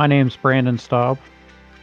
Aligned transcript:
My 0.00 0.06
name's 0.06 0.34
Brandon 0.34 0.78
Staub. 0.78 1.18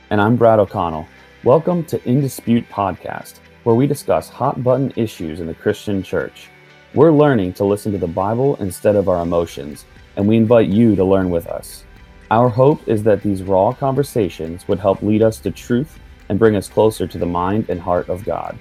And 0.09 0.19
I'm 0.19 0.37
Brad 0.37 0.57
O'Connell. 0.57 1.07
Welcome 1.43 1.83
to 1.83 2.03
In 2.09 2.19
Dispute 2.19 2.67
Podcast, 2.67 3.41
where 3.61 3.75
we 3.75 3.85
discuss 3.85 4.27
hot 4.27 4.63
button 4.63 4.91
issues 4.95 5.39
in 5.39 5.45
the 5.45 5.53
Christian 5.53 6.01
church. 6.01 6.49
We're 6.95 7.11
learning 7.11 7.53
to 7.53 7.63
listen 7.63 7.91
to 7.91 7.99
the 7.99 8.07
Bible 8.07 8.55
instead 8.55 8.95
of 8.95 9.07
our 9.07 9.21
emotions, 9.21 9.85
and 10.15 10.27
we 10.27 10.35
invite 10.35 10.67
you 10.67 10.95
to 10.95 11.05
learn 11.05 11.29
with 11.29 11.45
us. 11.45 11.83
Our 12.31 12.49
hope 12.49 12.87
is 12.87 13.03
that 13.03 13.21
these 13.21 13.43
raw 13.43 13.71
conversations 13.71 14.67
would 14.67 14.79
help 14.79 15.03
lead 15.03 15.21
us 15.21 15.37
to 15.41 15.51
truth 15.51 15.99
and 16.29 16.39
bring 16.39 16.55
us 16.55 16.67
closer 16.67 17.05
to 17.05 17.19
the 17.19 17.25
mind 17.27 17.69
and 17.69 17.79
heart 17.79 18.09
of 18.09 18.25
God. 18.25 18.57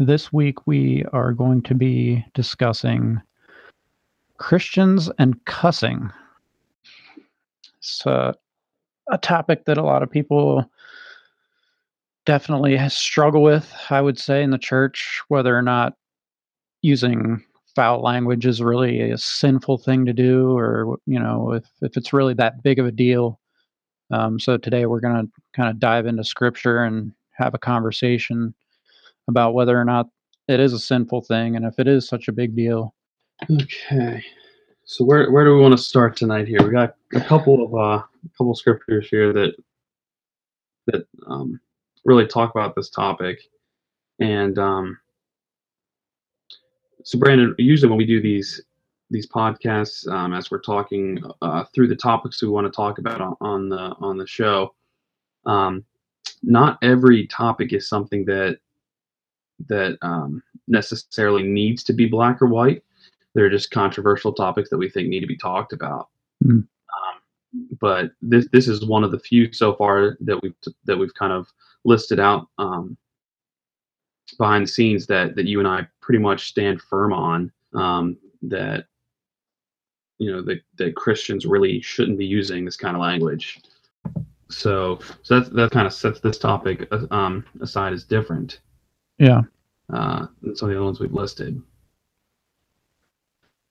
This 0.00 0.32
week 0.32 0.64
we 0.64 1.04
are 1.12 1.32
going 1.32 1.60
to 1.62 1.74
be 1.74 2.24
discussing 2.32 3.20
Christians 4.36 5.10
and 5.18 5.44
cussing. 5.44 6.12
It's 7.78 8.06
uh, 8.06 8.34
a 9.10 9.18
topic 9.18 9.64
that 9.64 9.76
a 9.76 9.82
lot 9.82 10.04
of 10.04 10.10
people 10.10 10.70
definitely 12.26 12.78
struggle 12.90 13.42
with, 13.42 13.74
I 13.90 14.00
would 14.00 14.20
say, 14.20 14.44
in 14.44 14.50
the 14.50 14.58
church, 14.58 15.20
whether 15.26 15.58
or 15.58 15.62
not 15.62 15.94
using 16.82 17.44
foul 17.74 18.00
language 18.00 18.46
is 18.46 18.62
really 18.62 19.10
a 19.10 19.18
sinful 19.18 19.78
thing 19.78 20.06
to 20.06 20.12
do 20.12 20.56
or, 20.56 20.96
you 21.06 21.18
know, 21.18 21.54
if, 21.54 21.64
if 21.82 21.96
it's 21.96 22.12
really 22.12 22.34
that 22.34 22.62
big 22.62 22.78
of 22.78 22.86
a 22.86 22.92
deal. 22.92 23.40
Um, 24.12 24.38
so 24.38 24.58
today 24.58 24.86
we're 24.86 25.00
going 25.00 25.26
to 25.26 25.32
kind 25.56 25.68
of 25.68 25.80
dive 25.80 26.06
into 26.06 26.22
scripture 26.22 26.84
and 26.84 27.12
have 27.32 27.54
a 27.54 27.58
conversation 27.58 28.54
about 29.28 29.54
whether 29.54 29.78
or 29.78 29.84
not 29.84 30.08
it 30.48 30.60
is 30.60 30.72
a 30.72 30.78
sinful 30.78 31.22
thing 31.22 31.56
and 31.56 31.64
if 31.64 31.78
it 31.78 31.86
is 31.86 32.08
such 32.08 32.28
a 32.28 32.32
big 32.32 32.56
deal. 32.56 32.94
Okay. 33.50 34.24
So 34.84 35.04
where 35.04 35.30
where 35.30 35.44
do 35.44 35.54
we 35.54 35.60
want 35.60 35.76
to 35.76 35.82
start 35.82 36.16
tonight 36.16 36.48
here? 36.48 36.62
We 36.64 36.70
got 36.70 36.94
a 37.14 37.20
couple 37.20 37.64
of 37.64 37.74
uh 37.74 38.02
a 38.02 38.28
couple 38.36 38.52
of 38.52 38.58
scriptures 38.58 39.08
here 39.08 39.32
that 39.32 39.54
that 40.86 41.06
um 41.26 41.60
really 42.04 42.26
talk 42.26 42.50
about 42.50 42.74
this 42.74 42.88
topic. 42.88 43.38
And 44.18 44.58
um 44.58 44.98
so 47.04 47.18
Brandon, 47.18 47.54
usually 47.58 47.90
when 47.90 47.98
we 47.98 48.06
do 48.06 48.20
these 48.20 48.62
these 49.10 49.28
podcasts, 49.28 50.06
um, 50.08 50.34
as 50.34 50.50
we're 50.50 50.60
talking 50.60 51.22
uh, 51.40 51.64
through 51.74 51.88
the 51.88 51.96
topics 51.96 52.42
we 52.42 52.48
want 52.48 52.66
to 52.66 52.76
talk 52.76 52.98
about 52.98 53.20
on, 53.20 53.36
on 53.40 53.68
the 53.68 53.94
on 54.00 54.18
the 54.18 54.26
show, 54.26 54.74
um, 55.46 55.84
not 56.42 56.78
every 56.82 57.26
topic 57.26 57.72
is 57.72 57.88
something 57.88 58.24
that 58.26 58.58
that 59.66 59.98
um, 60.02 60.42
necessarily 60.66 61.42
needs 61.42 61.82
to 61.84 61.92
be 61.92 62.06
black 62.06 62.40
or 62.40 62.46
white. 62.46 62.82
They're 63.34 63.50
just 63.50 63.70
controversial 63.70 64.32
topics 64.32 64.70
that 64.70 64.78
we 64.78 64.88
think 64.88 65.08
need 65.08 65.20
to 65.20 65.26
be 65.26 65.36
talked 65.36 65.72
about. 65.72 66.08
Mhm. 66.44 66.66
Um, 66.66 67.68
but 67.80 68.12
this 68.22 68.48
this 68.52 68.68
is 68.68 68.84
one 68.84 69.04
of 69.04 69.10
the 69.10 69.18
few 69.18 69.52
so 69.52 69.74
far 69.74 70.16
that 70.20 70.40
we've 70.42 70.54
that 70.84 70.96
we've 70.96 71.14
kind 71.14 71.32
of 71.32 71.48
listed 71.84 72.20
out 72.20 72.48
um, 72.58 72.96
behind 74.38 74.64
the 74.64 74.70
scenes 74.70 75.06
that 75.06 75.34
that 75.36 75.46
you 75.46 75.58
and 75.58 75.68
I 75.68 75.86
pretty 76.00 76.20
much 76.20 76.48
stand 76.48 76.80
firm 76.80 77.12
on. 77.12 77.52
Um, 77.74 78.16
that 78.42 78.86
you 80.18 80.30
know 80.30 80.42
that 80.42 80.60
that 80.76 80.96
Christians 80.96 81.46
really 81.46 81.80
shouldn't 81.80 82.18
be 82.18 82.26
using 82.26 82.64
this 82.64 82.76
kind 82.76 82.96
of 82.96 83.02
language. 83.02 83.60
So 84.50 85.00
so 85.22 85.40
that 85.40 85.52
that 85.54 85.70
kind 85.70 85.86
of 85.86 85.92
sets 85.92 86.20
this 86.20 86.38
topic 86.38 86.88
uh, 86.90 87.06
um, 87.10 87.44
aside 87.60 87.92
as 87.92 88.04
different 88.04 88.60
Yeah. 89.18 89.42
uh, 89.92 90.26
than 90.42 90.56
some 90.56 90.68
of 90.68 90.74
the 90.74 90.78
other 90.78 90.84
ones 90.84 91.00
we've 91.00 91.12
listed. 91.12 91.60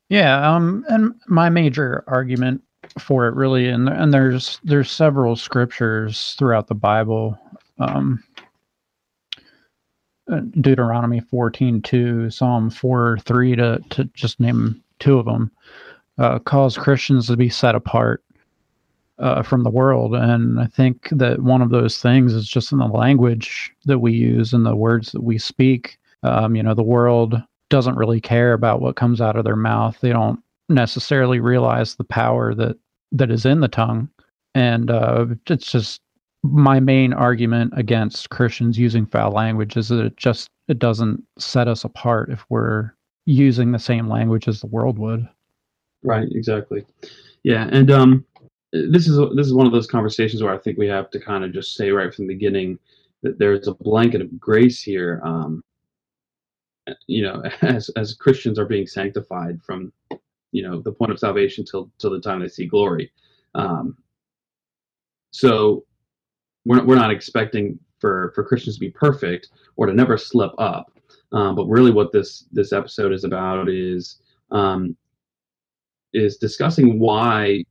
Yeah, 0.10 0.50
um, 0.56 0.86
and 0.90 1.14
my 1.28 1.50
major 1.50 2.04
argument 2.08 2.62
for 3.00 3.28
it 3.28 3.36
really, 3.36 3.68
and 3.68 3.90
and 3.90 4.14
there's 4.14 4.60
there's 4.64 4.90
several 4.90 5.36
scriptures 5.36 6.36
throughout 6.40 6.68
the 6.68 6.76
Bible, 6.76 7.38
um, 7.80 8.24
uh, 10.32 10.42
Deuteronomy 10.62 11.20
fourteen 11.20 11.82
two, 11.82 12.30
Psalm 12.30 12.70
four 12.70 13.18
three 13.26 13.56
to 13.56 13.82
to 13.90 14.06
just 14.14 14.40
name 14.40 14.82
two 15.00 15.20
of 15.20 15.26
them, 15.26 15.52
uh, 16.18 16.40
cause 16.40 16.78
Christians 16.78 17.28
to 17.28 17.36
be 17.36 17.50
set 17.50 17.76
apart 17.76 18.24
uh, 19.20 19.42
from 19.42 19.64
the 19.64 19.70
world, 19.70 20.16
and 20.16 20.60
I 20.60 20.68
think 20.68 21.10
that 21.12 21.42
one 21.42 21.62
of 21.62 21.70
those 21.70 21.98
things 21.98 22.34
is 22.34 22.48
just 22.48 22.72
in 22.72 22.78
the 22.78 22.86
language 22.86 23.72
that 23.86 24.00
we 24.00 24.14
use 24.14 24.54
and 24.54 24.66
the 24.66 24.76
words 24.76 25.12
that 25.12 25.24
we 25.24 25.38
speak. 25.38 25.98
Um, 26.24 26.56
you 26.56 26.64
know, 26.64 26.74
the 26.74 26.84
world 26.84 27.42
doesn't 27.70 27.96
really 27.96 28.22
care 28.22 28.54
about 28.54 28.82
what 28.82 28.96
comes 28.96 29.20
out 29.20 29.36
of 29.36 29.44
their 29.44 29.56
mouth. 29.56 29.98
They 30.02 30.12
don't 30.12 30.40
necessarily 30.70 31.40
realize 31.40 31.96
the 31.96 32.04
power 32.04 32.54
that 32.56 32.78
that 33.12 33.32
is 33.32 33.46
in 33.46 33.62
the 33.62 33.68
tongue, 33.68 34.10
and 34.54 34.92
uh, 34.92 35.26
it's 35.48 35.72
just 35.72 36.02
my 36.44 36.80
main 36.80 37.14
argument 37.14 37.74
against 37.76 38.30
Christians 38.30 38.78
using 38.78 39.06
foul 39.06 39.32
language 39.32 39.76
is 39.76 39.90
that 39.90 40.06
it 40.06 40.18
just 40.18 40.50
it 40.68 40.80
doesn't 40.80 41.24
set 41.38 41.68
us 41.68 41.84
apart 41.84 42.30
if 42.30 42.46
we're 42.50 42.94
using 43.26 43.72
the 43.72 43.80
same 43.80 44.08
language 44.08 44.48
as 44.48 44.62
the 44.62 44.68
world 44.68 45.00
would. 45.00 45.28
Right, 46.04 46.28
exactly. 46.32 46.86
Yeah, 47.44 47.68
and 47.72 47.92
um, 47.92 48.26
this 48.72 49.08
is 49.08 49.18
this 49.36 49.48
is 49.48 49.54
one 49.54 49.66
of 49.66 49.72
those 49.72 49.88
conversations 49.88 50.44
where 50.44 50.54
I 50.54 50.58
think 50.58 50.78
we 50.78 50.88
have 50.88 51.10
to 51.12 51.20
kind 51.20 51.44
of 51.44 51.54
just 51.54 51.76
say 51.76 51.90
right 51.92 52.14
from 52.14 52.28
the 52.28 52.34
beginning 52.34 52.78
that 53.24 53.40
there's 53.40 53.68
a 53.68 53.74
blanket 53.74 54.22
of 54.22 54.40
grace 54.40 54.82
here. 54.82 55.22
Um, 55.24 55.64
you 57.08 57.24
know, 57.24 57.44
as 57.62 57.90
as 57.96 58.14
Christians 58.14 58.60
are 58.60 58.66
being 58.66 58.88
sanctified 58.88 59.62
from 59.62 59.92
you 60.52 60.64
know 60.64 60.82
the 60.82 60.92
point 60.92 61.12
of 61.12 61.20
salvation 61.20 61.66
till 61.66 61.92
till 61.98 62.12
the 62.12 62.22
time 62.22 62.40
they 62.40 62.48
see 62.48 62.66
glory. 62.66 63.12
Um, 63.56 63.98
so 65.32 65.86
we're 66.66 66.84
we're 66.84 66.96
not 66.96 67.12
expecting 67.12 67.80
for 68.00 68.32
for 68.36 68.44
Christians 68.44 68.76
to 68.76 68.82
be 68.82 68.92
perfect 68.92 69.50
or 69.78 69.86
to 69.86 69.94
never 69.94 70.18
slip 70.18 70.52
up. 70.58 70.92
Um, 71.32 71.56
but 71.56 71.68
really, 71.68 71.92
what 71.92 72.12
this 72.12 72.46
this 72.52 72.74
episode 72.74 73.14
is 73.14 73.24
about 73.24 73.70
is 73.70 74.22
um, 74.52 74.96
is 76.14 76.38
discussing 76.38 77.00
why 77.00 77.64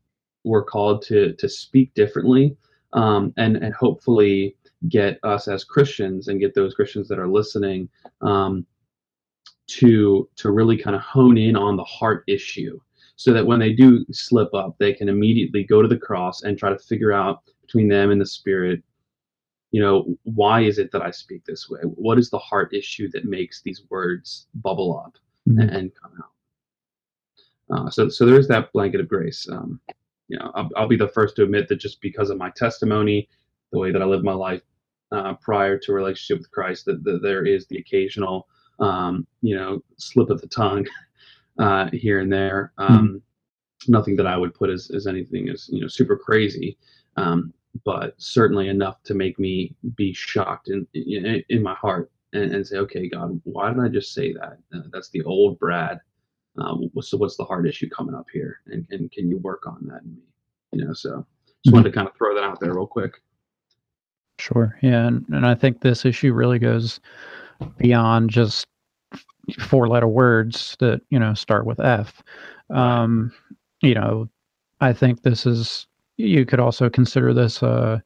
we're 0.47 0.65
called 0.65 1.03
to 1.03 1.35
to 1.35 1.49
speak 1.49 1.93
differently 1.95 2.57
um, 2.95 3.35
and 3.37 3.57
and 3.57 3.75
hopefully 3.75 4.57
get 4.89 5.19
us 5.25 5.49
as 5.49 5.65
Christians 5.65 6.29
and 6.29 6.41
get 6.41 6.55
those 6.55 6.75
Christians 6.75 7.09
that 7.09 7.19
are 7.19 7.29
listening 7.29 7.89
um, 8.23 8.65
to 9.67 10.29
to 10.37 10.51
really 10.51 10.77
kind 10.79 10.95
of 10.97 11.03
hone 11.03 11.37
in 11.37 11.57
on 11.57 11.77
the 11.77 11.85
heart 11.85 12.23
issue 12.29 12.79
so 13.17 13.33
that 13.33 13.47
when 13.47 13.59
they 13.59 13.73
do 13.73 14.05
slip 14.13 14.53
up 14.55 14.77
they 14.79 14.93
can 14.93 15.09
immediately 15.09 15.65
go 15.65 15.83
to 15.83 15.89
the 15.89 15.97
cross 15.99 16.43
and 16.43 16.57
try 16.59 16.71
to 16.71 16.79
figure 16.79 17.13
out 17.13 17.43
between 17.63 17.89
them 17.89 18.11
and 18.13 18.21
the 18.21 18.27
spirit 18.27 18.81
you 19.73 19.81
know 19.81 20.17
why 20.23 20.61
is 20.61 20.79
it 20.79 20.93
that 20.93 21.03
i 21.03 21.11
speak 21.11 21.45
this 21.45 21.69
way 21.69 21.81
what 21.83 22.19
is 22.19 22.31
the 22.31 22.39
heart 22.39 22.73
issue 22.73 23.11
that 23.11 23.25
makes 23.25 23.63
these 23.63 23.83
words 23.91 24.47
bubble 24.57 25.03
up 25.05 25.17
Mhm. 25.49 25.61
and, 25.63 25.71
and 25.71 25.93
come 26.01 26.13
out 26.23 26.33
uh, 27.87 27.91
so 27.91 28.09
so 28.09 28.25
there's 28.27 28.49
that 28.49 28.73
blanket 28.73 29.01
of 29.01 29.09
grace 29.09 29.49
um, 29.51 29.81
you 30.29 30.39
know 30.39 30.51
I'll, 30.55 30.69
I'll 30.77 30.89
be 30.89 30.97
the 30.97 31.09
first 31.09 31.37
to 31.37 31.45
admit 31.45 31.69
that 31.69 31.77
just 31.77 32.01
because 32.01 32.31
of 32.31 32.39
my 32.39 32.51
testimony 32.57 33.29
the 33.73 33.79
way 33.79 33.91
that 33.93 34.03
i 34.03 34.05
live 34.05 34.25
my 34.25 34.33
life 34.33 34.63
uh, 35.13 35.35
prior 35.35 35.79
to 35.79 35.93
a 35.93 35.95
relationship 35.95 36.39
with 36.39 36.51
christ 36.51 36.85
that, 36.87 37.05
that 37.05 37.23
there 37.23 37.45
is 37.47 37.67
the 37.67 37.79
occasional 37.79 38.49
um, 38.79 39.27
you 39.43 39.57
know, 39.57 39.83
slip 39.97 40.31
of 40.31 40.41
the 40.41 40.49
tongue 40.49 40.87
uh, 41.59 41.89
here 41.93 42.21
and 42.21 42.33
there. 42.33 42.73
Um, 42.79 43.23
Nothing 43.89 44.17
that 44.17 44.27
I 44.27 44.37
would 44.37 44.55
put 44.55 44.71
as, 44.71 44.91
as 44.91 45.07
anything 45.07 45.49
as 45.49 45.69
you 45.71 45.81
know 45.83 45.87
super 45.87 46.17
crazy, 46.17 46.77
um, 47.17 47.53
but 47.85 48.15
certainly 48.17 48.69
enough 48.69 49.03
to 49.05 49.15
make 49.15 49.39
me 49.39 49.77
be 49.97 50.13
shocked 50.13 50.71
in 50.71 50.87
in, 50.95 51.45
in 51.51 51.63
my 51.63 51.75
heart 51.75 52.11
and, 52.33 52.53
and 52.53 52.67
say, 52.67 52.79
okay, 52.79 53.09
God, 53.09 53.41
why 53.45 53.73
did 53.73 53.81
I 53.81 53.89
just 53.89 54.13
say 54.13 54.33
that? 54.33 54.59
Uh, 54.75 54.81
that's 54.91 55.11
the 55.11 55.23
old 55.23 55.59
Brad. 55.59 56.01
Um, 56.59 56.91
so 57.01 57.17
what's 57.17 57.37
the 57.37 57.45
hard 57.45 57.67
issue 57.67 57.89
coming 57.89 58.15
up 58.15 58.27
here, 58.33 58.61
and, 58.67 58.87
and 58.91 59.11
can 59.13 59.29
you 59.29 59.39
work 59.39 59.67
on 59.67 59.87
that 59.89 60.03
in? 60.03 60.19
You 60.73 60.85
know, 60.85 60.93
so 60.93 61.25
just 61.65 61.73
wanted 61.73 61.91
to 61.91 61.95
kind 61.95 62.09
of 62.09 62.15
throw 62.17 62.35
that 62.35 62.45
out 62.45 62.61
there 62.61 62.75
real 62.75 62.87
quick. 62.87 63.21
Sure. 64.39 64.77
Yeah, 64.83 65.07
and, 65.07 65.25
and 65.29 65.47
I 65.47 65.55
think 65.55 65.81
this 65.81 66.05
issue 66.05 66.33
really 66.35 66.59
goes 66.59 67.01
beyond 67.79 68.31
just 68.31 68.67
four 69.61 69.89
letter 69.89 70.09
words 70.09 70.77
that, 70.81 71.01
you 71.11 71.19
know, 71.19 71.33
start 71.35 71.67
with 71.67 71.81
F. 71.81 72.23
Um, 72.69 73.33
you 73.81 73.95
know, 73.95 74.29
I 74.81 74.93
think 74.93 75.23
this 75.23 75.47
is 75.47 75.87
you 76.17 76.45
could 76.45 76.61
also 76.61 76.91
consider 76.91 77.33
this 77.33 77.63
uh 77.63 78.01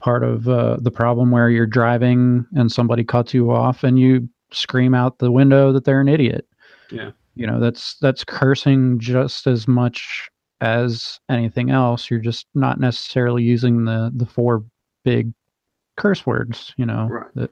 part 0.00 0.22
of 0.22 0.48
uh, 0.48 0.76
the 0.80 0.90
problem 0.90 1.30
where 1.30 1.48
you're 1.48 1.66
driving 1.66 2.46
and 2.54 2.70
somebody 2.70 3.02
cuts 3.02 3.32
you 3.32 3.50
off 3.50 3.82
and 3.82 3.98
you 3.98 4.28
scream 4.52 4.94
out 4.94 5.18
the 5.18 5.32
window 5.32 5.72
that 5.72 5.84
they're 5.84 6.00
an 6.00 6.08
idiot. 6.08 6.46
Yeah. 6.90 7.12
You 7.38 7.46
know, 7.46 7.60
that's 7.60 7.96
that's 8.00 8.24
cursing 8.24 8.98
just 8.98 9.46
as 9.46 9.68
much 9.68 10.28
as 10.60 11.20
anything 11.30 11.70
else. 11.70 12.10
You're 12.10 12.20
just 12.20 12.46
not 12.54 12.80
necessarily 12.80 13.42
using 13.44 13.84
the 13.84 14.10
the 14.14 14.26
four 14.26 14.64
big 15.04 15.32
curse 15.96 16.26
words, 16.26 16.74
you 16.76 16.84
know, 16.86 17.08
Right. 17.08 17.34
that 17.34 17.50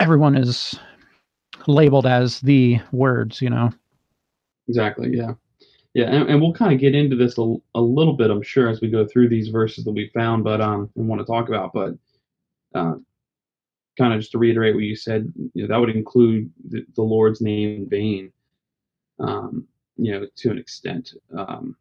everyone 0.00 0.36
is 0.36 0.78
labeled 1.66 2.06
as 2.06 2.40
the 2.40 2.80
words, 2.92 3.40
you 3.40 3.50
know. 3.50 3.70
Exactly. 4.68 5.16
Yeah. 5.16 5.34
Yeah, 5.92 6.04
and, 6.04 6.30
and 6.30 6.40
we'll 6.40 6.52
kind 6.52 6.72
of 6.72 6.78
get 6.78 6.94
into 6.94 7.16
this 7.16 7.36
a, 7.36 7.54
a 7.74 7.80
little 7.80 8.12
bit, 8.12 8.30
I'm 8.30 8.42
sure, 8.42 8.68
as 8.68 8.80
we 8.80 8.88
go 8.88 9.04
through 9.04 9.28
these 9.28 9.48
verses 9.48 9.84
that 9.84 9.90
we 9.90 10.08
found, 10.14 10.44
but 10.44 10.60
um, 10.60 10.88
and 10.94 11.08
want 11.08 11.20
to 11.20 11.24
talk 11.24 11.48
about. 11.48 11.72
But 11.72 11.94
uh, 12.76 12.94
kind 13.98 14.14
of 14.14 14.20
just 14.20 14.30
to 14.32 14.38
reiterate 14.38 14.76
what 14.76 14.84
you 14.84 14.94
said, 14.94 15.32
you 15.52 15.62
know, 15.62 15.68
that 15.68 15.80
would 15.80 15.90
include 15.90 16.48
the, 16.68 16.86
the 16.94 17.02
Lord's 17.02 17.40
name 17.40 17.74
in 17.74 17.88
vain, 17.88 18.32
um, 19.20 19.66
you 19.96 20.12
know, 20.12 20.26
to 20.36 20.50
an 20.50 20.58
extent. 20.58 21.14
Um, 21.36 21.76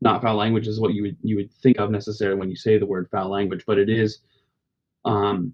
not 0.00 0.22
foul 0.22 0.36
language 0.36 0.66
is 0.66 0.80
what 0.80 0.94
you 0.94 1.02
would 1.02 1.16
you 1.22 1.36
would 1.36 1.52
think 1.52 1.78
of 1.78 1.90
necessarily 1.90 2.38
when 2.38 2.50
you 2.50 2.56
say 2.56 2.78
the 2.78 2.86
word 2.86 3.08
foul 3.10 3.28
language, 3.28 3.64
but 3.66 3.78
it 3.78 3.88
is 3.88 4.20
um, 5.04 5.52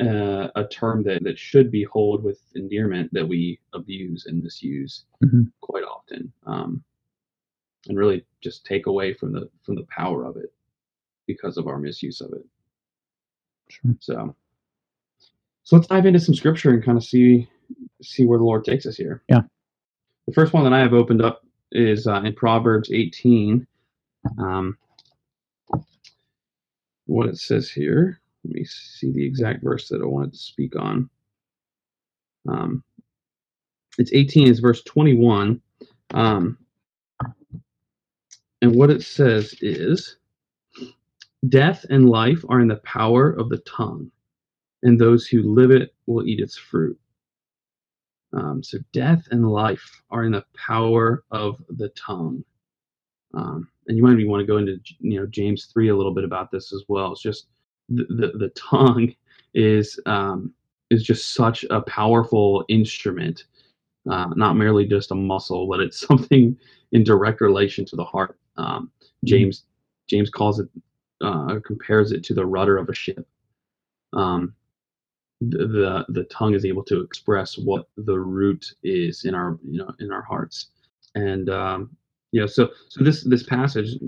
uh, 0.00 0.48
a 0.54 0.66
term 0.70 1.02
that, 1.04 1.22
that 1.24 1.38
should 1.38 1.70
be 1.70 1.84
hold 1.84 2.22
with 2.22 2.40
endearment 2.54 3.12
that 3.12 3.26
we 3.26 3.58
abuse 3.72 4.26
and 4.26 4.42
misuse 4.42 5.04
mm-hmm. 5.24 5.42
quite 5.60 5.84
often. 5.84 6.32
Um, 6.46 6.84
and 7.88 7.98
really 7.98 8.24
just 8.42 8.64
take 8.64 8.86
away 8.86 9.14
from 9.14 9.32
the 9.32 9.48
from 9.62 9.74
the 9.74 9.86
power 9.88 10.24
of 10.24 10.36
it 10.36 10.52
because 11.26 11.56
of 11.56 11.66
our 11.66 11.78
misuse 11.78 12.20
of 12.20 12.32
it. 12.32 12.44
Sure. 13.68 13.94
So, 14.00 14.36
so 15.62 15.76
let's 15.76 15.88
dive 15.88 16.06
into 16.06 16.20
some 16.20 16.34
scripture 16.34 16.70
and 16.70 16.84
kind 16.84 16.96
of 16.96 17.04
see 17.04 17.48
see 18.02 18.24
where 18.24 18.38
the 18.38 18.44
Lord 18.44 18.64
takes 18.64 18.86
us 18.86 18.96
here. 18.96 19.22
Yeah. 19.28 19.42
The 20.28 20.34
first 20.34 20.52
one 20.52 20.62
that 20.64 20.74
I 20.74 20.80
have 20.80 20.92
opened 20.92 21.22
up 21.22 21.42
is 21.72 22.06
uh, 22.06 22.20
in 22.20 22.34
Proverbs 22.34 22.90
18. 22.92 23.66
Um, 24.38 24.76
what 27.06 27.30
it 27.30 27.38
says 27.38 27.70
here. 27.70 28.20
Let 28.44 28.54
me 28.54 28.64
see 28.66 29.10
the 29.10 29.24
exact 29.24 29.64
verse 29.64 29.88
that 29.88 30.02
I 30.02 30.04
wanted 30.04 30.34
to 30.34 30.38
speak 30.38 30.76
on. 30.76 31.08
Um, 32.46 32.84
it's 33.96 34.12
18 34.12 34.48
is 34.48 34.60
verse 34.60 34.82
21. 34.82 35.62
Um, 36.12 36.58
and 38.60 38.74
what 38.74 38.90
it 38.90 39.02
says 39.02 39.54
is 39.62 40.18
Death 41.48 41.86
and 41.88 42.10
life 42.10 42.44
are 42.50 42.60
in 42.60 42.68
the 42.68 42.82
power 42.84 43.30
of 43.30 43.48
the 43.48 43.58
tongue, 43.60 44.10
and 44.82 45.00
those 45.00 45.26
who 45.26 45.54
live 45.54 45.70
it 45.70 45.94
will 46.04 46.26
eat 46.26 46.40
its 46.40 46.58
fruit. 46.58 47.00
Um, 48.32 48.62
so, 48.62 48.78
death 48.92 49.26
and 49.30 49.50
life 49.50 50.02
are 50.10 50.24
in 50.24 50.32
the 50.32 50.44
power 50.54 51.24
of 51.30 51.62
the 51.70 51.88
tongue. 51.90 52.44
Um, 53.34 53.68
and 53.86 53.96
you 53.96 54.02
might 54.02 54.12
even 54.14 54.28
want 54.28 54.40
to 54.40 54.46
go 54.46 54.58
into 54.58 54.78
you 55.00 55.20
know 55.20 55.26
James 55.26 55.66
three 55.66 55.88
a 55.88 55.96
little 55.96 56.14
bit 56.14 56.24
about 56.24 56.50
this 56.50 56.72
as 56.72 56.84
well. 56.88 57.12
It's 57.12 57.22
just 57.22 57.46
the 57.88 58.04
the, 58.08 58.38
the 58.38 58.48
tongue 58.50 59.14
is 59.54 59.98
um, 60.06 60.52
is 60.90 61.02
just 61.02 61.34
such 61.34 61.64
a 61.70 61.80
powerful 61.82 62.64
instrument, 62.68 63.44
uh, 64.10 64.28
not 64.36 64.54
merely 64.56 64.86
just 64.86 65.10
a 65.10 65.14
muscle, 65.14 65.66
but 65.66 65.80
it's 65.80 65.98
something 66.06 66.56
in 66.92 67.04
direct 67.04 67.40
relation 67.40 67.84
to 67.86 67.96
the 67.96 68.04
heart. 68.04 68.38
Um, 68.56 68.90
James 69.24 69.64
James 70.06 70.30
calls 70.30 70.60
it 70.60 70.68
uh, 71.20 71.58
compares 71.64 72.12
it 72.12 72.22
to 72.24 72.34
the 72.34 72.46
rudder 72.46 72.76
of 72.76 72.88
a 72.88 72.94
ship. 72.94 73.26
Um, 74.12 74.54
the, 75.40 76.04
the 76.08 76.24
tongue 76.24 76.54
is 76.54 76.64
able 76.64 76.84
to 76.84 77.00
express 77.00 77.56
what 77.56 77.88
the 77.96 78.18
root 78.18 78.74
is 78.82 79.24
in 79.24 79.34
our 79.34 79.58
you 79.64 79.78
know 79.78 79.90
in 80.00 80.10
our 80.10 80.22
hearts, 80.22 80.70
and 81.14 81.48
um, 81.48 81.90
know 82.32 82.46
so 82.46 82.70
so 82.88 83.04
this 83.04 83.24
this 83.24 83.44
passage 83.44 83.98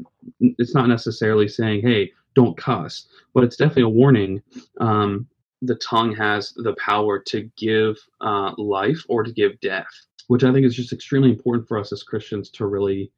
it's 0.41 0.75
not 0.75 0.88
necessarily 0.88 1.49
saying 1.49 1.82
hey 1.82 2.11
don't 2.35 2.56
cuss, 2.56 3.06
but 3.35 3.44
it's 3.44 3.56
definitely 3.56 3.82
a 3.82 3.88
warning. 3.88 4.41
Um, 4.81 5.27
the 5.62 5.75
tongue 5.77 6.15
has 6.15 6.53
the 6.56 6.75
power 6.77 7.19
to 7.19 7.50
give 7.56 7.97
uh, 8.21 8.53
life 8.56 9.05
or 9.09 9.23
to 9.23 9.33
give 9.33 9.61
death, 9.61 9.91
which 10.29 10.44
I 10.44 10.53
think 10.53 10.65
is 10.65 10.75
just 10.75 10.93
extremely 10.93 11.31
important 11.31 11.69
for 11.69 11.79
us 11.79 11.93
as 11.93 12.03
Christians 12.03 12.50
to 12.50 12.67
really 12.67 13.12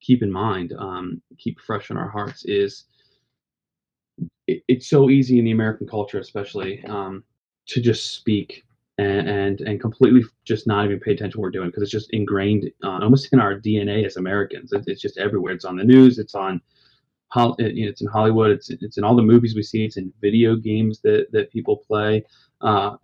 keep 0.00 0.22
in 0.22 0.30
mind, 0.30 0.72
um, 0.78 1.20
keep 1.38 1.60
fresh 1.60 1.90
in 1.90 1.96
our 1.96 2.08
hearts 2.08 2.44
is 2.44 2.84
it's 4.46 4.88
so 4.88 5.10
easy 5.10 5.38
in 5.38 5.44
the 5.44 5.50
American 5.50 5.86
culture, 5.86 6.18
especially, 6.18 6.84
um, 6.84 7.24
to 7.66 7.80
just 7.80 8.14
speak 8.14 8.64
and, 8.98 9.28
and, 9.28 9.60
and 9.62 9.80
completely 9.80 10.22
just 10.44 10.66
not 10.66 10.84
even 10.84 11.00
pay 11.00 11.12
attention 11.12 11.32
to 11.32 11.38
what 11.38 11.46
we're 11.46 11.50
doing 11.50 11.68
because 11.68 11.82
it's 11.82 11.92
just 11.92 12.12
ingrained 12.12 12.70
uh, 12.82 12.98
almost 13.02 13.32
in 13.32 13.40
our 13.40 13.58
DNA 13.58 14.06
as 14.06 14.16
Americans. 14.16 14.72
It, 14.72 14.84
it's 14.86 15.02
just 15.02 15.18
everywhere. 15.18 15.52
It's 15.52 15.64
on 15.64 15.76
the 15.76 15.84
news. 15.84 16.18
It's 16.18 16.34
on 16.34 16.60
it's 17.58 18.00
in 18.00 18.06
Hollywood. 18.06 18.50
It's 18.50 18.70
it's 18.70 18.98
in 18.98 19.04
all 19.04 19.16
the 19.16 19.22
movies 19.22 19.54
we 19.54 19.62
see. 19.62 19.84
It's 19.84 19.96
in 19.96 20.12
video 20.20 20.56
games 20.56 21.00
that 21.02 21.26
that 21.32 21.50
people 21.50 21.78
play. 21.86 22.24
Uh, 22.60 22.96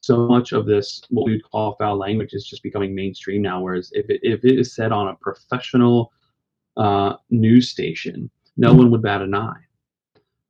so 0.00 0.26
much 0.28 0.52
of 0.52 0.66
this, 0.66 1.02
what 1.10 1.26
we 1.26 1.32
would 1.32 1.50
call 1.50 1.76
foul 1.76 1.96
language, 1.96 2.32
is 2.32 2.46
just 2.46 2.62
becoming 2.62 2.94
mainstream 2.94 3.42
now. 3.42 3.60
Whereas 3.60 3.90
if 3.92 4.08
it, 4.08 4.20
if 4.22 4.44
it 4.44 4.58
is 4.58 4.74
said 4.74 4.92
on 4.92 5.08
a 5.08 5.16
professional 5.16 6.12
uh, 6.76 7.14
news 7.30 7.70
station, 7.70 8.30
no 8.56 8.72
one 8.72 8.90
would 8.90 9.02
bat 9.02 9.22
an 9.22 9.34
eye. 9.34 9.62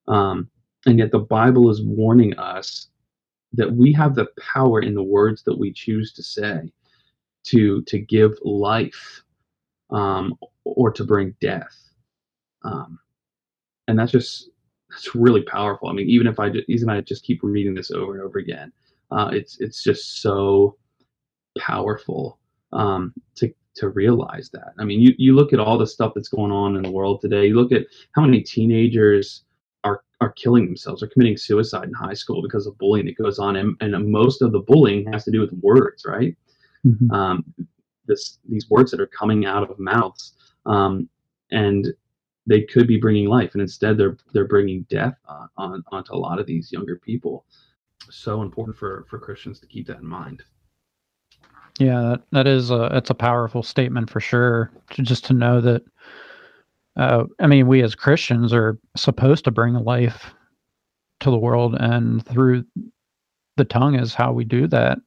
Um, 0.09 0.49
and 0.87 0.99
yet 0.99 1.11
the 1.11 1.19
Bible 1.19 1.71
is 1.71 1.83
warning 1.83 2.39
us 2.39 2.89
that 3.57 3.73
we 3.73 3.93
have 3.93 4.15
the 4.15 4.29
power 4.39 4.81
in 4.81 4.95
the 4.95 5.03
words 5.03 5.43
that 5.45 5.59
we 5.59 5.73
choose 5.73 6.13
to 6.15 6.23
say 6.23 6.73
to 7.45 7.83
to 7.83 7.99
give 7.99 8.33
life 8.45 9.23
um, 9.91 10.35
or 10.65 10.91
to 10.91 11.05
bring 11.05 11.35
death. 11.41 11.77
Um, 12.65 12.99
and 13.89 13.99
that's 13.99 14.13
just 14.13 14.51
that's 14.91 15.15
really 15.15 15.43
powerful. 15.43 15.89
I 15.89 15.93
mean, 15.93 16.09
even 16.09 16.27
if 16.27 16.39
I 16.39 16.51
just, 16.51 16.69
even 16.69 16.89
I 16.89 17.01
just 17.01 17.25
keep 17.25 17.41
reading 17.43 17.75
this 17.75 17.91
over 17.91 18.15
and 18.15 18.23
over 18.23 18.39
again, 18.39 18.73
uh, 19.11 19.31
it's 19.33 19.61
it's 19.61 19.83
just 19.83 20.21
so 20.23 20.77
powerful 21.59 22.39
um, 22.73 23.13
to 23.37 23.53
to 23.77 23.91
realize 23.91 24.51
that. 24.53 24.73
I 24.79 24.85
mean, 24.85 25.01
you, 25.01 25.15
you 25.19 25.35
look 25.35 25.53
at 25.53 25.61
all 25.61 25.77
the 25.77 25.87
stuff 25.87 26.13
that's 26.15 26.29
going 26.29 26.51
on 26.51 26.77
in 26.77 26.83
the 26.83 26.91
world 26.91 27.21
today. 27.21 27.47
You 27.47 27.57
look 27.57 27.73
at 27.73 27.87
how 28.13 28.23
many 28.23 28.41
teenagers 28.41 29.45
are 29.87 30.03
are 30.21 30.33
killing 30.33 30.65
themselves 30.67 31.03
or 31.03 31.09
committing 31.09 31.37
suicide 31.37 31.85
in 31.85 31.93
high 31.95 32.15
school 32.15 32.41
because 32.43 32.67
of 32.67 32.79
bullying 32.79 33.07
that 33.07 33.17
goes 33.19 33.39
on, 33.39 33.57
and, 33.57 33.77
and 33.81 34.11
most 34.11 34.43
of 34.43 34.51
the 34.53 34.61
bullying 34.61 35.11
has 35.13 35.25
to 35.25 35.31
do 35.31 35.41
with 35.41 35.53
words, 35.61 36.05
right? 36.07 36.35
Mm-hmm. 36.87 37.11
Um, 37.11 37.45
this 38.07 38.39
these 38.49 38.71
words 38.71 38.91
that 38.91 39.01
are 39.01 39.07
coming 39.21 39.47
out 39.47 39.69
of 39.69 39.79
mouths, 39.79 40.35
um, 40.65 41.09
and 41.51 41.89
they 42.47 42.63
could 42.63 42.87
be 42.87 42.99
bringing 42.99 43.29
life, 43.29 43.51
and 43.53 43.63
instead 43.63 43.99
they're 43.99 44.17
they're 44.33 44.49
bringing 44.49 44.83
death 44.89 45.17
on, 45.27 45.49
on 45.57 45.85
onto 45.93 46.15
a 46.15 46.23
lot 46.27 46.39
of 46.41 46.47
these 46.47 46.73
younger 46.73 46.97
people. 46.97 47.45
So 48.11 48.43
important 48.43 48.77
for 48.77 49.05
for 49.09 49.19
Christians 49.19 49.61
to 49.61 49.67
keep 49.67 49.87
that 49.89 49.99
in 49.99 50.07
mind. 50.07 50.43
Yeah, 51.79 52.01
that, 52.01 52.23
that 52.33 52.47
is 52.47 52.71
a 52.71 52.89
it's 52.93 53.11
a 53.11 53.15
powerful 53.15 53.63
statement 53.63 54.11
for 54.11 54.21
sure. 54.21 54.71
To 54.91 55.03
just 55.03 55.25
to 55.27 55.35
know 55.35 55.61
that, 55.61 55.83
uh, 56.97 57.25
I 57.41 57.47
mean, 57.47 57.67
we 57.67 57.83
as 57.83 57.95
Christians 57.95 58.53
are 58.53 58.79
supposed 58.97 59.45
to 59.45 59.51
bring 59.51 59.75
life 59.75 60.35
to 61.21 61.31
the 61.31 61.39
world, 61.39 61.75
and 61.79 62.25
through 62.27 62.65
the 63.57 63.65
tongue 63.65 63.95
is 63.95 64.15
how 64.15 64.33
we 64.33 64.45
do 64.45 64.67
that. 64.69 64.99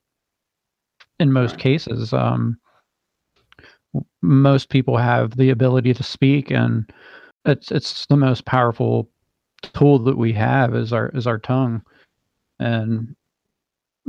In 1.19 1.34
most 1.34 1.51
right. 1.51 1.60
cases, 1.60 2.13
um, 2.13 2.58
most 4.22 4.69
people 4.69 4.98
have 4.98 5.36
the 5.36 5.50
ability 5.50 5.93
to 5.93 6.03
speak, 6.03 6.51
and 6.51 6.91
it's 7.46 7.72
it's 7.72 8.05
the 8.05 8.17
most 8.17 8.46
powerful 8.46 9.10
tool 9.62 10.00
that 10.00 10.17
we 10.17 10.31
have 10.34 10.75
is 10.75 10.93
our 10.93 11.10
is 11.10 11.27
our 11.27 11.39
tongue, 11.39 11.81
and 12.60 13.15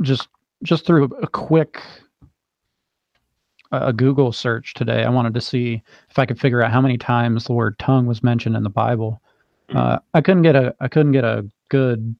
just 0.01 0.29
just 0.63 0.85
through 0.85 1.05
a 1.21 1.27
quick 1.27 1.81
a 3.71 3.93
Google 3.93 4.31
search 4.31 4.73
today. 4.73 5.03
I 5.03 5.09
wanted 5.09 5.33
to 5.33 5.41
see 5.41 5.81
if 6.09 6.19
I 6.19 6.25
could 6.25 6.39
figure 6.39 6.61
out 6.61 6.71
how 6.71 6.81
many 6.81 6.97
times 6.97 7.45
the 7.45 7.53
word 7.53 7.79
tongue 7.79 8.05
was 8.05 8.23
mentioned 8.23 8.55
in 8.55 8.63
the 8.63 8.69
Bible. 8.69 9.21
Hmm. 9.69 9.77
Uh, 9.77 9.99
I 10.13 10.21
couldn't 10.21 10.43
get 10.43 10.55
a 10.55 10.75
I 10.79 10.87
couldn't 10.87 11.13
get 11.13 11.23
a 11.23 11.49
good 11.69 12.15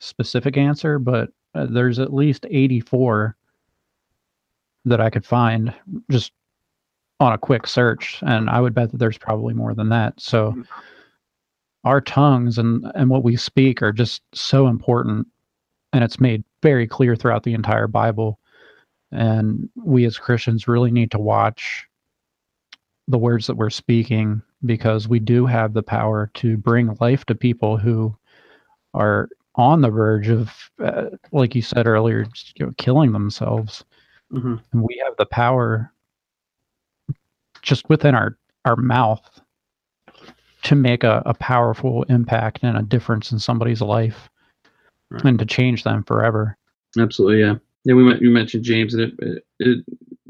specific 0.00 0.56
answer, 0.56 0.98
but 0.98 1.30
uh, 1.54 1.66
there's 1.70 1.98
at 1.98 2.12
least 2.12 2.46
84 2.50 3.36
that 4.84 5.00
I 5.00 5.10
could 5.10 5.24
find 5.24 5.72
just 6.10 6.32
on 7.18 7.32
a 7.32 7.38
quick 7.38 7.66
search, 7.66 8.22
and 8.26 8.50
I 8.50 8.60
would 8.60 8.74
bet 8.74 8.90
that 8.90 8.98
there's 8.98 9.18
probably 9.18 9.54
more 9.54 9.74
than 9.74 9.88
that. 9.90 10.20
So 10.20 10.50
hmm. 10.50 10.62
our 11.84 12.00
tongues 12.00 12.58
and 12.58 12.90
and 12.94 13.08
what 13.08 13.22
we 13.22 13.36
speak 13.36 13.82
are 13.82 13.92
just 13.92 14.22
so 14.34 14.66
important, 14.66 15.28
and 15.92 16.02
it's 16.02 16.18
made 16.18 16.42
very 16.62 16.88
clear 16.88 17.14
throughout 17.14 17.44
the 17.44 17.54
entire 17.54 17.86
Bible 17.86 18.40
and 19.12 19.68
we 19.76 20.04
as 20.04 20.18
Christians 20.18 20.68
really 20.68 20.90
need 20.90 21.10
to 21.12 21.18
watch 21.18 21.86
the 23.08 23.18
words 23.18 23.46
that 23.46 23.56
we're 23.56 23.70
speaking 23.70 24.42
because 24.64 25.06
we 25.08 25.20
do 25.20 25.46
have 25.46 25.74
the 25.74 25.82
power 25.82 26.30
to 26.34 26.56
bring 26.56 26.96
life 27.00 27.24
to 27.26 27.34
people 27.34 27.76
who 27.76 28.16
are 28.94 29.28
on 29.54 29.80
the 29.80 29.90
verge 29.90 30.28
of, 30.28 30.70
uh, 30.82 31.06
like 31.32 31.54
you 31.54 31.62
said 31.62 31.86
earlier, 31.86 32.24
just, 32.24 32.58
you 32.58 32.66
know, 32.66 32.72
killing 32.78 33.12
themselves. 33.12 33.84
Mm-hmm. 34.32 34.56
And 34.72 34.82
we 34.82 35.00
have 35.04 35.16
the 35.16 35.26
power 35.26 35.92
just 37.62 37.88
within 37.88 38.14
our, 38.14 38.36
our 38.64 38.76
mouth 38.76 39.40
to 40.64 40.74
make 40.74 41.04
a, 41.04 41.22
a 41.26 41.34
powerful 41.34 42.02
impact 42.04 42.60
and 42.62 42.76
a 42.76 42.82
difference 42.82 43.30
in 43.30 43.38
somebody's 43.38 43.80
life 43.80 44.28
right. 45.10 45.24
and 45.24 45.38
to 45.38 45.46
change 45.46 45.84
them 45.84 46.02
forever. 46.02 46.56
Absolutely, 46.98 47.40
yeah 47.40 47.56
yeah, 47.86 47.94
we 47.94 48.18
you 48.18 48.30
mentioned 48.30 48.64
James, 48.64 48.94
and 48.94 49.02
it, 49.04 49.14
it, 49.20 49.44
it 49.60 49.84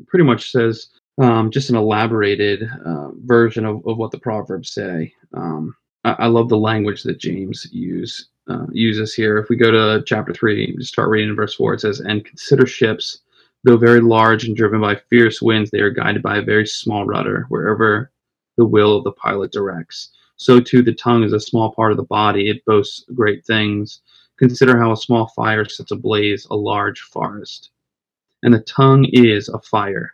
pretty 0.08 0.26
much 0.26 0.52
says 0.52 0.88
um, 1.18 1.50
just 1.50 1.70
an 1.70 1.76
elaborated 1.76 2.68
uh, 2.84 3.08
version 3.24 3.64
of, 3.64 3.76
of 3.86 3.96
what 3.96 4.10
the 4.10 4.18
proverbs 4.18 4.70
say. 4.70 5.14
Um, 5.32 5.74
I, 6.04 6.16
I, 6.18 6.26
love 6.26 6.50
the 6.50 6.58
language 6.58 7.02
that 7.04 7.18
James 7.18 7.66
use 7.72 8.28
uh, 8.50 8.66
uses 8.72 9.14
here. 9.14 9.38
If 9.38 9.48
we 9.48 9.56
go 9.56 9.70
to 9.70 10.04
chapter 10.04 10.34
three, 10.34 10.76
just 10.76 10.92
start 10.92 11.08
reading 11.08 11.30
in 11.30 11.36
verse 11.36 11.54
four, 11.54 11.72
it 11.72 11.80
says, 11.80 12.00
"And 12.00 12.26
consider 12.26 12.66
ships, 12.66 13.20
though 13.64 13.78
very 13.78 14.02
large 14.02 14.44
and 14.44 14.54
driven 14.54 14.82
by 14.82 14.96
fierce 15.08 15.40
winds, 15.40 15.70
they 15.70 15.80
are 15.80 15.88
guided 15.88 16.22
by 16.22 16.36
a 16.36 16.42
very 16.42 16.66
small 16.66 17.06
rudder 17.06 17.46
wherever 17.48 18.12
the 18.58 18.66
will 18.66 18.98
of 18.98 19.04
the 19.04 19.12
pilot 19.12 19.50
directs. 19.50 20.10
So 20.36 20.60
too, 20.60 20.82
the 20.82 20.92
tongue 20.92 21.22
is 21.22 21.32
a 21.32 21.40
small 21.40 21.72
part 21.72 21.90
of 21.90 21.96
the 21.96 22.04
body; 22.04 22.50
it 22.50 22.66
boasts 22.66 23.06
great 23.14 23.46
things." 23.46 24.02
Consider 24.38 24.78
how 24.78 24.92
a 24.92 24.96
small 24.96 25.28
fire 25.28 25.64
sets 25.64 25.90
ablaze 25.90 26.46
a 26.50 26.56
large 26.56 27.00
forest. 27.00 27.70
And 28.42 28.52
the 28.52 28.60
tongue 28.60 29.06
is 29.12 29.48
a 29.48 29.60
fire. 29.60 30.12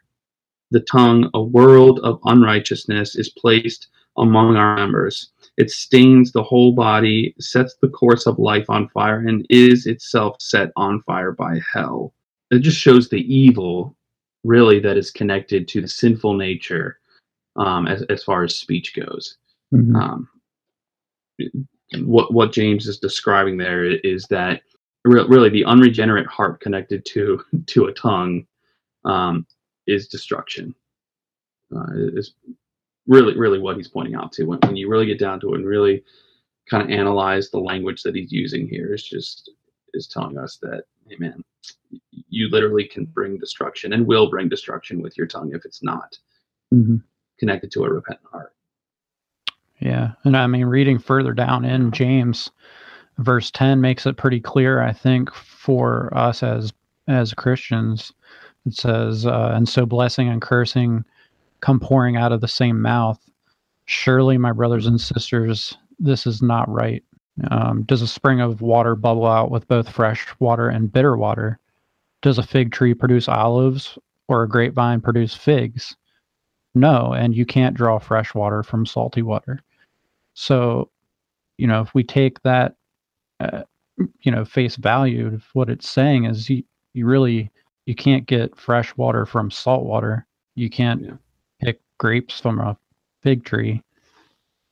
The 0.70 0.80
tongue, 0.80 1.28
a 1.34 1.42
world 1.42 2.00
of 2.02 2.20
unrighteousness, 2.24 3.16
is 3.16 3.28
placed 3.28 3.88
among 4.16 4.56
our 4.56 4.76
members. 4.76 5.30
It 5.58 5.70
stains 5.70 6.32
the 6.32 6.42
whole 6.42 6.72
body, 6.72 7.34
sets 7.38 7.74
the 7.80 7.88
course 7.88 8.26
of 8.26 8.38
life 8.38 8.70
on 8.70 8.88
fire, 8.88 9.18
and 9.26 9.44
is 9.50 9.86
itself 9.86 10.36
set 10.40 10.70
on 10.76 11.02
fire 11.02 11.32
by 11.32 11.60
hell. 11.72 12.14
It 12.50 12.60
just 12.60 12.78
shows 12.78 13.08
the 13.08 13.20
evil, 13.34 13.96
really, 14.44 14.80
that 14.80 14.96
is 14.96 15.10
connected 15.10 15.68
to 15.68 15.80
the 15.80 15.88
sinful 15.88 16.34
nature 16.34 16.98
um, 17.56 17.86
as, 17.86 18.02
as 18.04 18.22
far 18.22 18.44
as 18.44 18.54
speech 18.54 18.94
goes. 18.94 19.36
Mm-hmm. 19.74 19.96
Um, 19.96 20.28
what 22.00 22.32
what 22.32 22.52
James 22.52 22.86
is 22.86 22.98
describing 22.98 23.56
there 23.56 23.84
is 23.84 24.26
that 24.26 24.62
re- 25.04 25.26
really 25.28 25.48
the 25.48 25.64
unregenerate 25.64 26.26
heart 26.26 26.60
connected 26.60 27.04
to 27.06 27.42
to 27.66 27.86
a 27.86 27.92
tongue 27.92 28.46
um, 29.04 29.46
is 29.86 30.08
destruction. 30.08 30.74
Uh, 31.74 32.10
is 32.14 32.34
really 33.06 33.36
really 33.36 33.58
what 33.58 33.76
he's 33.76 33.88
pointing 33.88 34.14
out 34.14 34.30
to 34.32 34.44
when, 34.44 34.58
when 34.60 34.76
you 34.76 34.88
really 34.88 35.06
get 35.06 35.18
down 35.18 35.40
to 35.40 35.54
it 35.54 35.56
and 35.56 35.66
really 35.66 36.04
kind 36.70 36.82
of 36.82 36.90
analyze 36.90 37.50
the 37.50 37.58
language 37.58 38.02
that 38.02 38.14
he's 38.14 38.30
using 38.30 38.68
here 38.68 38.94
is 38.94 39.02
just 39.02 39.50
is 39.94 40.06
telling 40.06 40.38
us 40.38 40.58
that 40.60 40.84
hey 41.08 41.16
man 41.18 41.42
you 42.28 42.48
literally 42.48 42.86
can 42.86 43.04
bring 43.06 43.38
destruction 43.38 43.92
and 43.92 44.06
will 44.06 44.30
bring 44.30 44.48
destruction 44.48 45.02
with 45.02 45.16
your 45.16 45.26
tongue 45.26 45.52
if 45.54 45.64
it's 45.64 45.82
not 45.82 46.16
mm-hmm. 46.72 46.96
connected 47.38 47.72
to 47.72 47.84
a 47.84 47.90
repentant 47.90 48.28
heart 48.30 48.54
yeah. 49.82 50.12
And 50.24 50.36
I 50.36 50.46
mean, 50.46 50.66
reading 50.66 50.98
further 50.98 51.32
down 51.32 51.64
in 51.64 51.90
James, 51.90 52.50
verse 53.18 53.50
10 53.50 53.80
makes 53.80 54.06
it 54.06 54.16
pretty 54.16 54.40
clear, 54.40 54.80
I 54.80 54.92
think, 54.92 55.32
for 55.34 56.16
us 56.16 56.42
as 56.42 56.72
as 57.08 57.34
Christians. 57.34 58.12
It 58.64 58.74
says, 58.74 59.26
uh, 59.26 59.50
and 59.54 59.68
so 59.68 59.84
blessing 59.84 60.28
and 60.28 60.40
cursing 60.40 61.04
come 61.60 61.80
pouring 61.80 62.16
out 62.16 62.30
of 62.30 62.40
the 62.40 62.48
same 62.48 62.80
mouth. 62.80 63.18
Surely, 63.86 64.38
my 64.38 64.52
brothers 64.52 64.86
and 64.86 65.00
sisters, 65.00 65.76
this 65.98 66.26
is 66.28 66.42
not 66.42 66.68
right. 66.68 67.02
Um, 67.50 67.82
does 67.82 68.02
a 68.02 68.06
spring 68.06 68.40
of 68.40 68.62
water 68.62 68.94
bubble 68.94 69.26
out 69.26 69.50
with 69.50 69.66
both 69.66 69.88
fresh 69.88 70.26
water 70.38 70.68
and 70.68 70.92
bitter 70.92 71.16
water? 71.16 71.58
Does 72.20 72.38
a 72.38 72.44
fig 72.44 72.70
tree 72.70 72.94
produce 72.94 73.26
olives 73.28 73.98
or 74.28 74.44
a 74.44 74.48
grapevine 74.48 75.00
produce 75.00 75.34
figs? 75.34 75.96
No, 76.74 77.12
and 77.12 77.34
you 77.34 77.44
can't 77.44 77.76
draw 77.76 77.98
fresh 77.98 78.32
water 78.32 78.62
from 78.62 78.86
salty 78.86 79.22
water. 79.22 79.60
So, 80.34 80.90
you 81.58 81.66
know, 81.66 81.80
if 81.80 81.94
we 81.94 82.04
take 82.04 82.42
that, 82.42 82.74
uh, 83.40 83.62
you 84.20 84.32
know, 84.32 84.44
face 84.44 84.76
value, 84.76 85.40
what 85.52 85.68
it's 85.68 85.88
saying 85.88 86.24
is 86.24 86.48
you, 86.48 86.64
you 86.94 87.06
really 87.06 87.50
you 87.86 87.94
can't 87.94 88.26
get 88.26 88.56
fresh 88.56 88.96
water 88.96 89.26
from 89.26 89.50
salt 89.50 89.84
water. 89.84 90.26
You 90.54 90.70
can't 90.70 91.02
yeah. 91.02 91.12
pick 91.60 91.80
grapes 91.98 92.40
from 92.40 92.60
a 92.60 92.76
fig 93.22 93.44
tree. 93.44 93.82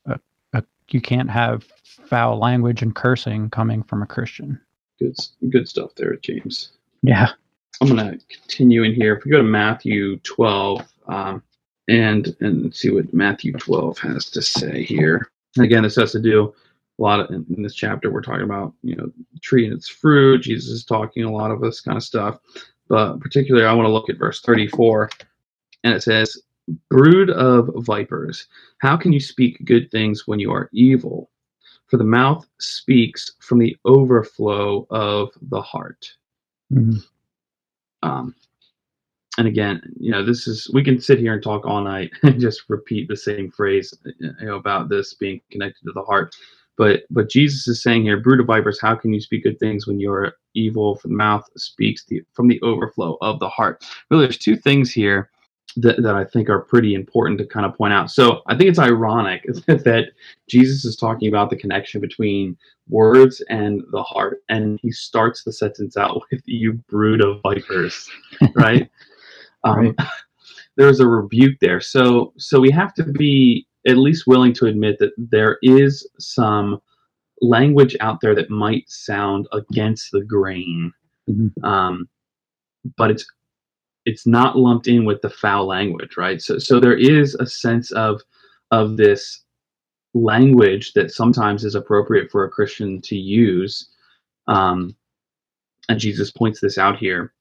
Uh, 0.09 0.17
uh, 0.53 0.61
you 0.89 1.01
can't 1.01 1.29
have 1.29 1.65
foul 1.83 2.39
language 2.39 2.81
and 2.81 2.95
cursing 2.95 3.49
coming 3.49 3.83
from 3.83 4.01
a 4.01 4.05
Christian. 4.05 4.59
Good, 4.99 5.17
good 5.49 5.67
stuff 5.67 5.95
there, 5.95 6.15
James. 6.17 6.71
Yeah. 7.01 7.29
I'm 7.81 7.95
going 7.95 8.19
to 8.19 8.25
continue 8.27 8.83
in 8.83 8.93
here. 8.93 9.15
If 9.15 9.25
we 9.25 9.31
go 9.31 9.37
to 9.37 9.43
Matthew 9.43 10.17
12 10.17 10.87
um, 11.07 11.43
and 11.87 12.35
and 12.39 12.73
see 12.73 12.91
what 12.91 13.13
Matthew 13.13 13.53
12 13.53 13.97
has 13.99 14.29
to 14.31 14.41
say 14.41 14.83
here. 14.83 15.31
And 15.55 15.65
again, 15.65 15.83
this 15.83 15.95
has 15.95 16.11
to 16.13 16.19
do 16.19 16.53
a 16.99 17.01
lot 17.01 17.19
of 17.19 17.29
in, 17.29 17.45
in 17.55 17.63
this 17.63 17.75
chapter. 17.75 18.11
We're 18.11 18.21
talking 18.21 18.43
about 18.43 18.73
you 18.83 18.95
know 18.95 19.11
tree 19.41 19.65
and 19.65 19.73
its 19.73 19.87
fruit. 19.87 20.41
Jesus 20.41 20.69
is 20.69 20.85
talking 20.85 21.23
a 21.23 21.31
lot 21.31 21.51
of 21.51 21.61
this 21.61 21.81
kind 21.81 21.97
of 21.97 22.03
stuff, 22.03 22.39
but 22.87 23.19
particularly 23.19 23.65
I 23.65 23.73
want 23.73 23.87
to 23.87 23.91
look 23.91 24.09
at 24.09 24.17
verse 24.17 24.41
34, 24.41 25.09
and 25.83 25.93
it 25.93 26.03
says, 26.03 26.37
"Brood 26.89 27.29
of 27.29 27.69
vipers, 27.77 28.47
how 28.79 28.95
can 28.97 29.11
you 29.11 29.19
speak 29.19 29.65
good 29.65 29.91
things 29.91 30.27
when 30.27 30.39
you 30.39 30.51
are 30.51 30.69
evil? 30.73 31.29
For 31.87 31.97
the 31.97 32.03
mouth 32.05 32.47
speaks 32.59 33.31
from 33.39 33.59
the 33.59 33.75
overflow 33.85 34.87
of 34.89 35.29
the 35.41 35.61
heart." 35.61 36.13
Mm-hmm. 36.71 36.99
Um, 38.03 38.35
and 39.37 39.47
again, 39.47 39.81
you 39.99 40.11
know, 40.11 40.25
this 40.25 40.47
is 40.47 40.69
we 40.73 40.83
can 40.83 40.99
sit 40.99 41.19
here 41.19 41.33
and 41.33 41.43
talk 41.43 41.65
all 41.65 41.81
night 41.81 42.11
and 42.23 42.39
just 42.39 42.63
repeat 42.69 43.07
the 43.07 43.17
same 43.17 43.49
phrase 43.51 43.93
you 44.19 44.33
know, 44.41 44.55
about 44.55 44.89
this 44.89 45.13
being 45.13 45.41
connected 45.51 45.85
to 45.85 45.91
the 45.93 46.03
heart. 46.03 46.35
But 46.77 47.03
but 47.09 47.29
Jesus 47.29 47.67
is 47.67 47.83
saying 47.83 48.03
here, 48.03 48.19
brood 48.19 48.39
of 48.39 48.47
vipers, 48.47 48.79
how 48.81 48.95
can 48.95 49.13
you 49.13 49.21
speak 49.21 49.43
good 49.43 49.59
things 49.59 49.87
when 49.87 49.99
you're 49.99 50.33
evil? 50.53 50.99
Mouth 51.05 51.45
speaks 51.57 52.05
the, 52.05 52.23
from 52.33 52.47
the 52.47 52.61
overflow 52.61 53.17
of 53.21 53.39
the 53.39 53.49
heart. 53.49 53.85
Really, 54.09 54.25
there's 54.25 54.37
two 54.37 54.55
things 54.55 54.91
here 54.91 55.29
that, 55.77 56.01
that 56.01 56.15
I 56.15 56.25
think 56.25 56.49
are 56.49 56.59
pretty 56.59 56.93
important 56.95 57.37
to 57.39 57.45
kind 57.45 57.65
of 57.65 57.75
point 57.75 57.93
out. 57.93 58.11
So 58.11 58.41
I 58.47 58.57
think 58.57 58.69
it's 58.69 58.79
ironic 58.79 59.43
that 59.67 60.11
Jesus 60.49 60.83
is 60.85 60.95
talking 60.95 61.29
about 61.29 61.49
the 61.49 61.55
connection 61.55 62.01
between 62.01 62.57
words 62.89 63.41
and 63.49 63.83
the 63.91 64.03
heart, 64.03 64.39
and 64.49 64.79
he 64.81 64.91
starts 64.91 65.43
the 65.43 65.53
sentence 65.53 65.97
out 65.97 66.21
with 66.31 66.41
"you 66.45 66.73
brood 66.73 67.21
of 67.21 67.41
vipers," 67.43 68.09
right? 68.53 68.89
Um, 69.63 69.77
right. 69.77 69.95
there's 70.77 70.99
a 70.99 71.07
rebuke 71.07 71.57
there. 71.59 71.79
So 71.79 72.33
so 72.37 72.59
we 72.59 72.71
have 72.71 72.93
to 72.95 73.03
be 73.03 73.67
at 73.87 73.97
least 73.97 74.27
willing 74.27 74.53
to 74.53 74.67
admit 74.67 74.99
that 74.99 75.13
there 75.17 75.57
is 75.61 76.07
some 76.19 76.81
language 77.41 77.95
out 77.99 78.21
there 78.21 78.35
that 78.35 78.49
might 78.49 78.89
sound 78.89 79.47
against 79.51 80.11
the 80.11 80.21
grain, 80.21 80.91
mm-hmm. 81.29 81.65
um, 81.65 82.07
but 82.97 83.11
it's 83.11 83.25
it's 84.05 84.25
not 84.25 84.57
lumped 84.57 84.87
in 84.87 85.05
with 85.05 85.21
the 85.21 85.29
foul 85.29 85.67
language, 85.67 86.17
right? 86.17 86.41
So 86.41 86.57
so 86.57 86.79
there 86.79 86.97
is 86.97 87.35
a 87.35 87.45
sense 87.45 87.91
of 87.91 88.21
of 88.71 88.97
this 88.97 89.43
language 90.13 90.93
that 90.93 91.11
sometimes 91.11 91.63
is 91.63 91.75
appropriate 91.75 92.29
for 92.31 92.43
a 92.43 92.49
Christian 92.49 93.01
to 93.01 93.15
use. 93.15 93.89
Um, 94.47 94.95
and 95.89 95.99
Jesus 95.99 96.31
points 96.31 96.59
this 96.59 96.77
out 96.77 96.97
here. 96.97 97.33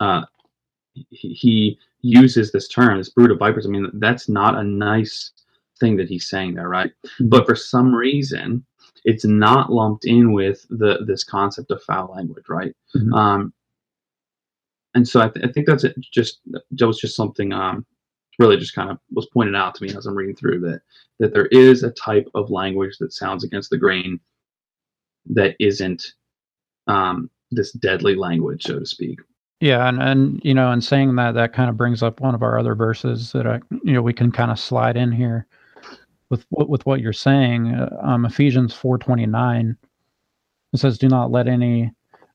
Uh, 0.00 0.22
he 1.10 1.78
uses 2.02 2.52
this 2.52 2.68
term, 2.68 2.98
this 2.98 3.10
brood 3.10 3.30
of 3.30 3.38
vipers. 3.38 3.66
I 3.66 3.70
mean, 3.70 3.90
that's 3.94 4.28
not 4.28 4.56
a 4.56 4.62
nice 4.62 5.32
thing 5.80 5.96
that 5.96 6.08
he's 6.08 6.28
saying 6.28 6.54
there, 6.54 6.68
right? 6.68 6.90
Mm-hmm. 7.06 7.28
But 7.28 7.46
for 7.46 7.54
some 7.54 7.94
reason, 7.94 8.64
it's 9.04 9.24
not 9.24 9.72
lumped 9.72 10.04
in 10.04 10.32
with 10.32 10.66
the 10.70 11.04
this 11.06 11.24
concept 11.24 11.70
of 11.70 11.82
foul 11.82 12.12
language, 12.14 12.48
right? 12.48 12.74
Mm-hmm. 12.96 13.12
Um, 13.14 13.52
and 14.94 15.06
so 15.06 15.20
I, 15.20 15.28
th- 15.28 15.44
I, 15.44 15.52
think 15.52 15.66
that's 15.66 15.84
it. 15.84 15.94
Just 16.00 16.40
that 16.46 16.86
was 16.86 16.98
just 16.98 17.14
something 17.14 17.52
um, 17.52 17.86
really 18.38 18.56
just 18.56 18.74
kind 18.74 18.90
of 18.90 18.98
was 19.12 19.26
pointed 19.26 19.54
out 19.54 19.74
to 19.74 19.84
me 19.84 19.94
as 19.94 20.06
I'm 20.06 20.16
reading 20.16 20.36
through 20.36 20.60
that 20.60 20.82
that 21.18 21.32
there 21.32 21.46
is 21.46 21.82
a 21.82 21.90
type 21.90 22.28
of 22.34 22.50
language 22.50 22.98
that 22.98 23.12
sounds 23.12 23.44
against 23.44 23.70
the 23.70 23.78
grain 23.78 24.20
that 25.30 25.56
isn't 25.58 26.14
um, 26.86 27.30
this 27.50 27.72
deadly 27.72 28.14
language, 28.14 28.64
so 28.64 28.78
to 28.78 28.86
speak. 28.86 29.20
Yeah, 29.60 29.88
and 29.88 30.00
and 30.00 30.40
you 30.44 30.54
know, 30.54 30.70
and 30.70 30.82
saying 30.84 31.16
that, 31.16 31.34
that 31.34 31.52
kind 31.52 31.68
of 31.68 31.76
brings 31.76 32.02
up 32.02 32.20
one 32.20 32.34
of 32.34 32.42
our 32.42 32.58
other 32.58 32.76
verses 32.76 33.32
that 33.32 33.46
I, 33.46 33.60
you 33.82 33.92
know, 33.92 34.02
we 34.02 34.12
can 34.12 34.30
kind 34.30 34.52
of 34.52 34.58
slide 34.58 34.96
in 34.96 35.10
here 35.10 35.46
with 36.30 36.46
with 36.50 36.86
what 36.86 37.00
you're 37.00 37.12
saying. 37.12 37.74
Uh, 37.74 37.96
um, 38.02 38.24
Ephesians 38.24 38.72
four 38.72 38.98
twenty 38.98 39.26
nine. 39.26 39.76
It 40.72 40.78
says, 40.78 40.96
"Do 40.98 41.08
not 41.08 41.32
let 41.32 41.48
any 41.48 41.90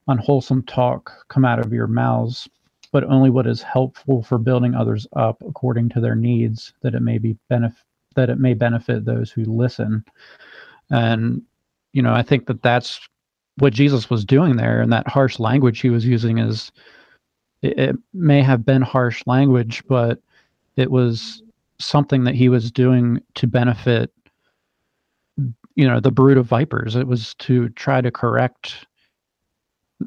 unwholesome 0.10 0.64
talk 0.64 1.14
come 1.30 1.46
out 1.46 1.60
of 1.60 1.72
your 1.72 1.88
mouths, 1.88 2.50
but 2.92 3.06
only 3.06 3.30
what 3.30 3.48
is 3.48 3.62
helpful 3.62 4.22
for 4.24 4.38
building 4.38 4.76
others 4.76 5.08
up 5.14 5.42
according 5.48 5.90
to 5.90 6.02
their 6.02 6.16
needs, 6.16 6.74
that 6.82 6.94
it 6.94 7.02
may 7.02 7.18
be 7.20 7.38
benefit 7.50 7.86
that 8.16 8.30
it 8.30 8.40
may 8.40 8.54
benefit 8.54 9.06
those 9.06 9.32
who 9.32 9.46
listen." 9.46 10.04
And 10.92 11.42
you 11.94 12.02
know, 12.02 12.14
I 12.14 12.24
think 12.24 12.48
that 12.48 12.64
that's 12.64 13.00
what 13.60 13.72
Jesus 13.72 14.10
was 14.10 14.26
doing 14.26 14.58
there, 14.58 14.82
and 14.82 14.92
that 14.92 15.08
harsh 15.08 15.40
language 15.40 15.80
he 15.80 15.90
was 15.90 16.06
using 16.06 16.40
is 16.40 16.72
it, 17.64 17.80
it 17.80 17.96
may 18.14 18.42
have 18.44 18.66
been 18.66 18.84
harsh 18.84 19.24
language, 19.26 19.84
but 19.88 20.22
it 20.76 20.92
was 20.92 21.42
something 21.80 22.26
that 22.26 22.36
he 22.36 22.50
was 22.50 22.72
doing 22.72 23.22
to 23.36 23.48
benefit 23.48 24.12
you 25.76 25.88
know 25.88 26.00
the 26.00 26.12
brood 26.12 26.38
of 26.38 26.46
vipers 26.46 26.96
it 26.96 27.08
was 27.08 27.34
to 27.36 27.68
try 27.70 28.00
to 28.00 28.12
correct 28.12 28.86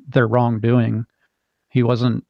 their 0.08 0.26
wrongdoing 0.28 1.04
He 1.70 1.82
wasn't 1.82 2.24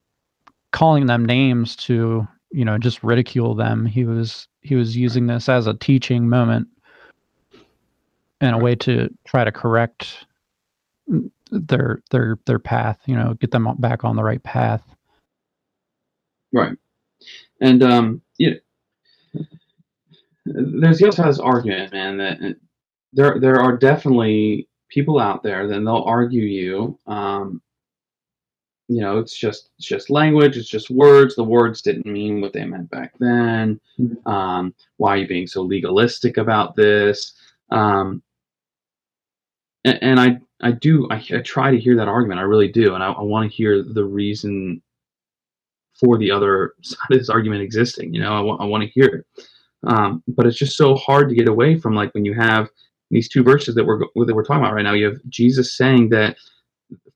calling 0.73 1.07
them 1.07 1.25
names 1.25 1.77
to, 1.77 2.27
you 2.51 2.65
know, 2.65 2.79
just 2.79 3.03
ridicule 3.03 3.55
them. 3.55 3.87
He 3.87 4.05
was 4.05 4.49
he 4.63 4.75
was 4.75 4.97
using 4.97 5.27
this 5.27 5.49
as 5.49 5.67
a 5.67 5.75
teaching 5.75 6.29
moment 6.29 6.69
and 8.41 8.55
a 8.55 8.59
way 8.59 8.75
to 8.77 9.09
try 9.27 9.45
to 9.45 9.53
correct 9.53 10.27
their 11.51 12.03
their 12.11 12.39
their 12.47 12.59
path, 12.59 12.99
you 13.07 13.17
know, 13.17 13.35
get 13.35 13.51
them 13.53 13.69
back 13.79 14.05
on 14.05 14.17
the 14.17 14.25
right 14.25 14.43
path. 14.43 14.83
Right. 16.57 16.77
And 17.61 17.83
um 17.83 18.23
yeah 18.39 18.55
there's 20.45 20.99
the 20.99 21.07
other 21.07 21.17
side 21.17 21.29
of 21.29 21.35
this 21.35 21.41
argument, 21.41 21.93
man, 21.93 22.17
that 22.19 22.57
there 23.13 23.41
there 23.41 23.61
are 23.61 23.77
definitely 23.77 24.69
people 24.89 25.19
out 25.19 25.43
there 25.43 25.67
then 25.67 25.85
they'll 25.85 26.05
argue 26.07 26.43
you 26.43 26.99
um, 27.07 27.61
you 28.89 29.01
know 29.01 29.19
it's 29.19 29.37
just 29.37 29.71
it's 29.79 29.89
just 29.89 30.11
language 30.11 30.57
it's 30.57 30.69
just 30.69 30.91
words 30.91 31.35
the 31.35 31.43
words 31.43 31.83
didn't 31.83 32.07
mean 32.07 32.41
what 32.41 32.53
they 32.53 32.65
meant 32.65 32.89
back 32.91 33.13
then 33.19 33.81
mm-hmm. 33.99 34.29
um, 34.29 34.75
why 34.99 35.15
are 35.15 35.17
you 35.19 35.27
being 35.27 35.47
so 35.47 35.63
legalistic 35.63 36.37
about 36.37 36.77
this 36.77 37.35
um, 37.71 38.23
and, 39.85 39.99
and, 40.03 40.21
i 40.21 40.39
i 40.61 40.71
do 40.71 41.09
I, 41.11 41.17
I, 41.17 41.41
try 41.41 41.71
to 41.73 41.81
hear 41.81 41.97
that 41.97 42.09
argument 42.09 42.39
i 42.39 42.45
really 42.45 42.71
do 42.71 42.95
and 42.95 43.03
i, 43.03 43.11
I 43.11 43.23
want 43.23 43.51
to 43.51 43.57
hear 43.57 43.83
the 43.83 44.05
reason 44.05 44.81
for 46.01 46.19
the 46.19 46.31
other 46.31 46.75
side 46.83 46.99
of 47.11 47.19
this 47.19 47.29
argument 47.29 47.63
existing 47.63 48.13
you 48.15 48.21
know 48.21 48.33
i, 48.33 48.39
w- 48.39 48.59
I 48.59 48.65
want 48.65 48.83
to 48.83 48.91
hear 48.91 49.07
it 49.07 49.43
um, 49.87 50.23
but 50.29 50.47
it's 50.47 50.59
just 50.59 50.77
so 50.77 50.95
hard 50.97 51.29
to 51.29 51.35
get 51.35 51.49
away 51.49 51.79
from 51.79 51.95
like 51.95 52.13
when 52.15 52.25
you 52.25 52.35
have 52.35 52.69
these 53.11 53.29
two 53.29 53.43
verses 53.43 53.75
that 53.75 53.85
we're 53.85 54.01
that 54.01 54.35
we're 54.35 54.45
talking 54.45 54.63
about 54.63 54.75
right 54.75 54.83
now. 54.83 54.95
You 54.95 55.07
have 55.07 55.21
Jesus 55.29 55.77
saying 55.77 56.09
that 56.11 56.37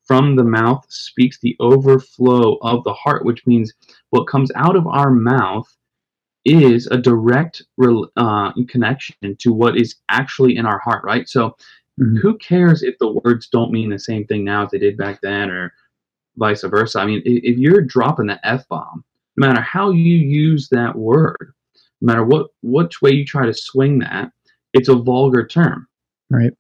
from 0.05 0.37
the 0.37 0.45
mouth 0.45 0.85
speaks 0.89 1.39
the 1.41 1.57
overflow 1.61 2.57
of 2.63 2.85
the 2.85 2.93
heart, 2.93 3.25
which 3.25 3.47
means 3.47 3.73
what 4.11 4.27
comes 4.27 4.51
out 4.55 4.77
of 4.77 4.87
our 4.87 5.11
mouth 5.11 5.69
is 6.45 6.87
a 6.87 6.97
direct 6.97 7.63
uh, 8.17 8.53
connection 8.69 9.37
to 9.39 9.53
what 9.53 9.77
is 9.77 9.97
actually 10.09 10.57
in 10.57 10.67
our 10.67 10.79
heart, 10.79 11.05
right? 11.05 11.29
So, 11.29 11.51
mm-hmm. 12.01 12.17
who 12.17 12.39
cares 12.39 12.83
if 12.83 12.97
the 12.99 13.13
words 13.25 13.49
don't 13.49 13.73
mean 13.73 13.91
the 13.91 13.99
same 13.99 14.27
thing 14.27 14.45
now 14.45 14.65
as 14.65 14.71
they 14.71 14.79
did 14.79 14.97
back 14.97 15.21
then, 15.21 15.51
or 15.51 15.73
vice 16.41 16.63
versa? 16.63 16.99
I 16.99 17.07
mean, 17.07 17.23
if 17.25 17.57
you're 17.57 17.83
dropping 17.83 18.27
the 18.27 18.45
f 18.45 18.67
bomb, 18.69 19.05
no 19.37 19.47
matter 19.47 19.61
how 19.61 19.91
you 19.91 20.17
use 20.17 20.69
that 20.71 20.97
word, 20.97 21.53
no 22.01 22.07
matter 22.07 22.25
what 22.25 22.49
which 22.63 23.01
way 23.01 23.13
you 23.13 23.25
try 23.25 23.47
to 23.47 23.55
swing 23.55 24.01
that, 24.01 24.33
it's 24.73 24.89
a 24.89 24.97
vulgar 24.97 25.47
term. 25.47 25.87
Right. 26.31 26.53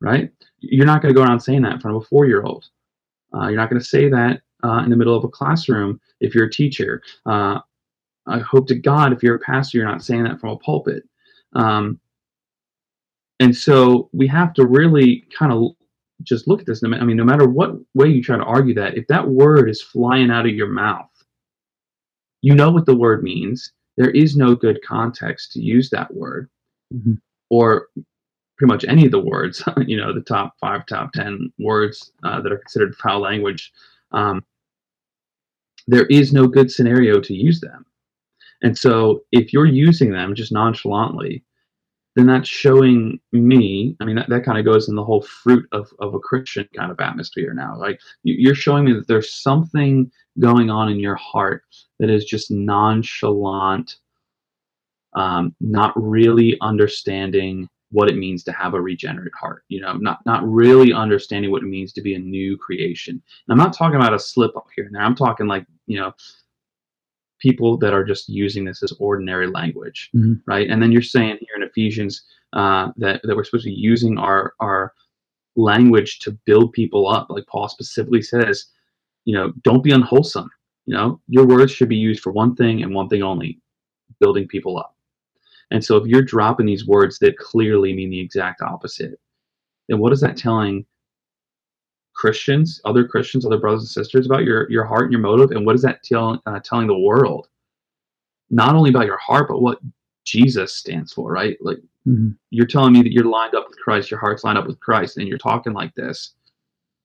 Right. 0.00 0.30
You're 0.60 0.86
not 0.86 1.00
going 1.00 1.14
to 1.14 1.18
go 1.18 1.24
around 1.24 1.40
saying 1.40 1.62
that 1.62 1.74
in 1.74 1.80
front 1.80 1.96
of 1.96 2.02
a 2.02 2.06
four 2.06 2.26
year 2.26 2.42
old. 2.42 2.66
Uh, 3.34 3.48
you're 3.48 3.56
not 3.56 3.70
going 3.70 3.80
to 3.80 3.86
say 3.86 4.08
that 4.08 4.42
uh, 4.64 4.82
in 4.84 4.90
the 4.90 4.96
middle 4.96 5.16
of 5.16 5.24
a 5.24 5.28
classroom 5.28 6.00
if 6.20 6.34
you're 6.34 6.46
a 6.46 6.50
teacher. 6.50 7.02
Uh, 7.26 7.60
I 8.26 8.38
hope 8.40 8.66
to 8.68 8.74
God, 8.74 9.12
if 9.12 9.22
you're 9.22 9.36
a 9.36 9.40
pastor, 9.40 9.78
you're 9.78 9.86
not 9.86 10.04
saying 10.04 10.24
that 10.24 10.40
from 10.40 10.50
a 10.50 10.58
pulpit. 10.58 11.04
Um, 11.54 11.98
and 13.40 13.56
so 13.56 14.10
we 14.12 14.26
have 14.26 14.52
to 14.54 14.66
really 14.66 15.24
kind 15.36 15.52
of 15.52 15.72
just 16.22 16.48
look 16.48 16.60
at 16.60 16.66
this. 16.66 16.82
I 16.84 16.88
mean, 16.88 17.16
no 17.16 17.24
matter 17.24 17.48
what 17.48 17.74
way 17.94 18.08
you 18.08 18.22
try 18.22 18.36
to 18.36 18.44
argue 18.44 18.74
that, 18.74 18.96
if 18.96 19.06
that 19.08 19.28
word 19.28 19.70
is 19.70 19.82
flying 19.82 20.30
out 20.30 20.46
of 20.46 20.54
your 20.54 20.68
mouth, 20.68 21.10
you 22.42 22.54
know 22.54 22.70
what 22.70 22.86
the 22.86 22.96
word 22.96 23.22
means. 23.22 23.72
There 23.96 24.10
is 24.10 24.36
no 24.36 24.54
good 24.54 24.80
context 24.86 25.52
to 25.52 25.60
use 25.60 25.90
that 25.90 26.12
word 26.14 26.48
mm-hmm. 26.94 27.14
or 27.50 27.88
pretty 28.56 28.72
much 28.72 28.84
any 28.88 29.04
of 29.04 29.12
the 29.12 29.20
words, 29.20 29.62
you 29.86 29.96
know, 29.96 30.12
the 30.12 30.20
top 30.20 30.54
five, 30.60 30.86
top 30.86 31.12
10 31.12 31.52
words 31.58 32.12
uh, 32.24 32.40
that 32.40 32.52
are 32.52 32.58
considered 32.58 32.96
foul 32.96 33.20
language, 33.20 33.72
um, 34.12 34.44
there 35.86 36.06
is 36.06 36.32
no 36.32 36.46
good 36.46 36.70
scenario 36.70 37.20
to 37.20 37.34
use 37.34 37.60
them. 37.60 37.86
And 38.62 38.76
so 38.76 39.22
if 39.32 39.52
you're 39.52 39.66
using 39.66 40.10
them 40.12 40.34
just 40.34 40.52
nonchalantly, 40.52 41.44
then 42.16 42.26
that's 42.26 42.48
showing 42.48 43.20
me, 43.32 43.96
I 44.00 44.04
mean, 44.04 44.16
that, 44.16 44.28
that 44.28 44.44
kind 44.44 44.58
of 44.58 44.64
goes 44.64 44.88
in 44.88 44.96
the 44.96 45.04
whole 45.04 45.22
fruit 45.22 45.68
of, 45.72 45.92
of 46.00 46.14
a 46.14 46.18
Christian 46.18 46.68
kind 46.74 46.90
of 46.90 46.98
atmosphere 47.00 47.54
now. 47.54 47.78
Like 47.78 48.00
you're 48.24 48.54
showing 48.54 48.84
me 48.84 48.92
that 48.94 49.06
there's 49.06 49.32
something 49.32 50.10
going 50.40 50.70
on 50.70 50.88
in 50.88 50.98
your 50.98 51.16
heart 51.16 51.62
that 51.98 52.10
is 52.10 52.24
just 52.24 52.50
nonchalant, 52.50 53.96
um, 55.14 55.54
not 55.60 55.92
really 55.96 56.56
understanding 56.60 57.68
what 57.90 58.10
it 58.10 58.16
means 58.16 58.44
to 58.44 58.52
have 58.52 58.74
a 58.74 58.80
regenerate 58.80 59.32
heart 59.38 59.64
you 59.68 59.80
know 59.80 59.94
not 59.94 60.18
not 60.26 60.46
really 60.46 60.92
understanding 60.92 61.50
what 61.50 61.62
it 61.62 61.68
means 61.68 61.92
to 61.92 62.02
be 62.02 62.14
a 62.14 62.18
new 62.18 62.56
creation 62.56 63.14
and 63.14 63.22
i'm 63.48 63.56
not 63.56 63.72
talking 63.72 63.96
about 63.96 64.12
a 64.12 64.18
slip 64.18 64.54
up 64.56 64.66
here 64.76 64.84
and 64.84 64.94
there 64.94 65.02
i'm 65.02 65.14
talking 65.14 65.46
like 65.46 65.64
you 65.86 65.98
know 65.98 66.12
people 67.38 67.76
that 67.78 67.94
are 67.94 68.04
just 68.04 68.28
using 68.28 68.64
this 68.64 68.82
as 68.82 68.92
ordinary 68.98 69.46
language 69.46 70.10
mm-hmm. 70.14 70.34
right? 70.46 70.68
And 70.70 70.82
then 70.82 70.92
you're 70.92 71.02
saying 71.02 71.38
here 71.40 71.56
in 71.56 71.62
ephesians 71.62 72.22
uh, 72.52 72.90
that, 72.96 73.20
that 73.24 73.36
we're 73.36 73.44
supposed 73.44 73.64
to 73.64 73.70
be 73.70 73.76
using 73.76 74.18
our 74.18 74.54
our 74.60 74.94
language 75.56 76.20
to 76.20 76.30
build 76.46 76.72
people 76.72 77.08
up 77.08 77.26
like 77.30 77.44
paul 77.48 77.68
specifically 77.68 78.22
says 78.22 78.66
you 79.24 79.34
know 79.34 79.52
don't 79.62 79.82
be 79.82 79.90
unwholesome 79.90 80.48
you 80.88 80.94
know? 80.94 81.20
Your 81.28 81.46
words 81.46 81.70
should 81.70 81.90
be 81.90 81.96
used 81.96 82.22
for 82.22 82.32
one 82.32 82.56
thing 82.56 82.82
and 82.82 82.94
one 82.94 83.10
thing 83.10 83.22
only 83.22 83.60
building 84.20 84.48
people 84.48 84.78
up. 84.78 84.96
And 85.70 85.84
so 85.84 85.98
if 85.98 86.06
you're 86.06 86.22
dropping 86.22 86.64
these 86.64 86.86
words 86.86 87.18
that 87.18 87.36
clearly 87.36 87.92
mean 87.92 88.08
the 88.08 88.18
exact 88.18 88.62
opposite, 88.62 89.20
then 89.90 89.98
what 89.98 90.14
is 90.14 90.22
that 90.22 90.38
telling 90.38 90.86
Christians, 92.18 92.80
other 92.84 93.06
Christians, 93.06 93.46
other 93.46 93.58
brothers 93.58 93.82
and 93.82 93.88
sisters 93.88 94.26
about 94.26 94.42
your 94.42 94.68
your 94.70 94.84
heart 94.84 95.04
and 95.04 95.12
your 95.12 95.20
motive? 95.20 95.52
And 95.52 95.64
what 95.64 95.76
is 95.76 95.82
that 95.82 96.02
tell, 96.02 96.42
uh, 96.46 96.58
telling 96.62 96.88
the 96.88 96.98
world? 96.98 97.46
Not 98.50 98.74
only 98.74 98.90
about 98.90 99.06
your 99.06 99.18
heart, 99.18 99.48
but 99.48 99.62
what 99.62 99.78
Jesus 100.24 100.74
stands 100.74 101.12
for, 101.12 101.30
right? 101.30 101.56
Like 101.60 101.78
mm-hmm. 102.06 102.30
you're 102.50 102.66
telling 102.66 102.92
me 102.92 103.02
that 103.02 103.12
you're 103.12 103.24
lined 103.24 103.54
up 103.54 103.66
with 103.68 103.78
Christ, 103.78 104.10
your 104.10 104.20
heart's 104.20 104.42
lined 104.42 104.58
up 104.58 104.66
with 104.66 104.80
Christ, 104.80 105.16
and 105.16 105.28
you're 105.28 105.38
talking 105.38 105.72
like 105.72 105.94
this. 105.94 106.34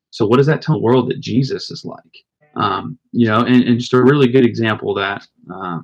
So 0.09 0.25
what 0.25 0.37
does 0.37 0.47
that 0.47 0.61
tell 0.61 0.75
the 0.75 0.81
world 0.81 1.09
that 1.09 1.19
Jesus 1.19 1.69
is 1.69 1.85
like? 1.85 2.17
Um, 2.55 2.99
you 3.11 3.27
know, 3.27 3.39
and, 3.39 3.63
and 3.63 3.79
just 3.79 3.93
a 3.93 4.01
really 4.01 4.27
good 4.27 4.45
example 4.45 4.93
that 4.95 5.25
uh, 5.51 5.79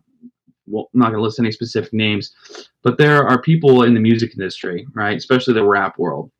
well, 0.67 0.89
I'm 0.93 0.99
not 0.99 1.07
going 1.07 1.17
to 1.17 1.23
list 1.23 1.39
any 1.39 1.51
specific 1.51 1.93
names, 1.93 2.33
but 2.83 2.97
there 2.97 3.27
are 3.27 3.41
people 3.41 3.83
in 3.83 3.93
the 3.93 3.99
music 3.99 4.33
industry, 4.33 4.87
right, 4.93 5.17
especially 5.17 5.53
the 5.53 5.65
rap 5.65 5.97
world. 5.97 6.31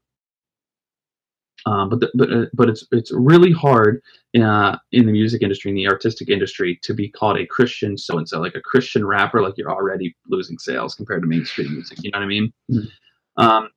Um, 1.65 1.89
but 1.89 1.99
the, 1.99 2.11
but 2.15 2.31
uh, 2.31 2.45
but 2.53 2.69
it's 2.69 2.85
it's 2.91 3.11
really 3.11 3.51
hard 3.51 4.01
uh, 4.41 4.77
in 4.91 5.05
the 5.05 5.11
music 5.11 5.41
industry, 5.41 5.69
in 5.69 5.75
the 5.75 5.87
artistic 5.87 6.29
industry, 6.29 6.79
to 6.83 6.93
be 6.93 7.09
called 7.09 7.37
a 7.37 7.45
Christian 7.45 7.97
so 7.97 8.17
and 8.17 8.27
so, 8.27 8.39
like 8.39 8.55
a 8.55 8.61
Christian 8.61 9.05
rapper. 9.05 9.41
Like 9.41 9.57
you're 9.57 9.71
already 9.71 10.15
losing 10.27 10.57
sales 10.57 10.95
compared 10.95 11.21
to 11.21 11.27
mainstream 11.27 11.73
music. 11.73 11.99
You 12.03 12.11
know 12.11 12.19
what 12.19 12.25
I 12.25 12.27
mean? 12.27 12.53
Mm-hmm. 12.71 13.43
Um, 13.43 13.69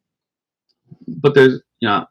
but 1.06 1.34
there's 1.34 1.60
you 1.80 1.88
know 1.88 2.06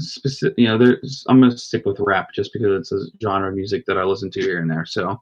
specific 0.00 0.58
you 0.58 0.66
know 0.66 0.76
there's 0.76 1.24
i'm 1.28 1.38
going 1.38 1.52
to 1.52 1.56
stick 1.56 1.86
with 1.86 2.00
rap 2.00 2.32
just 2.34 2.52
because 2.52 2.80
it's 2.80 2.90
a 2.90 3.06
genre 3.22 3.48
of 3.48 3.54
music 3.54 3.86
that 3.86 3.96
i 3.96 4.02
listen 4.02 4.28
to 4.28 4.40
here 4.40 4.58
and 4.58 4.68
there 4.68 4.84
so 4.84 5.20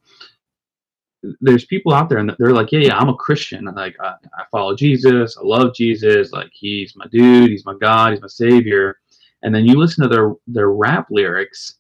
there's 1.41 1.65
people 1.65 1.93
out 1.93 2.09
there 2.09 2.19
and 2.19 2.35
they're 2.39 2.53
like, 2.53 2.73
yeah, 2.73 2.81
yeah, 2.81 2.99
I'm 2.99 3.09
a 3.09 3.15
Christian. 3.15 3.65
Like 3.65 3.97
I, 4.01 4.15
I 4.37 4.45
follow 4.51 4.75
Jesus. 4.75 5.37
I 5.37 5.43
love 5.45 5.75
Jesus. 5.75 6.33
Like 6.33 6.51
he's 6.53 6.95
my 6.97 7.07
dude. 7.11 7.51
He's 7.51 7.65
my 7.65 7.75
God. 7.81 8.13
He's 8.13 8.21
my 8.21 8.29
savior. 8.29 8.99
And 9.43 9.55
then 9.55 9.67
you 9.67 9.79
listen 9.79 10.03
to 10.03 10.09
their 10.09 10.35
their 10.47 10.71
rap 10.71 11.09
lyrics, 11.11 11.75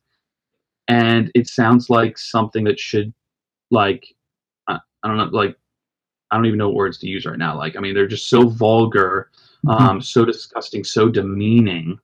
and 0.88 1.30
it 1.34 1.48
sounds 1.48 1.90
like 1.90 2.18
something 2.18 2.64
that 2.64 2.80
should, 2.80 3.12
like, 3.70 4.04
I, 4.68 4.78
I 5.02 5.08
don't 5.08 5.16
know, 5.16 5.24
like, 5.24 5.56
I 6.30 6.36
don't 6.36 6.46
even 6.46 6.58
know 6.58 6.68
what 6.68 6.76
words 6.76 6.98
to 6.98 7.08
use 7.08 7.24
right 7.24 7.38
now. 7.38 7.56
Like, 7.56 7.76
I 7.76 7.80
mean, 7.80 7.94
they're 7.94 8.06
just 8.06 8.28
so 8.28 8.48
vulgar, 8.48 9.30
mm-hmm. 9.64 9.70
um, 9.70 10.00
so 10.00 10.24
disgusting, 10.24 10.84
so 10.84 11.08
demeaning. 11.08 11.98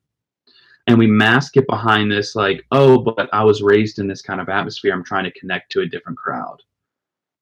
And 0.86 0.98
we 0.98 1.06
mask 1.06 1.56
it 1.56 1.66
behind 1.66 2.10
this, 2.10 2.34
like, 2.34 2.64
oh, 2.72 2.98
but 2.98 3.28
I 3.32 3.44
was 3.44 3.62
raised 3.62 3.98
in 3.98 4.08
this 4.08 4.22
kind 4.22 4.40
of 4.40 4.48
atmosphere. 4.48 4.94
I'm 4.94 5.04
trying 5.04 5.24
to 5.24 5.38
connect 5.38 5.70
to 5.72 5.80
a 5.80 5.86
different 5.86 6.16
crowd 6.16 6.62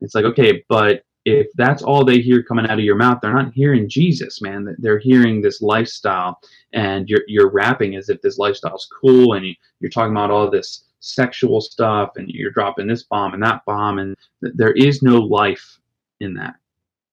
it's 0.00 0.14
like, 0.14 0.24
okay, 0.24 0.64
but 0.68 1.02
if 1.26 1.48
that's 1.56 1.82
all 1.82 2.04
they 2.04 2.20
hear 2.20 2.40
coming 2.40 2.68
out 2.68 2.78
of 2.78 2.84
your 2.84 2.94
mouth, 2.94 3.18
they're 3.20 3.34
not 3.34 3.52
hearing 3.52 3.88
Jesus, 3.88 4.40
man. 4.40 4.76
They're 4.78 5.00
hearing 5.00 5.42
this 5.42 5.60
lifestyle, 5.60 6.38
and 6.72 7.08
you're 7.08 7.22
you're 7.26 7.50
rapping 7.50 7.96
as 7.96 8.08
if 8.08 8.22
this 8.22 8.38
lifestyle 8.38 8.76
is 8.76 8.88
cool, 9.00 9.32
and 9.32 9.44
you, 9.44 9.54
you're 9.80 9.90
talking 9.90 10.12
about 10.12 10.30
all 10.30 10.48
this 10.48 10.84
sexual 11.00 11.60
stuff, 11.60 12.10
and 12.14 12.28
you're 12.28 12.52
dropping 12.52 12.86
this 12.86 13.02
bomb 13.02 13.34
and 13.34 13.42
that 13.42 13.62
bomb, 13.66 13.98
and 13.98 14.16
th- 14.40 14.54
there 14.56 14.70
is 14.72 15.02
no 15.02 15.18
life 15.18 15.80
in 16.20 16.32
that. 16.34 16.54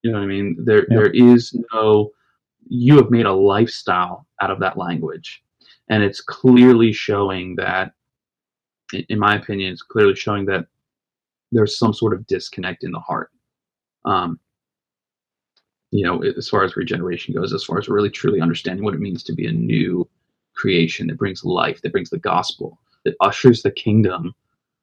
You 0.03 0.11
know 0.11 0.19
what 0.19 0.25
I 0.25 0.27
mean? 0.27 0.57
There 0.63 0.85
yeah. 0.89 0.97
there 0.97 1.09
is 1.09 1.57
no. 1.73 2.11
You 2.67 2.97
have 2.97 3.09
made 3.09 3.25
a 3.25 3.33
lifestyle 3.33 4.27
out 4.41 4.51
of 4.51 4.59
that 4.59 4.77
language, 4.77 5.43
and 5.89 6.03
it's 6.03 6.21
clearly 6.21 6.93
showing 6.93 7.55
that. 7.55 7.93
In 9.09 9.17
my 9.17 9.37
opinion, 9.37 9.73
it's 9.73 9.81
clearly 9.81 10.13
showing 10.13 10.45
that 10.45 10.67
there's 11.51 11.79
some 11.79 11.93
sort 11.93 12.13
of 12.13 12.27
disconnect 12.27 12.83
in 12.83 12.91
the 12.91 12.99
heart. 12.99 13.31
Um, 14.05 14.39
you 15.91 16.03
know, 16.03 16.23
as 16.23 16.49
far 16.49 16.63
as 16.63 16.75
regeneration 16.75 17.35
goes, 17.35 17.53
as 17.53 17.63
far 17.63 17.77
as 17.77 17.87
really 17.87 18.09
truly 18.09 18.41
understanding 18.41 18.83
what 18.83 18.95
it 18.95 18.99
means 18.99 19.23
to 19.23 19.33
be 19.33 19.45
a 19.45 19.51
new 19.51 20.09
creation 20.55 21.07
that 21.07 21.17
brings 21.17 21.43
life, 21.43 21.81
that 21.81 21.91
brings 21.91 22.09
the 22.09 22.17
gospel, 22.17 22.79
that 23.05 23.15
ushers 23.21 23.61
the 23.61 23.71
kingdom 23.71 24.33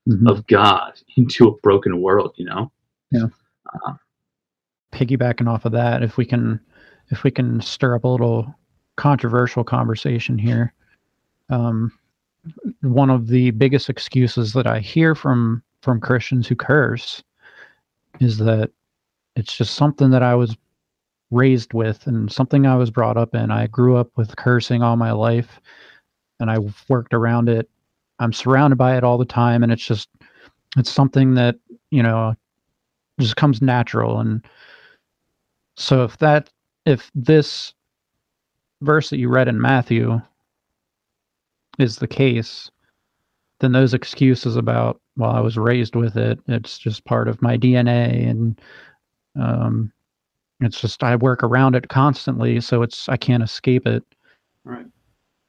mm-hmm. 0.08 0.26
of 0.28 0.46
God 0.46 1.00
into 1.16 1.48
a 1.48 1.56
broken 1.58 2.00
world, 2.00 2.34
you 2.36 2.44
know? 2.44 2.70
Yeah. 3.10 3.26
Uh, 3.74 3.94
Piggybacking 4.92 5.48
off 5.48 5.64
of 5.64 5.72
that, 5.72 6.02
if 6.02 6.16
we 6.16 6.24
can, 6.24 6.60
if 7.10 7.24
we 7.24 7.30
can 7.30 7.60
stir 7.60 7.96
up 7.96 8.04
a 8.04 8.08
little 8.08 8.54
controversial 8.96 9.64
conversation 9.64 10.38
here, 10.38 10.72
um, 11.48 11.92
one 12.82 13.10
of 13.10 13.26
the 13.26 13.50
biggest 13.50 13.90
excuses 13.90 14.52
that 14.52 14.66
I 14.66 14.80
hear 14.80 15.14
from 15.14 15.62
from 15.82 16.00
Christians 16.00 16.46
who 16.46 16.54
curse 16.54 17.22
is 18.20 18.38
that 18.38 18.70
it's 19.36 19.56
just 19.56 19.74
something 19.74 20.10
that 20.10 20.22
I 20.22 20.34
was 20.34 20.56
raised 21.30 21.72
with 21.72 22.06
and 22.06 22.30
something 22.30 22.66
I 22.66 22.76
was 22.76 22.90
brought 22.90 23.16
up 23.16 23.34
in. 23.34 23.50
I 23.50 23.66
grew 23.68 23.96
up 23.96 24.10
with 24.16 24.36
cursing 24.36 24.82
all 24.82 24.96
my 24.96 25.12
life 25.12 25.60
and 26.40 26.50
I've 26.50 26.84
worked 26.88 27.14
around 27.14 27.48
it. 27.48 27.68
I'm 28.18 28.32
surrounded 28.32 28.76
by 28.76 28.96
it 28.96 29.04
all 29.04 29.18
the 29.18 29.24
time 29.24 29.62
and 29.62 29.72
it's 29.72 29.84
just 29.84 30.08
it's 30.76 30.90
something 30.90 31.34
that, 31.34 31.56
you 31.90 32.02
know, 32.02 32.34
just 33.18 33.36
comes 33.36 33.62
natural 33.62 34.18
and 34.20 34.44
so 35.76 36.04
if 36.04 36.18
that 36.18 36.50
if 36.84 37.10
this 37.14 37.72
verse 38.82 39.10
that 39.10 39.18
you 39.18 39.28
read 39.28 39.48
in 39.48 39.60
Matthew 39.60 40.20
is 41.78 41.96
the 41.96 42.08
case, 42.08 42.70
then 43.60 43.72
those 43.72 43.94
excuses 43.94 44.56
about 44.56 45.00
well 45.16 45.30
I 45.30 45.40
was 45.40 45.56
raised 45.56 45.94
with 45.94 46.16
it, 46.16 46.40
it's 46.48 46.78
just 46.78 47.04
part 47.04 47.28
of 47.28 47.40
my 47.40 47.56
DNA 47.56 48.28
and 48.28 48.60
um 49.36 49.92
it's 50.60 50.80
just 50.80 51.02
I 51.02 51.16
work 51.16 51.42
around 51.42 51.74
it 51.74 51.88
constantly, 51.88 52.60
so 52.60 52.82
it's 52.82 53.08
I 53.08 53.16
can't 53.16 53.42
escape 53.42 53.86
it. 53.86 54.04
Right. 54.64 54.86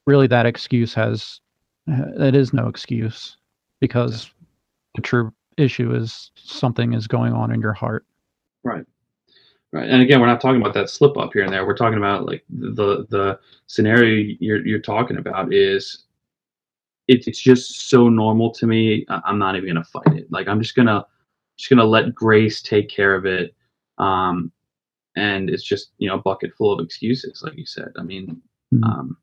Really, 0.08 0.28
that 0.28 0.46
excuse 0.46 0.94
has 0.94 1.41
it 1.88 2.36
is 2.36 2.54
no 2.54 2.67
excuse 2.67 3.38
because 3.80 4.32
the 4.96 5.02
true 5.02 5.34
issue 5.58 5.94
is 5.94 6.32
something 6.36 6.94
is 6.94 7.08
going 7.08 7.34
on 7.34 7.52
in 7.52 7.60
your 7.60 7.74
heart. 7.74 8.06
Right. 8.63 8.86
Right. 9.74 9.89
And 9.89 10.02
again, 10.02 10.20
we're 10.20 10.28
not 10.28 10.41
talking 10.41 10.60
about 10.60 10.74
that 10.74 10.89
slip 10.89 11.17
up 11.17 11.32
here 11.34 11.44
and 11.44 11.54
there. 11.54 11.65
We're 11.65 11.78
talking 11.78 11.98
about 11.98 12.26
like 12.26 12.44
the 12.50 13.06
the 13.10 13.39
scenario 13.67 14.36
you're 14.39 14.65
you're 14.65 14.80
talking 14.80 15.17
about 15.17 15.54
is 15.54 16.06
it's 17.08 17.28
it's 17.28 17.41
just 17.41 17.89
so 17.89 18.10
normal 18.10 18.52
to 18.52 18.67
me. 18.67 19.06
I'm 19.10 19.39
not 19.39 19.56
even 19.56 19.67
gonna 19.67 19.84
fight 19.84 20.17
it. 20.17 20.32
Like 20.32 20.48
I'm 20.48 20.62
just 20.62 20.76
gonna 20.76 21.06
just 21.58 21.70
gonna 21.70 21.86
let 21.86 22.13
grace 22.13 22.62
take 22.62 22.89
care 22.89 23.15
of 23.15 23.26
it. 23.26 23.56
Um, 24.02 24.52
and 25.16 25.50
it's 25.50 25.64
just 25.64 25.92
you 25.98 26.08
know 26.08 26.16
a 26.16 26.22
bucket 26.22 26.54
full 26.58 26.74
of 26.74 26.84
excuses 26.84 27.42
like 27.44 27.58
you 27.58 27.66
said. 27.66 27.92
I 27.98 28.04
mean 28.04 28.42
mm-hmm. 28.74 28.84
um, 28.84 29.18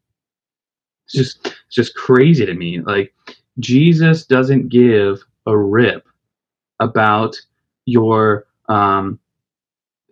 it's 1.05 1.15
just 1.15 1.47
it's 1.47 1.75
just 1.75 1.95
crazy 1.95 2.47
to 2.47 2.55
me. 2.55 2.81
Like 2.81 3.15
jesus 3.59 4.25
doesn't 4.25 4.69
give 4.69 5.21
a 5.47 5.57
rip 5.57 6.07
about 6.81 7.35
your 7.87 8.47
um, 8.69 9.19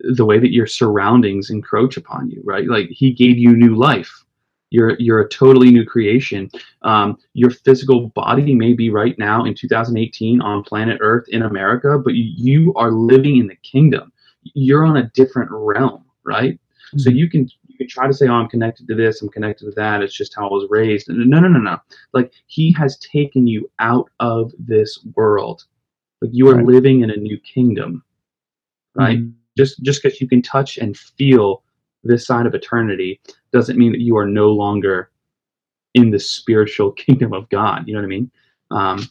the 0.00 0.24
way 0.24 0.38
that 0.38 0.52
your 0.52 0.66
surroundings 0.66 1.50
encroach 1.50 1.96
upon 1.96 2.30
you 2.30 2.42
right? 2.44 2.68
Like 2.68 2.88
he 2.88 3.12
gave 3.12 3.38
you 3.38 3.56
new 3.56 3.76
life. 3.76 4.24
You're 4.70 4.98
you're 4.98 5.20
a 5.20 5.28
totally 5.28 5.70
new 5.70 5.84
creation. 5.84 6.50
Um, 6.82 7.18
your 7.34 7.50
physical 7.50 8.08
body 8.08 8.54
may 8.54 8.72
be 8.72 8.90
right 8.90 9.16
now 9.18 9.44
in 9.44 9.54
2018 9.54 10.40
on 10.40 10.64
planet 10.64 10.98
earth 11.00 11.28
in 11.28 11.42
america 11.42 11.98
but 11.98 12.14
you 12.14 12.72
are 12.74 12.90
living 12.90 13.36
in 13.36 13.46
the 13.46 13.56
kingdom 13.56 14.12
you're 14.54 14.84
on 14.84 14.96
a 14.96 15.10
different 15.14 15.50
realm, 15.52 16.04
right? 16.24 16.54
Mm-hmm. 16.54 16.98
So 16.98 17.10
you 17.10 17.28
can 17.28 17.48
you 17.66 17.76
can 17.76 17.88
try 17.88 18.06
to 18.06 18.14
say, 18.14 18.28
"Oh, 18.28 18.34
I'm 18.34 18.48
connected 18.48 18.86
to 18.88 18.94
this, 18.94 19.22
I'm 19.22 19.28
connected 19.28 19.66
to 19.66 19.70
that." 19.72 20.02
It's 20.02 20.16
just 20.16 20.34
how 20.34 20.48
I 20.48 20.52
was 20.52 20.66
raised. 20.70 21.08
No, 21.08 21.40
no, 21.40 21.48
no, 21.48 21.58
no. 21.58 21.78
Like 22.12 22.32
He 22.46 22.72
has 22.72 22.98
taken 22.98 23.46
you 23.46 23.70
out 23.78 24.10
of 24.20 24.52
this 24.58 24.98
world. 25.14 25.64
Like 26.22 26.30
you 26.32 26.48
are 26.48 26.56
right. 26.56 26.64
living 26.64 27.02
in 27.02 27.10
a 27.10 27.16
new 27.16 27.38
kingdom, 27.40 28.02
right? 28.94 29.18
Mm-hmm. 29.18 29.30
Just 29.56 29.82
just 29.82 30.02
because 30.02 30.20
you 30.20 30.28
can 30.28 30.42
touch 30.42 30.78
and 30.78 30.96
feel 30.96 31.62
this 32.04 32.26
side 32.26 32.46
of 32.46 32.54
eternity 32.54 33.20
doesn't 33.52 33.78
mean 33.78 33.92
that 33.92 34.00
you 34.00 34.16
are 34.16 34.26
no 34.26 34.50
longer 34.50 35.10
in 35.94 36.10
the 36.10 36.18
spiritual 36.18 36.92
kingdom 37.04 37.32
of 37.32 37.48
God. 37.48 37.86
You 37.86 37.94
know 37.94 38.00
what 38.00 38.06
I 38.06 38.08
mean? 38.08 38.30
Um, 38.70 39.08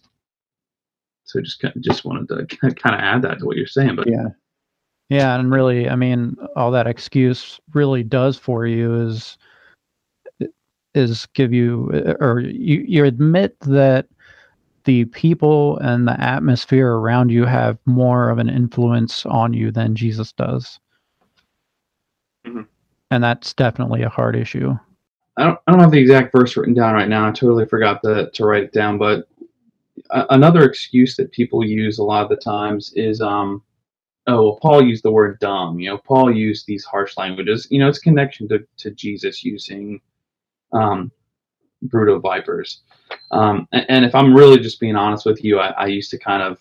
so 1.25 1.41
just 1.41 1.63
just 1.81 2.05
wanted 2.05 2.29
to 2.29 2.57
kind 2.75 2.95
of 2.95 3.01
add 3.01 3.21
that 3.23 3.39
to 3.39 3.45
what 3.45 3.57
you're 3.57 3.67
saying. 3.67 3.95
But 3.95 4.07
yeah, 4.07 4.29
yeah, 5.09 5.39
and 5.39 5.51
really, 5.51 5.89
I 5.89 5.95
mean, 5.95 6.35
all 6.55 6.71
that 6.71 6.87
excuse 6.87 7.59
really 7.73 8.03
does 8.03 8.37
for 8.37 8.65
you 8.65 9.07
is 9.07 9.37
is 10.93 11.25
give 11.33 11.51
you 11.53 11.89
or 12.19 12.39
you 12.39 12.83
you 12.87 13.03
admit 13.03 13.59
that 13.61 14.07
the 14.85 15.05
people 15.05 15.77
and 15.79 16.07
the 16.07 16.19
atmosphere 16.21 16.93
around 16.93 17.29
you 17.29 17.45
have 17.45 17.77
more 17.85 18.29
of 18.29 18.37
an 18.37 18.49
influence 18.49 19.25
on 19.25 19.53
you 19.53 19.71
than 19.71 19.95
Jesus 19.95 20.31
does. 20.31 20.79
Mm-hmm. 22.45 22.61
And 23.11 23.23
that's 23.23 23.53
definitely 23.53 24.03
a 24.03 24.09
hard 24.09 24.35
issue. 24.35 24.75
I 25.37 25.43
don't, 25.43 25.59
I 25.67 25.71
don't 25.71 25.81
have 25.81 25.91
the 25.91 25.99
exact 25.99 26.31
verse 26.31 26.55
written 26.55 26.73
down 26.73 26.93
right 26.93 27.09
now. 27.09 27.27
I 27.27 27.31
totally 27.31 27.65
forgot 27.65 28.01
to, 28.03 28.29
to 28.31 28.45
write 28.45 28.63
it 28.63 28.73
down. 28.73 28.97
But 28.97 29.27
another 30.11 30.63
excuse 30.63 31.15
that 31.17 31.31
people 31.31 31.65
use 31.65 31.97
a 31.97 32.03
lot 32.03 32.23
of 32.23 32.29
the 32.29 32.37
times 32.37 32.93
is 32.95 33.21
um, 33.21 33.61
oh 34.27 34.43
well 34.43 34.59
paul 34.61 34.83
used 34.83 35.03
the 35.03 35.11
word 35.11 35.39
dumb 35.39 35.79
you 35.79 35.89
know 35.89 35.97
paul 35.97 36.33
used 36.33 36.65
these 36.65 36.83
harsh 36.83 37.17
languages 37.17 37.67
you 37.69 37.79
know 37.79 37.87
it's 37.87 37.99
connection 37.99 38.47
to, 38.47 38.65
to 38.77 38.91
jesus 38.91 39.43
using 39.43 39.99
um 40.73 41.11
of 41.93 42.21
vipers. 42.21 42.81
Um 43.31 43.67
and, 43.71 43.85
and, 43.89 44.05
if 44.05 44.15
i'm 44.15 44.33
really 44.33 44.57
just 44.57 44.79
being 44.79 44.95
honest 44.95 45.25
with 45.25 45.43
you 45.43 45.59
I, 45.59 45.69
I, 45.71 45.85
used 45.85 46.09
to 46.11 46.17
kind 46.17 46.41
of 46.41 46.57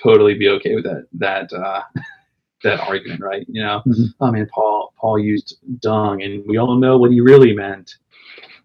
totally 0.00 0.34
be 0.34 0.48
okay 0.48 0.76
with 0.76 0.84
that 0.84 1.06
that 1.14 1.52
uh 1.52 1.82
that 2.62 2.80
argument 2.80 3.20
right? 3.20 3.44
You 3.48 3.62
know? 3.62 3.82
Mm-hmm. 3.86 4.24
i 4.24 4.30
mean 4.30 4.46
paul 4.46 4.92
paul 4.96 5.18
used 5.18 5.56
dung 5.80 6.22
and 6.22 6.44
we 6.46 6.56
all 6.56 6.76
know 6.76 6.96
what 6.98 7.10
he 7.10 7.20
really 7.20 7.54
meant. 7.54 7.96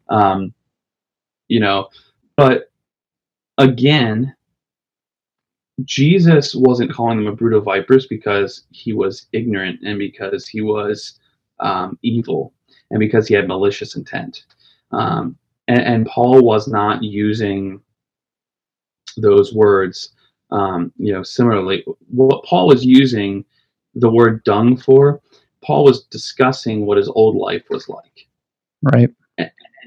Um 0.09 0.53
you 1.47 1.59
know 1.59 1.89
but 2.37 2.71
again 3.57 4.35
Jesus 5.85 6.55
wasn't 6.55 6.91
calling 6.91 7.17
them 7.17 7.27
a 7.27 7.35
brood 7.35 7.53
of 7.53 7.63
vipers 7.63 8.07
because 8.07 8.65
he 8.71 8.93
was 8.93 9.27
ignorant 9.33 9.79
and 9.83 9.99
because 9.99 10.47
he 10.47 10.61
was 10.61 11.19
um, 11.59 11.97
evil 12.01 12.53
and 12.91 12.99
because 12.99 13.27
he 13.27 13.33
had 13.33 13.47
malicious 13.47 13.95
intent. 13.95 14.45
Um, 14.91 15.37
and, 15.67 15.79
and, 15.79 16.05
Paul 16.07 16.41
was 16.41 16.67
not 16.67 17.03
using 17.03 17.79
those 19.17 19.53
words, 19.53 20.13
um, 20.49 20.91
you 20.97 21.13
know, 21.13 21.21
similarly. 21.21 21.85
What 22.09 22.43
Paul 22.45 22.67
was 22.67 22.83
using 22.83 23.45
the 23.93 24.09
word 24.09 24.43
dung 24.45 24.77
for, 24.77 25.21
Paul 25.63 25.83
was 25.83 26.05
discussing 26.05 26.85
what 26.85 26.97
his 26.97 27.09
old 27.09 27.35
life 27.35 27.65
was 27.69 27.87
like. 27.87 28.27
Right 28.81 29.11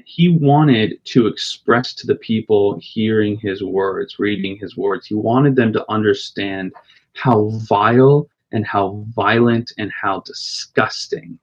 he 0.05 0.29
wanted 0.29 1.03
to 1.05 1.27
express 1.27 1.93
to 1.95 2.07
the 2.07 2.15
people 2.15 2.77
hearing 2.79 3.37
his 3.37 3.63
words, 3.63 4.19
reading 4.19 4.57
his 4.57 4.77
words, 4.77 5.07
he 5.07 5.15
wanted 5.15 5.55
them 5.55 5.73
to 5.73 5.85
understand 5.89 6.73
how 7.13 7.49
vile 7.67 8.27
and 8.51 8.65
how 8.65 9.05
violent 9.15 9.71
and 9.77 9.91
how 9.91 10.21
disgusting 10.21 11.37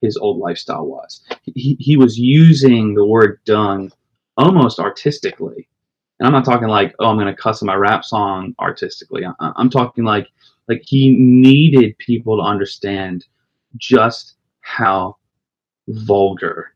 his 0.00 0.16
old 0.16 0.38
lifestyle 0.38 0.86
was. 0.86 1.22
He, 1.54 1.76
he 1.78 1.96
was 1.96 2.18
using 2.18 2.94
the 2.94 3.04
word 3.04 3.40
dung 3.44 3.92
almost 4.36 4.78
artistically. 4.78 5.68
And 6.18 6.26
I'm 6.26 6.32
not 6.32 6.44
talking 6.44 6.68
like, 6.68 6.94
oh, 6.98 7.06
I'm 7.06 7.16
going 7.16 7.26
to 7.26 7.40
cuss 7.40 7.62
in 7.62 7.66
my 7.66 7.74
rap 7.74 8.04
song 8.04 8.54
artistically. 8.58 9.24
I, 9.24 9.52
I'm 9.56 9.70
talking 9.70 10.04
like, 10.04 10.28
like 10.68 10.82
he 10.84 11.16
needed 11.16 11.98
people 11.98 12.36
to 12.36 12.42
understand 12.42 13.26
just 13.76 14.34
how 14.60 15.16
vulgar 15.88 16.72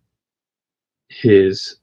his 1.08 1.76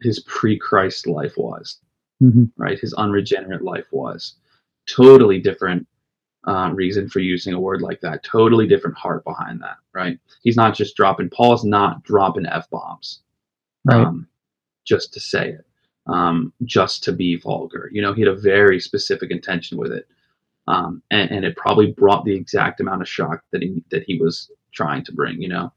his 0.00 0.20
pre-Christ 0.20 1.06
life 1.06 1.36
was, 1.36 1.80
mm-hmm. 2.22 2.44
right? 2.56 2.78
His 2.78 2.94
unregenerate 2.94 3.62
life 3.62 3.86
was 3.90 4.34
totally 4.88 5.40
different 5.40 5.86
uh, 6.46 6.70
reason 6.72 7.08
for 7.08 7.18
using 7.18 7.52
a 7.52 7.60
word 7.60 7.82
like 7.82 8.00
that. 8.00 8.22
Totally 8.22 8.66
different 8.66 8.96
heart 8.96 9.24
behind 9.24 9.60
that, 9.60 9.76
right? 9.92 10.18
He's 10.42 10.56
not 10.56 10.74
just 10.74 10.96
dropping. 10.96 11.30
Paul's 11.30 11.64
not 11.64 12.02
dropping 12.04 12.46
f 12.46 12.70
bombs, 12.70 13.20
right? 13.84 14.06
Um, 14.06 14.28
just 14.86 15.12
to 15.14 15.20
say 15.20 15.50
it, 15.50 15.66
um, 16.06 16.52
just 16.64 17.04
to 17.04 17.12
be 17.12 17.36
vulgar. 17.36 17.90
You 17.92 18.02
know, 18.02 18.14
he 18.14 18.22
had 18.22 18.30
a 18.30 18.36
very 18.36 18.80
specific 18.80 19.30
intention 19.30 19.76
with 19.76 19.92
it, 19.92 20.06
um, 20.68 21.02
and, 21.10 21.30
and 21.30 21.44
it 21.44 21.56
probably 21.56 21.92
brought 21.92 22.24
the 22.24 22.34
exact 22.34 22.80
amount 22.80 23.02
of 23.02 23.08
shock 23.08 23.42
that 23.50 23.62
he 23.62 23.82
that 23.90 24.04
he 24.04 24.18
was 24.18 24.50
trying 24.72 25.04
to 25.04 25.12
bring. 25.12 25.42
You 25.42 25.48
know. 25.48 25.72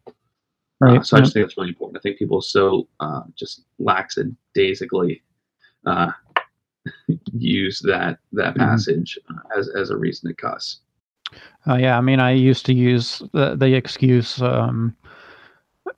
Right. 0.82 1.00
Uh, 1.00 1.04
so 1.04 1.18
I 1.18 1.20
just 1.20 1.34
think 1.34 1.46
that's 1.46 1.58
really 1.58 1.70
important. 1.70 1.98
I 1.98 2.02
think 2.02 2.18
people 2.18 2.42
so 2.42 2.88
uh, 3.00 3.22
just 3.36 3.64
lackadaisically 3.78 5.22
uh, 5.86 6.12
use 7.34 7.80
that 7.82 8.18
that 8.34 8.56
mm-hmm. 8.56 8.60
passage 8.60 9.20
mm-hmm. 9.30 9.60
as 9.60 9.70
as 9.70 9.92
a 9.92 9.98
reason 9.98 10.30
to 10.30 10.36
cuss. 10.36 10.80
Uh, 11.68 11.76
yeah, 11.76 11.98
I 11.98 12.02
mean, 12.02 12.20
I 12.20 12.32
used 12.32 12.66
to 12.66 12.74
use 12.74 13.22
the, 13.32 13.56
the 13.56 13.74
excuse, 13.74 14.42
um, 14.42 14.96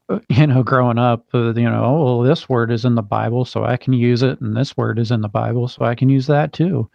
uh, 0.10 0.19
you 0.30 0.46
know, 0.46 0.62
growing 0.62 1.00
up, 1.00 1.26
uh, 1.34 1.54
you 1.54 1.63
know, 1.63 1.84
oh, 1.84 2.04
well, 2.04 2.22
this 2.22 2.48
word 2.50 2.72
is 2.72 2.86
in 2.86 2.96
the 2.96 3.02
Bible, 3.02 3.46
so 3.46 3.63
I 3.63 3.78
can 3.78 3.93
use 3.93 4.22
it, 4.22 4.39
and 4.41 4.56
this 4.56 4.78
word 4.78 5.00
is 5.00 5.12
in 5.12 5.22
the 5.22 5.30
Bible, 5.30 5.67
so 5.67 5.86
I 5.86 5.96
can 5.96 6.10
use 6.10 6.28
that 6.28 6.54
too. 6.54 6.89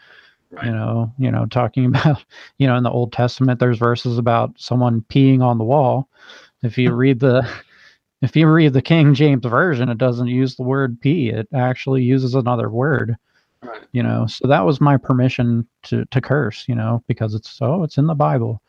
Right. 0.50 0.66
You 0.66 0.72
know, 0.72 1.12
you 1.18 1.30
know, 1.30 1.46
talking 1.46 1.86
about, 1.86 2.24
you 2.58 2.66
know, 2.66 2.76
in 2.76 2.84
the 2.84 2.90
Old 2.90 3.12
Testament, 3.12 3.58
there's 3.58 3.78
verses 3.78 4.18
about 4.18 4.52
someone 4.56 5.04
peeing 5.08 5.42
on 5.42 5.58
the 5.58 5.64
wall. 5.64 6.08
If 6.62 6.76
you 6.76 6.92
read 6.92 7.20
the, 7.20 7.48
if 8.20 8.34
you 8.36 8.48
read 8.48 8.72
the 8.72 8.82
King 8.82 9.14
James 9.14 9.44
version, 9.44 9.88
it 9.88 9.98
doesn't 9.98 10.26
use 10.26 10.56
the 10.56 10.62
word 10.62 11.00
pee. 11.00 11.30
It 11.30 11.48
actually 11.54 12.02
uses 12.02 12.34
another 12.34 12.68
word. 12.68 13.16
Right. 13.62 13.82
You 13.92 14.02
know, 14.02 14.26
so 14.26 14.46
that 14.46 14.64
was 14.64 14.80
my 14.80 14.96
permission 14.96 15.66
to 15.84 16.04
to 16.06 16.20
curse. 16.20 16.64
You 16.68 16.74
know, 16.74 17.02
because 17.06 17.34
it's 17.34 17.58
oh, 17.60 17.82
it's 17.82 17.98
in 17.98 18.06
the 18.06 18.14
Bible. 18.14 18.62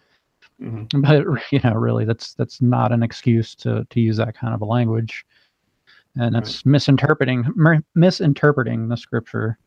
Mm-hmm. 0.62 1.02
But 1.02 1.26
you 1.52 1.60
know, 1.64 1.74
really, 1.74 2.06
that's 2.06 2.34
that's 2.34 2.62
not 2.62 2.92
an 2.92 3.04
excuse 3.04 3.56
to 3.56 3.86
to 3.90 4.00
use 4.00 4.18
that 4.18 4.36
kind 4.36 4.54
of 4.54 4.62
a 4.62 4.66
language, 4.66 5.26
and 6.16 6.34
that's 6.34 6.58
right. 6.58 6.72
misinterpreting 6.72 7.46
misinterpreting 7.96 8.88
the 8.88 8.98
scripture. 8.98 9.58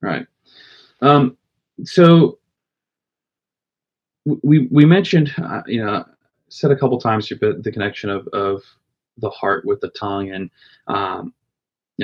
Right. 0.00 0.26
Um, 1.00 1.36
so 1.84 2.38
we 4.24 4.66
we 4.70 4.84
mentioned, 4.84 5.32
uh, 5.38 5.62
you 5.66 5.84
know, 5.84 6.04
said 6.48 6.70
a 6.70 6.76
couple 6.76 6.98
times 7.00 7.30
you 7.30 7.38
put 7.38 7.62
the 7.62 7.72
connection 7.72 8.10
of 8.10 8.26
of 8.28 8.62
the 9.18 9.30
heart 9.30 9.64
with 9.64 9.80
the 9.80 9.88
tongue, 9.90 10.30
and 10.30 10.50
um, 10.86 11.32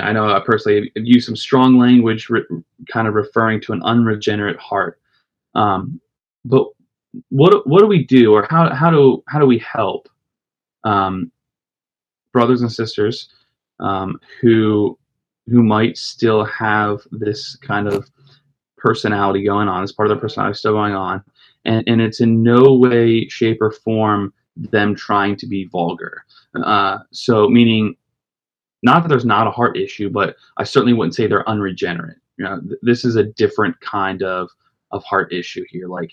I 0.00 0.12
know 0.12 0.34
I 0.34 0.40
personally 0.40 0.90
have 0.96 1.04
used 1.06 1.26
some 1.26 1.36
strong 1.36 1.78
language, 1.78 2.30
re- 2.30 2.44
kind 2.90 3.06
of 3.06 3.14
referring 3.14 3.60
to 3.62 3.72
an 3.72 3.82
unregenerate 3.82 4.58
heart. 4.58 5.00
Um, 5.54 6.00
but 6.44 6.66
what 7.28 7.66
what 7.66 7.80
do 7.80 7.86
we 7.86 8.04
do, 8.04 8.32
or 8.32 8.46
how 8.48 8.74
how 8.74 8.90
do 8.90 9.22
how 9.28 9.38
do 9.38 9.46
we 9.46 9.58
help 9.58 10.08
um, 10.84 11.30
brothers 12.32 12.62
and 12.62 12.72
sisters 12.72 13.28
um, 13.80 14.18
who 14.40 14.98
who 15.48 15.62
might 15.62 15.96
still 15.96 16.44
have 16.44 17.00
this 17.10 17.56
kind 17.56 17.88
of 17.88 18.08
personality 18.78 19.44
going 19.44 19.68
on, 19.68 19.82
this 19.82 19.92
part 19.92 20.08
of 20.08 20.16
their 20.16 20.20
personality 20.20 20.56
still 20.56 20.72
going 20.72 20.94
on, 20.94 21.22
and, 21.64 21.84
and 21.86 22.00
it's 22.00 22.20
in 22.20 22.42
no 22.42 22.74
way, 22.74 23.28
shape, 23.28 23.60
or 23.60 23.70
form 23.70 24.32
them 24.56 24.94
trying 24.94 25.36
to 25.36 25.46
be 25.46 25.64
vulgar. 25.64 26.24
Uh, 26.54 26.98
so, 27.10 27.48
meaning, 27.48 27.96
not 28.82 29.02
that 29.02 29.08
there's 29.08 29.24
not 29.24 29.46
a 29.46 29.50
heart 29.50 29.76
issue, 29.76 30.10
but 30.10 30.36
I 30.56 30.64
certainly 30.64 30.92
wouldn't 30.92 31.14
say 31.14 31.26
they're 31.26 31.48
unregenerate. 31.48 32.18
You 32.36 32.44
know, 32.44 32.60
th- 32.60 32.80
this 32.82 33.04
is 33.04 33.16
a 33.16 33.24
different 33.24 33.80
kind 33.80 34.22
of 34.22 34.50
of 34.90 35.02
heart 35.04 35.32
issue 35.32 35.64
here. 35.70 35.88
Like, 35.88 36.12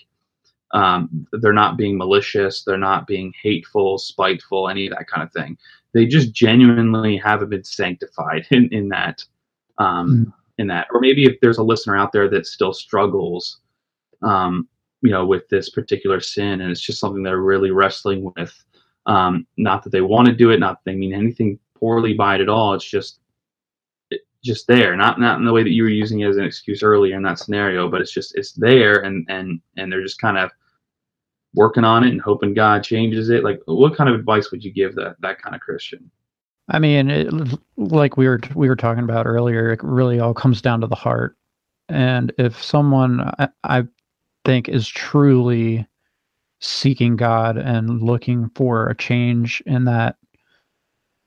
um, 0.72 1.26
they're 1.32 1.52
not 1.52 1.76
being 1.76 1.98
malicious, 1.98 2.62
they're 2.62 2.78
not 2.78 3.06
being 3.06 3.32
hateful, 3.42 3.98
spiteful, 3.98 4.68
any 4.68 4.86
of 4.86 4.96
that 4.96 5.08
kind 5.08 5.22
of 5.22 5.32
thing. 5.32 5.58
They 5.92 6.06
just 6.06 6.32
genuinely 6.32 7.16
haven't 7.16 7.50
been 7.50 7.64
sanctified 7.64 8.46
in 8.50 8.68
in 8.70 8.88
that. 8.90 9.24
Um, 9.78 10.26
mm 10.26 10.32
in 10.60 10.66
that 10.66 10.86
or 10.92 11.00
maybe 11.00 11.24
if 11.24 11.40
there's 11.40 11.56
a 11.56 11.62
listener 11.62 11.96
out 11.96 12.12
there 12.12 12.28
that 12.28 12.46
still 12.46 12.74
struggles 12.74 13.60
um, 14.22 14.68
you 15.02 15.10
know 15.10 15.26
with 15.26 15.48
this 15.48 15.70
particular 15.70 16.20
sin 16.20 16.60
and 16.60 16.70
it's 16.70 16.80
just 16.80 17.00
something 17.00 17.22
they're 17.22 17.38
really 17.38 17.70
wrestling 17.70 18.32
with. 18.36 18.52
Um, 19.06 19.46
not 19.56 19.82
that 19.82 19.90
they 19.90 20.02
want 20.02 20.26
to 20.28 20.34
do 20.34 20.50
it 20.50 20.60
not 20.60 20.84
that 20.84 20.90
they 20.90 20.96
mean 20.96 21.14
anything 21.14 21.58
poorly 21.74 22.12
by 22.12 22.34
it 22.34 22.42
at 22.42 22.50
all 22.50 22.74
it's 22.74 22.84
just 22.84 23.20
it, 24.10 24.20
just 24.44 24.66
there 24.66 24.94
not 24.94 25.18
not 25.18 25.38
in 25.38 25.46
the 25.46 25.52
way 25.52 25.62
that 25.62 25.72
you 25.72 25.82
were 25.82 25.88
using 25.88 26.20
it 26.20 26.28
as 26.28 26.36
an 26.36 26.44
excuse 26.44 26.82
earlier 26.82 27.16
in 27.16 27.22
that 27.22 27.38
scenario 27.38 27.88
but 27.88 28.02
it's 28.02 28.12
just 28.12 28.36
it's 28.36 28.52
there 28.52 29.00
and 29.00 29.26
and 29.30 29.60
and 29.78 29.90
they're 29.90 30.02
just 30.02 30.20
kind 30.20 30.36
of 30.36 30.50
working 31.54 31.84
on 31.84 32.04
it 32.04 32.10
and 32.10 32.20
hoping 32.20 32.54
god 32.54 32.84
changes 32.84 33.30
it. 33.30 33.44
Like 33.44 33.60
what 33.66 33.96
kind 33.96 34.08
of 34.08 34.16
advice 34.16 34.50
would 34.50 34.64
you 34.64 34.72
give 34.72 34.94
that 34.96 35.16
that 35.20 35.40
kind 35.40 35.54
of 35.54 35.60
christian? 35.60 36.10
I 36.68 36.78
mean, 36.78 37.10
it, 37.10 37.32
like 37.76 38.16
we 38.16 38.28
were 38.28 38.40
we 38.54 38.68
were 38.68 38.76
talking 38.76 39.04
about 39.04 39.26
earlier, 39.26 39.72
it 39.72 39.82
really 39.82 40.20
all 40.20 40.34
comes 40.34 40.62
down 40.62 40.80
to 40.82 40.86
the 40.86 40.94
heart. 40.94 41.36
And 41.88 42.32
if 42.38 42.62
someone 42.62 43.20
I, 43.38 43.48
I 43.64 43.86
think 44.44 44.68
is 44.68 44.88
truly 44.88 45.86
seeking 46.60 47.16
God 47.16 47.56
and 47.56 48.02
looking 48.02 48.50
for 48.54 48.88
a 48.88 48.96
change 48.96 49.62
in 49.66 49.84
that 49.86 50.16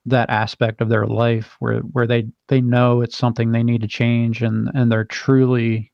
that 0.05 0.29
aspect 0.29 0.81
of 0.81 0.89
their 0.89 1.07
life 1.07 1.55
where 1.59 1.79
where 1.79 2.05
they 2.05 2.27
they 2.49 2.61
know 2.61 3.01
it's 3.01 3.17
something 3.17 3.51
they 3.51 3.63
need 3.63 3.81
to 3.81 3.87
change 3.87 4.41
and 4.43 4.69
and 4.73 4.91
they're 4.91 5.05
truly 5.05 5.91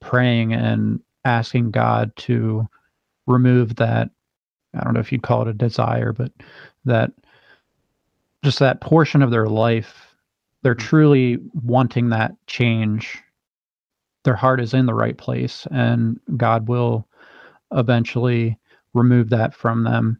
praying 0.00 0.52
and 0.52 1.00
asking 1.24 1.70
God 1.70 2.14
to 2.16 2.66
remove 3.26 3.76
that 3.76 4.10
I 4.74 4.82
don't 4.82 4.94
know 4.94 5.00
if 5.00 5.12
you'd 5.12 5.22
call 5.22 5.42
it 5.42 5.48
a 5.48 5.52
desire 5.52 6.12
but 6.12 6.32
that 6.86 7.12
just 8.42 8.58
that 8.58 8.80
portion 8.80 9.22
of 9.22 9.30
their 9.30 9.48
life 9.48 10.14
they're 10.62 10.74
mm-hmm. 10.74 10.86
truly 10.86 11.38
wanting 11.52 12.08
that 12.08 12.32
change 12.46 13.22
their 14.24 14.36
heart 14.36 14.60
is 14.60 14.74
in 14.74 14.86
the 14.86 14.94
right 14.94 15.18
place 15.18 15.66
and 15.70 16.18
god 16.36 16.68
will 16.68 17.06
eventually 17.72 18.58
remove 18.92 19.30
that 19.30 19.54
from 19.54 19.84
them 19.84 20.18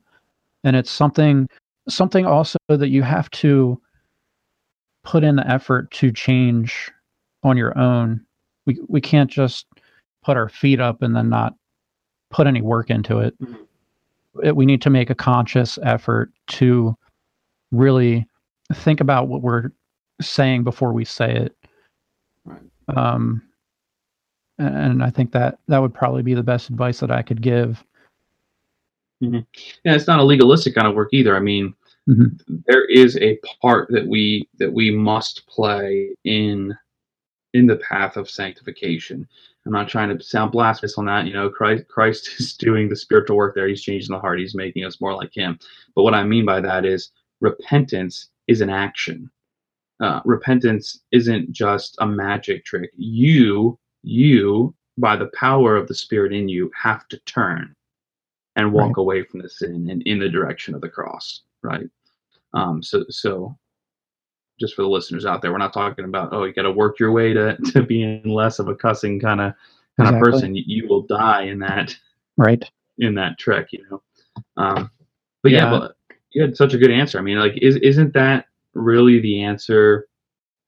and 0.65 0.77
it's 0.77 0.91
something 0.91 1.49
something 1.89 2.27
also 2.27 2.59
that 2.69 2.89
you 2.89 3.03
have 3.03 3.31
to 3.31 3.81
put 5.05 5.23
in 5.23 5.37
the 5.37 5.47
effort 5.51 5.91
to 5.91 6.11
change 6.11 6.91
on 7.43 7.57
your 7.57 7.77
own 7.79 8.25
we 8.67 8.79
we 8.89 9.01
can't 9.01 9.31
just 9.31 9.67
put 10.25 10.37
our 10.37 10.49
feet 10.49 10.81
up 10.81 11.03
and 11.03 11.15
then 11.15 11.29
not 11.29 11.55
put 12.31 12.47
any 12.47 12.63
work 12.63 12.91
into 12.91 13.19
it, 13.21 13.39
mm-hmm. 13.41 14.47
it 14.47 14.57
we 14.57 14.67
need 14.67 14.83
to 14.83 14.91
make 14.91 15.11
a 15.11 15.15
conscious 15.15 15.79
effort 15.83 16.33
to 16.49 16.97
really 17.71 18.27
think 18.73 19.01
about 19.01 19.29
what 19.29 19.43
we're 19.43 19.71
saying 20.21 20.65
before 20.65 20.93
we 20.93 21.05
say 21.05 21.33
it. 21.37 21.57
Right. 22.45 22.61
Um, 22.97 23.43
and 24.59 25.03
I 25.03 25.11
think 25.11 25.33
that 25.33 25.59
that 25.69 25.81
would 25.81 25.95
probably 25.95 26.23
be 26.23 26.35
the 26.35 26.43
best 26.43 26.71
advice 26.71 27.01
that 27.01 27.11
I 27.11 27.23
could 27.23 27.43
give. 27.43 27.85
Mm-hmm. 29.23 29.41
Yeah, 29.85 29.95
it's 29.95 30.07
not 30.07 30.19
a 30.19 30.25
legalistic 30.25 30.75
kind 30.75 30.87
of 30.87 30.95
work 30.95 31.11
either. 31.13 31.37
I 31.37 31.41
mean, 31.41 31.75
mm-hmm. 32.09 32.57
there 32.67 32.85
is 32.87 33.17
a 33.19 33.39
part 33.61 33.89
that 33.91 34.07
we 34.07 34.49
that 34.59 34.73
we 34.73 34.91
must 34.91 35.47
play 35.47 36.11
in 36.25 36.77
in 37.53 37.67
the 37.67 37.77
path 37.77 38.17
of 38.17 38.29
sanctification. 38.29 39.27
I'm 39.65 39.73
not 39.73 39.89
trying 39.89 40.17
to 40.17 40.23
sound 40.23 40.53
blasphemous 40.53 40.99
on 40.99 41.07
that. 41.07 41.27
You 41.27 41.33
know, 41.33 41.49
Christ 41.49 41.89
Christ 41.89 42.29
is 42.39 42.55
doing 42.55 42.89
the 42.89 42.97
spiritual 42.97 43.37
work 43.37 43.55
there. 43.55 43.69
He's 43.69 43.83
changing 43.83 44.15
the 44.15 44.21
heart. 44.21 44.39
He's 44.39 44.55
making 44.55 44.85
us 44.85 45.01
more 45.01 45.15
like 45.15 45.35
Him. 45.35 45.59
But 45.95 46.03
what 46.03 46.15
I 46.15 46.25
mean 46.25 46.45
by 46.45 46.61
that 46.61 46.85
is 46.85 47.11
repentance 47.41 48.29
is 48.47 48.61
an 48.61 48.71
action. 48.71 49.31
Uh, 50.01 50.21
repentance 50.25 51.01
isn't 51.13 51.53
just 51.53 51.97
a 52.01 52.07
magic 52.07 52.65
trick. 52.65 52.91
You, 52.97 53.79
you, 54.05 54.75
by 54.99 55.17
the 55.17 55.31
power 55.35 55.77
of 55.77 55.89
the 55.89 55.95
Spirit 55.95 56.33
in 56.33 56.49
you, 56.49 56.71
have 56.81 57.09
to 57.09 57.19
turn 57.21 57.75
and 58.57 58.73
walk 58.73 58.97
right. 58.97 59.03
away 59.03 59.23
from 59.25 59.41
the 59.41 59.49
sin 59.49 59.89
and 59.91 60.03
in 60.03 60.19
the 60.19 60.29
direction 60.29 60.75
of 60.75 60.81
the 60.81 60.89
cross. 60.89 61.43
Right. 61.63 61.89
Um, 62.53 62.83
so, 62.83 63.05
so 63.09 63.57
just 64.61 64.75
for 64.75 64.83
the 64.83 64.89
listeners 64.89 65.27
out 65.27 65.43
there, 65.43 65.53
we're 65.53 65.59
not 65.59 65.73
talking 65.73 66.05
about 66.05 66.33
oh, 66.33 66.45
you 66.45 66.53
got 66.53 66.63
to 66.63 66.73
work 66.73 66.99
your 66.99 67.13
way 67.13 67.33
to 67.33 67.57
to 67.73 67.83
being 67.83 68.23
less 68.25 68.59
of 68.59 68.69
a 68.69 68.75
cussing 68.75 69.21
kind 69.21 69.41
of 69.41 69.53
kind 69.97 70.09
exactly. 70.09 70.17
of 70.17 70.23
person. 70.23 70.55
You, 70.55 70.63
you, 70.67 70.89
will 70.89 71.03
die 71.03 71.43
in 71.43 71.59
that 71.61 71.97
right 72.37 72.65
in 72.99 73.15
that 73.15 73.39
trick. 73.39 73.69
You 73.73 73.85
know. 73.91 74.03
Um, 74.57 74.91
but 75.43 75.53
yeah, 75.53 75.71
yeah 75.71 75.79
but 75.79 75.97
you 76.31 76.43
had 76.43 76.57
such 76.57 76.75
a 76.75 76.79
good 76.79 76.91
answer. 76.91 77.19
I 77.19 77.23
mean, 77.23 77.39
like, 77.39 77.57
is 77.59 77.77
isn't 77.77 78.13
that 78.15 78.47
really 78.75 79.21
the 79.21 79.43
answer? 79.43 80.07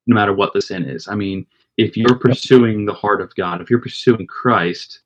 No 0.09 0.14
matter 0.14 0.33
what 0.33 0.53
the 0.53 0.62
sin 0.62 0.85
is. 0.85 1.09
I 1.09 1.16
mean, 1.16 1.46
if 1.76 1.96
you're 1.96 2.18
pursuing 2.18 2.84
the 2.84 2.94
heart 2.94 3.20
of 3.20 3.34
God, 3.34 3.60
if 3.60 3.70
you're 3.70 3.80
pursuing 3.80 4.26
Christ, 4.26 5.00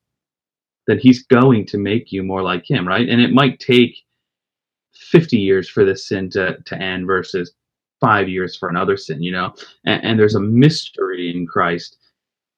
then 0.87 0.99
He's 0.99 1.23
going 1.23 1.65
to 1.67 1.77
make 1.77 2.11
you 2.11 2.23
more 2.23 2.41
like 2.41 2.69
Him, 2.69 2.87
right? 2.87 3.07
And 3.07 3.21
it 3.21 3.33
might 3.33 3.59
take 3.59 3.97
50 4.93 5.37
years 5.37 5.69
for 5.69 5.85
this 5.85 6.07
sin 6.07 6.29
to 6.31 6.57
to 6.65 6.77
end 6.77 7.07
versus 7.07 7.53
five 7.99 8.27
years 8.27 8.55
for 8.57 8.69
another 8.69 8.97
sin, 8.97 9.21
you 9.21 9.31
know. 9.31 9.53
And, 9.85 10.03
and 10.03 10.19
there's 10.19 10.35
a 10.35 10.39
mystery 10.39 11.31
in 11.31 11.45
Christ. 11.45 11.97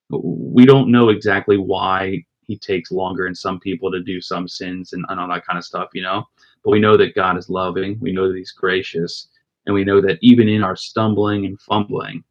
We 0.10 0.66
don't 0.66 0.92
know 0.92 1.10
exactly 1.10 1.58
why 1.58 2.24
He 2.42 2.58
takes 2.58 2.92
longer 2.92 3.28
in 3.28 3.36
some 3.36 3.60
people 3.60 3.92
to 3.92 4.02
do 4.02 4.22
some 4.22 4.48
sins 4.48 4.94
and, 4.94 5.06
and 5.10 5.20
all 5.20 5.28
that 5.30 5.46
kind 5.46 5.58
of 5.58 5.66
stuff, 5.66 5.90
you 5.94 6.04
know. 6.04 6.26
But 6.64 6.72
we 6.72 6.80
know 6.80 6.98
that 6.98 7.16
God 7.16 7.38
is 7.38 7.50
loving, 7.50 7.98
we 8.00 8.14
know 8.14 8.30
that 8.30 8.38
He's 8.38 8.52
gracious, 8.52 9.28
and 9.66 9.74
we 9.74 9.84
know 9.84 10.02
that 10.02 10.20
even 10.22 10.48
in 10.48 10.64
our 10.64 10.76
stumbling 10.76 11.46
and 11.46 11.60
fumbling, 11.60 12.24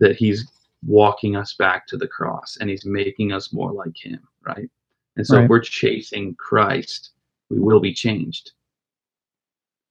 that 0.00 0.16
He's 0.16 0.50
walking 0.86 1.36
us 1.36 1.54
back 1.54 1.86
to 1.88 1.96
the 1.96 2.08
cross 2.08 2.56
and 2.60 2.70
He's 2.70 2.84
making 2.84 3.32
us 3.32 3.52
more 3.52 3.72
like 3.72 3.96
Him, 3.96 4.20
right? 4.46 4.70
And 5.16 5.26
so 5.26 5.36
right. 5.36 5.44
if 5.44 5.50
we're 5.50 5.60
chasing 5.60 6.34
Christ, 6.34 7.10
we 7.50 7.58
will 7.58 7.80
be 7.80 7.94
changed. 7.94 8.52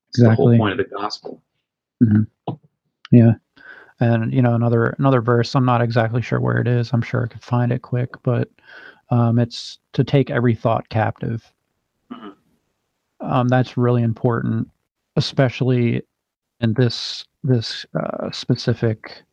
Exactly. 0.09 0.29
the 0.29 0.35
whole 0.35 0.57
point 0.57 0.71
of 0.71 0.77
the 0.77 0.95
gospel. 0.95 1.41
Mm-hmm. 2.03 2.53
Yeah. 3.11 3.33
And 3.99 4.33
you 4.33 4.41
know 4.41 4.55
another 4.55 4.95
another 4.99 5.21
verse. 5.21 5.55
I'm 5.55 5.65
not 5.65 5.81
exactly 5.81 6.21
sure 6.21 6.41
where 6.41 6.57
it 6.57 6.67
is. 6.67 6.91
I'm 6.91 7.01
sure 7.01 7.23
I 7.23 7.27
could 7.27 7.43
find 7.43 7.71
it 7.71 7.81
quick, 7.81 8.09
but 8.23 8.49
um, 9.09 9.39
it's 9.39 9.79
to 9.93 10.03
take 10.03 10.29
every 10.29 10.53
thought 10.53 10.89
captive 10.89 11.49
um, 13.25 13.47
that's 13.47 13.77
really 13.77 14.03
important, 14.03 14.69
especially 15.15 16.01
in 16.59 16.73
this 16.73 17.25
this 17.43 17.85
uh, 17.99 18.31
specific 18.31 19.23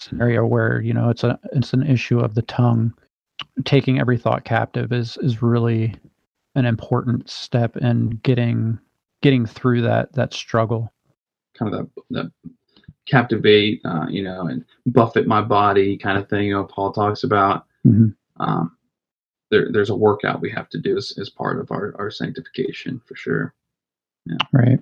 scenario 0.00 0.46
where 0.46 0.80
you 0.80 0.92
know 0.92 1.10
it's 1.10 1.24
a 1.24 1.38
it's 1.52 1.72
an 1.72 1.86
issue 1.86 2.18
of 2.20 2.34
the 2.34 2.42
tongue. 2.42 2.92
Taking 3.64 3.98
every 3.98 4.18
thought 4.18 4.44
captive 4.44 4.92
is 4.92 5.16
is 5.18 5.42
really 5.42 5.94
an 6.54 6.66
important 6.66 7.28
step 7.30 7.76
in 7.76 8.20
getting 8.22 8.78
getting 9.22 9.46
through 9.46 9.82
that 9.82 10.12
that 10.14 10.34
struggle. 10.34 10.92
Kind 11.58 11.74
of 11.74 11.88
that, 11.94 12.02
that 12.10 12.32
captivate 13.06 13.80
uh, 13.84 14.06
you 14.08 14.22
know 14.22 14.46
and 14.46 14.64
buffet 14.86 15.26
my 15.26 15.40
body 15.40 15.96
kind 15.96 16.18
of 16.18 16.28
thing 16.28 16.44
you 16.44 16.54
know 16.54 16.64
paul 16.64 16.92
talks 16.92 17.24
about. 17.24 17.66
Mm-hmm. 17.86 18.08
um, 18.42 18.76
there, 19.50 19.68
there's 19.72 19.90
a 19.90 19.96
workout 19.96 20.40
we 20.40 20.50
have 20.50 20.68
to 20.70 20.78
do 20.78 20.96
as, 20.96 21.12
as 21.18 21.28
part 21.28 21.60
of 21.60 21.70
our, 21.70 21.94
our 21.98 22.10
sanctification 22.10 23.00
for 23.04 23.16
sure. 23.16 23.54
Yeah. 24.26 24.36
Right. 24.52 24.80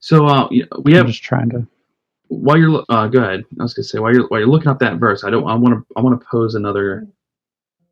So 0.00 0.26
uh, 0.26 0.48
we 0.82 0.94
have 0.94 1.06
I'm 1.06 1.12
just 1.12 1.22
trying 1.22 1.50
to 1.50 1.66
while 2.28 2.58
you're 2.58 2.84
uh, 2.88 3.06
go 3.08 3.20
ahead. 3.20 3.44
I 3.58 3.62
was 3.62 3.74
gonna 3.74 3.84
say 3.84 3.98
while 3.98 4.12
you're 4.12 4.26
while 4.28 4.40
you're 4.40 4.48
looking 4.48 4.68
up 4.68 4.78
that 4.80 4.98
verse, 4.98 5.24
I 5.24 5.30
don't 5.30 5.46
I 5.46 5.54
want 5.54 5.74
to 5.74 5.86
I 5.96 6.00
want 6.00 6.20
to 6.20 6.26
pose 6.26 6.54
another 6.54 7.06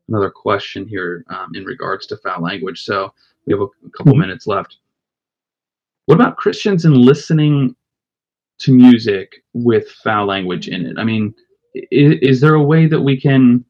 another 0.07 0.29
question 0.29 0.87
here 0.87 1.25
um, 1.29 1.51
in 1.55 1.63
regards 1.65 2.05
to 2.07 2.17
foul 2.17 2.41
language. 2.41 2.83
So 2.83 3.13
we 3.45 3.53
have 3.53 3.61
a, 3.61 3.65
a 3.65 3.89
couple 3.97 4.13
mm-hmm. 4.13 4.21
minutes 4.21 4.47
left. 4.47 4.77
What 6.05 6.15
about 6.15 6.37
Christians 6.37 6.85
and 6.85 6.97
listening 6.97 7.75
to 8.59 8.71
music 8.71 9.43
with 9.53 9.89
foul 9.89 10.27
language 10.27 10.67
in 10.67 10.85
it? 10.85 10.97
I 10.99 11.03
mean, 11.03 11.33
is, 11.73 12.19
is 12.21 12.41
there 12.41 12.55
a 12.55 12.63
way 12.63 12.87
that 12.87 13.01
we 13.01 13.19
can 13.19 13.65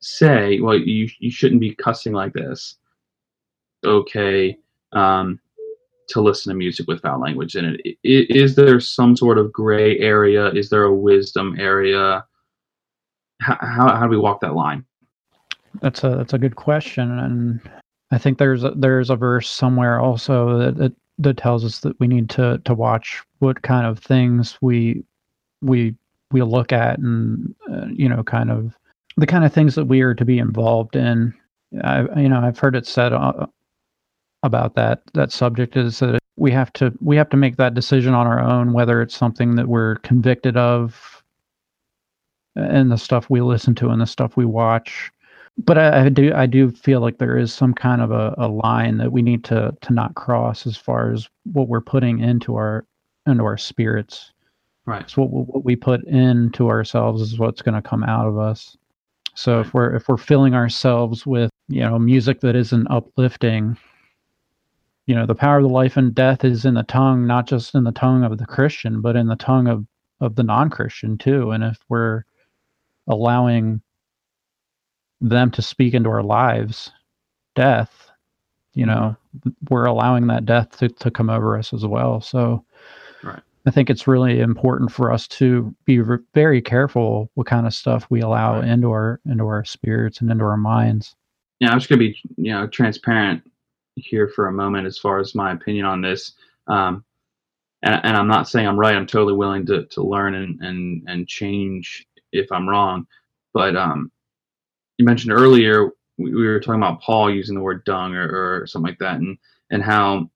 say, 0.00 0.60
well, 0.60 0.78
you 0.78 1.08
you 1.18 1.30
shouldn't 1.30 1.60
be 1.60 1.74
cussing 1.74 2.12
like 2.12 2.32
this? 2.32 2.76
Okay. 3.84 4.58
Um, 4.92 5.40
to 6.08 6.20
listen 6.20 6.50
to 6.50 6.56
music 6.56 6.86
with 6.88 7.02
foul 7.02 7.20
language 7.20 7.56
in 7.56 7.64
it. 7.64 7.98
Is 8.02 8.56
there 8.56 8.80
some 8.80 9.16
sort 9.16 9.38
of 9.38 9.52
gray 9.52 9.98
area? 9.98 10.50
Is 10.50 10.70
there 10.70 10.84
a 10.84 10.94
wisdom 10.94 11.56
area? 11.58 12.24
How, 13.40 13.58
how, 13.60 13.96
how 13.96 14.02
do 14.04 14.10
we 14.10 14.18
walk 14.18 14.40
that 14.40 14.54
line? 14.54 14.84
That's 15.80 16.04
a 16.04 16.10
that's 16.10 16.32
a 16.32 16.38
good 16.38 16.54
question, 16.54 17.18
and 17.18 17.60
I 18.12 18.18
think 18.18 18.38
there's 18.38 18.62
a, 18.62 18.70
there's 18.76 19.10
a 19.10 19.16
verse 19.16 19.50
somewhere 19.50 19.98
also 19.98 20.56
that, 20.58 20.76
that 20.76 20.92
that 21.18 21.36
tells 21.36 21.64
us 21.64 21.80
that 21.80 21.98
we 21.98 22.06
need 22.06 22.30
to 22.30 22.60
to 22.64 22.74
watch 22.74 23.22
what 23.40 23.62
kind 23.62 23.86
of 23.86 23.98
things 23.98 24.56
we 24.60 25.02
we 25.62 25.94
we 26.30 26.42
look 26.42 26.72
at, 26.72 26.98
and 26.98 27.54
uh, 27.72 27.86
you 27.92 28.08
know, 28.08 28.22
kind 28.22 28.50
of 28.50 28.72
the 29.16 29.26
kind 29.26 29.44
of 29.44 29.52
things 29.52 29.74
that 29.74 29.86
we 29.86 30.00
are 30.00 30.14
to 30.14 30.24
be 30.24 30.38
involved 30.38 30.94
in. 30.94 31.34
I 31.82 32.02
you 32.20 32.28
know 32.28 32.40
I've 32.40 32.58
heard 32.58 32.76
it 32.76 32.86
said 32.86 33.12
uh, 33.12 33.46
about 34.44 34.74
that 34.74 35.02
that 35.14 35.32
subject 35.32 35.76
is 35.76 35.98
that 35.98 36.18
we 36.36 36.50
have 36.50 36.72
to 36.72 36.92
we 37.00 37.16
have 37.16 37.28
to 37.30 37.36
make 37.36 37.56
that 37.56 37.74
decision 37.74 38.14
on 38.14 38.26
our 38.26 38.40
own 38.40 38.72
whether 38.72 39.02
it's 39.02 39.16
something 39.16 39.56
that 39.56 39.68
we're 39.68 39.96
convicted 39.96 40.56
of 40.56 41.14
and 42.56 42.90
the 42.90 42.98
stuff 42.98 43.28
we 43.28 43.40
listen 43.40 43.74
to 43.76 43.88
and 43.88 44.00
the 44.00 44.06
stuff 44.06 44.36
we 44.36 44.44
watch. 44.44 45.10
But 45.56 45.78
I, 45.78 46.06
I 46.06 46.08
do 46.08 46.32
I 46.34 46.46
do 46.46 46.70
feel 46.70 47.00
like 47.00 47.18
there 47.18 47.38
is 47.38 47.52
some 47.52 47.74
kind 47.74 48.02
of 48.02 48.10
a, 48.10 48.34
a 48.38 48.48
line 48.48 48.98
that 48.98 49.12
we 49.12 49.22
need 49.22 49.44
to 49.44 49.76
to 49.80 49.92
not 49.92 50.14
cross 50.14 50.66
as 50.66 50.76
far 50.76 51.12
as 51.12 51.28
what 51.52 51.68
we're 51.68 51.80
putting 51.80 52.20
into 52.20 52.56
our 52.56 52.84
into 53.26 53.44
our 53.44 53.56
spirits. 53.56 54.32
Right. 54.86 55.08
So 55.08 55.22
what, 55.22 55.48
what 55.48 55.64
we 55.64 55.76
put 55.76 56.04
into 56.04 56.68
ourselves 56.68 57.22
is 57.22 57.38
what's 57.38 57.62
going 57.62 57.80
to 57.80 57.88
come 57.88 58.02
out 58.02 58.26
of 58.26 58.36
us. 58.36 58.76
So 59.34 59.56
right. 59.56 59.66
if 59.66 59.74
we're 59.74 59.94
if 59.94 60.08
we're 60.08 60.16
filling 60.16 60.54
ourselves 60.54 61.24
with 61.24 61.50
you 61.68 61.80
know 61.80 61.98
music 62.00 62.40
that 62.40 62.56
isn't 62.56 62.88
uplifting 62.90 63.76
you 65.06 65.14
know 65.14 65.26
the 65.26 65.34
power 65.34 65.58
of 65.58 65.62
the 65.62 65.68
life 65.68 65.96
and 65.96 66.14
death 66.14 66.44
is 66.44 66.64
in 66.64 66.74
the 66.74 66.82
tongue 66.82 67.26
not 67.26 67.46
just 67.46 67.74
in 67.74 67.84
the 67.84 67.92
tongue 67.92 68.24
of 68.24 68.38
the 68.38 68.46
christian 68.46 69.00
but 69.00 69.16
in 69.16 69.28
the 69.28 69.36
tongue 69.36 69.66
of 69.66 69.86
of 70.20 70.36
the 70.36 70.42
non-christian 70.42 71.18
too 71.18 71.50
and 71.50 71.64
if 71.64 71.78
we're 71.88 72.24
allowing 73.08 73.80
them 75.20 75.50
to 75.50 75.62
speak 75.62 75.94
into 75.94 76.08
our 76.08 76.22
lives 76.22 76.90
death 77.54 78.10
you 78.74 78.86
know 78.86 79.16
mm-hmm. 79.38 79.50
we're 79.70 79.86
allowing 79.86 80.26
that 80.26 80.46
death 80.46 80.78
to, 80.78 80.88
to 80.88 81.10
come 81.10 81.30
over 81.30 81.58
us 81.58 81.72
as 81.72 81.84
well 81.84 82.20
so 82.20 82.64
right. 83.22 83.42
i 83.66 83.70
think 83.70 83.90
it's 83.90 84.06
really 84.06 84.40
important 84.40 84.90
for 84.90 85.12
us 85.12 85.26
to 85.28 85.74
be 85.84 86.00
re- 86.00 86.18
very 86.34 86.62
careful 86.62 87.30
what 87.34 87.46
kind 87.46 87.66
of 87.66 87.74
stuff 87.74 88.06
we 88.10 88.20
allow 88.20 88.60
right. 88.60 88.68
into 88.68 88.90
our 88.90 89.20
into 89.26 89.44
our 89.44 89.64
spirits 89.64 90.20
and 90.20 90.30
into 90.30 90.44
our 90.44 90.56
minds 90.56 91.14
yeah 91.60 91.70
i'm 91.70 91.78
just 91.78 91.88
gonna 91.88 91.98
be 91.98 92.16
you 92.36 92.52
know 92.52 92.66
transparent 92.66 93.42
here 93.96 94.28
for 94.28 94.48
a 94.48 94.52
moment 94.52 94.86
as 94.86 94.98
far 94.98 95.18
as 95.18 95.34
my 95.34 95.52
opinion 95.52 95.86
on 95.86 96.00
this. 96.00 96.32
Um, 96.66 97.04
and, 97.82 98.00
and, 98.02 98.16
I'm 98.16 98.28
not 98.28 98.48
saying 98.48 98.66
I'm 98.66 98.78
right. 98.78 98.96
I'm 98.96 99.06
totally 99.06 99.34
willing 99.34 99.66
to, 99.66 99.84
to 99.86 100.02
learn 100.02 100.34
and, 100.34 100.60
and, 100.60 101.02
and 101.06 101.28
change 101.28 102.06
if 102.32 102.50
I'm 102.50 102.68
wrong. 102.68 103.06
But 103.52 103.76
um, 103.76 104.10
you 104.98 105.04
mentioned 105.04 105.32
earlier, 105.32 105.90
we, 106.16 106.34
we, 106.34 106.46
were 106.46 106.60
talking 106.60 106.80
about 106.80 107.02
Paul 107.02 107.30
using 107.32 107.54
the 107.54 107.60
word 107.60 107.84
dung 107.84 108.14
or, 108.14 108.62
or 108.62 108.66
something 108.66 108.88
like 108.88 108.98
that, 109.00 109.16
and, 109.16 109.36
and 109.70 109.82
how 109.82 110.30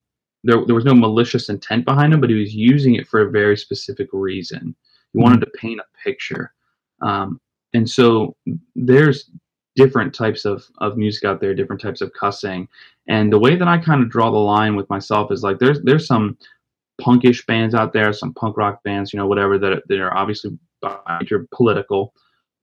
there, 0.45 0.65
there 0.67 0.75
was 0.75 0.85
no 0.85 0.95
malicious 0.95 1.49
intent 1.49 1.85
behind 1.85 2.13
him, 2.13 2.21
but 2.21 2.31
he 2.31 2.39
was 2.39 2.55
using 2.55 2.95
it 2.95 3.09
for 3.09 3.21
a 3.21 3.31
very 3.31 3.57
specific 3.57 4.09
reason. 4.13 4.75
He 5.13 5.19
wanted 5.19 5.41
to 5.41 5.51
paint 5.59 5.81
a 5.81 6.05
picture. 6.05 6.53
Um, 7.01 7.41
and 7.75 7.89
so 7.89 8.37
there's 8.75 9.31
different 9.79 10.13
types 10.13 10.45
of, 10.45 10.65
of 10.79 10.97
music 10.97 11.25
out 11.25 11.41
there, 11.41 11.55
different 11.55 11.81
types 11.81 12.01
of 12.01 12.13
cussing. 12.13 12.69
And 13.07 13.33
the 13.33 13.39
way 13.39 13.55
that 13.55 13.69
I 13.69 13.79
kind 13.79 14.03
of 14.03 14.11
draw 14.11 14.31
the 14.31 14.37
line 14.37 14.75
with 14.75 14.91
myself 14.91 15.31
is 15.31 15.45
like 15.45 15.61
there's 15.61 15.81
there's 15.83 16.07
some 16.07 16.37
punkish 17.01 17.47
bands 17.47 17.77
out 17.77 17.93
there, 17.93 18.13
some 18.13 18.35
punk 18.35 18.57
rock 18.57 18.83
bands, 18.83 19.13
you 19.13 19.19
know, 19.19 19.29
whatever 19.29 19.57
that, 19.59 19.85
that 19.89 20.01
are 20.01 20.15
obviously 20.17 20.59
political. 21.55 22.13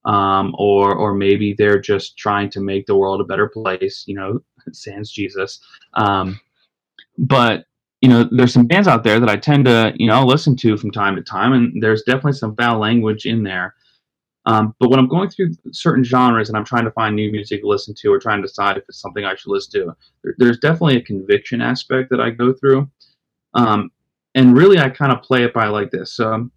Um, 0.03 0.53
or 0.59 0.93
or 0.93 1.15
maybe 1.15 1.55
they're 1.57 1.81
just 1.81 2.15
trying 2.15 2.51
to 2.51 2.59
make 2.59 2.85
the 2.85 2.95
world 2.95 3.21
a 3.21 3.23
better 3.31 3.49
place, 3.49 4.03
you 4.05 4.13
know, 4.13 4.39
sans 4.71 5.09
Jesus. 5.09 5.59
Um, 5.95 6.39
but 7.17 7.65
you 8.01 8.09
know, 8.09 8.29
there's 8.29 8.53
some 8.53 8.67
bands 8.67 8.87
out 8.87 9.03
there 9.03 9.19
that 9.19 9.29
I 9.29 9.37
tend 9.37 9.65
to, 9.65 9.93
you 9.95 10.05
know, 10.05 10.23
listen 10.23 10.55
to 10.57 10.77
from 10.77 10.91
time 10.91 11.15
to 11.15 11.23
time, 11.23 11.53
and 11.53 11.81
there's 11.81 12.03
definitely 12.03 12.33
some 12.33 12.55
foul 12.55 12.77
language 12.77 13.25
in 13.25 13.41
there. 13.41 13.73
Um, 14.47 14.75
but 14.79 14.89
when 14.89 14.99
I'm 14.99 15.07
going 15.07 15.29
through 15.29 15.55
certain 15.71 16.03
genres 16.03 16.49
and 16.49 16.57
I'm 16.57 16.65
trying 16.65 16.85
to 16.85 16.91
find 16.91 17.15
new 17.15 17.31
music 17.31 17.61
to 17.61 17.67
listen 17.67 17.95
to 17.95 18.13
or 18.13 18.19
trying 18.19 18.41
to 18.41 18.47
decide 18.47 18.77
if 18.77 18.83
it's 18.87 18.99
something 18.99 19.25
I 19.25 19.35
should 19.35 19.51
listen 19.51 19.81
to, 19.81 19.95
there, 20.23 20.35
there's 20.37 20.59
definitely 20.59 20.97
a 20.97 21.01
conviction 21.01 21.61
aspect 21.61 22.09
that 22.11 22.21
I 22.21 22.29
go 22.29 22.53
through. 22.53 22.89
Um, 23.55 23.91
and 24.35 24.55
really, 24.55 24.79
I 24.79 24.89
kind 24.89 25.11
of 25.11 25.21
play 25.23 25.43
it 25.43 25.53
by 25.53 25.67
like 25.67 25.89
this. 25.91 26.13
So 26.13 26.49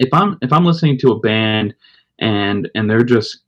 if 0.00 0.12
I'm 0.12 0.36
if 0.42 0.52
I'm 0.52 0.64
listening 0.64 0.98
to 0.98 1.12
a 1.12 1.20
band 1.20 1.74
and 2.18 2.68
and 2.74 2.90
they're 2.90 3.04
just 3.04 3.40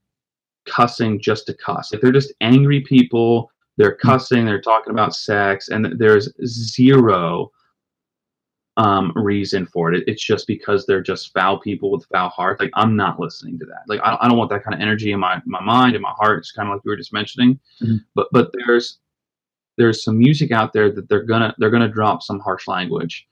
cussing 0.66 1.20
just 1.20 1.46
to 1.46 1.54
cuss, 1.54 1.92
if 1.92 2.00
they're 2.00 2.12
just 2.12 2.32
angry 2.40 2.80
people, 2.80 3.50
they're 3.76 3.96
cussing, 3.96 4.46
they're 4.46 4.60
talking 4.60 4.92
about 4.92 5.14
sex, 5.14 5.68
and 5.68 5.98
there's 5.98 6.30
zero 6.46 7.50
um, 8.76 9.12
reason 9.14 9.66
for 9.66 9.92
it. 9.92 10.04
It's 10.06 10.24
just 10.24 10.46
because 10.46 10.86
they're 10.86 11.02
just 11.02 11.32
foul 11.32 11.58
people 11.58 11.90
with 11.90 12.06
foul 12.06 12.30
hearts. 12.30 12.60
Like 12.60 12.70
I'm 12.74 12.96
not 12.96 13.18
listening 13.18 13.58
to 13.58 13.66
that. 13.66 13.82
Like 13.88 14.00
I, 14.02 14.16
I 14.20 14.28
don't 14.28 14.38
want 14.38 14.50
that 14.50 14.64
kind 14.64 14.74
of 14.74 14.80
energy 14.80 15.12
in 15.12 15.20
my 15.20 15.40
my 15.44 15.62
mind 15.62 15.94
and 15.94 16.02
my 16.02 16.14
heart. 16.16 16.38
It's 16.38 16.52
kind 16.52 16.68
of 16.68 16.74
like 16.74 16.82
you 16.84 16.90
were 16.90 16.96
just 16.96 17.12
mentioning. 17.12 17.58
Mm-hmm. 17.82 17.96
But 18.14 18.28
but 18.32 18.50
there's 18.54 18.98
there's 19.76 20.04
some 20.04 20.18
music 20.18 20.52
out 20.52 20.72
there 20.72 20.90
that 20.92 21.08
they're 21.08 21.24
gonna 21.24 21.54
they're 21.58 21.70
gonna 21.70 21.88
drop 21.88 22.22
some 22.22 22.40
harsh 22.40 22.68
language. 22.68 23.26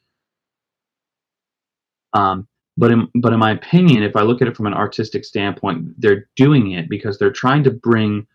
Um, 2.14 2.48
but 2.77 2.90
in 2.90 3.09
but 3.16 3.33
in 3.33 3.38
my 3.38 3.53
opinion, 3.53 4.03
if 4.03 4.16
I 4.16 4.22
look 4.22 4.42
at 4.42 4.48
it 4.48 4.57
from 4.57 4.66
an 4.66 4.74
artistic 4.74 5.24
standpoint, 5.24 6.01
they're 6.01 6.29
doing 6.37 6.72
it 6.72 6.88
because 6.88 7.18
they're 7.18 7.31
trying 7.31 7.64
to 7.64 7.70
bring 7.70 8.27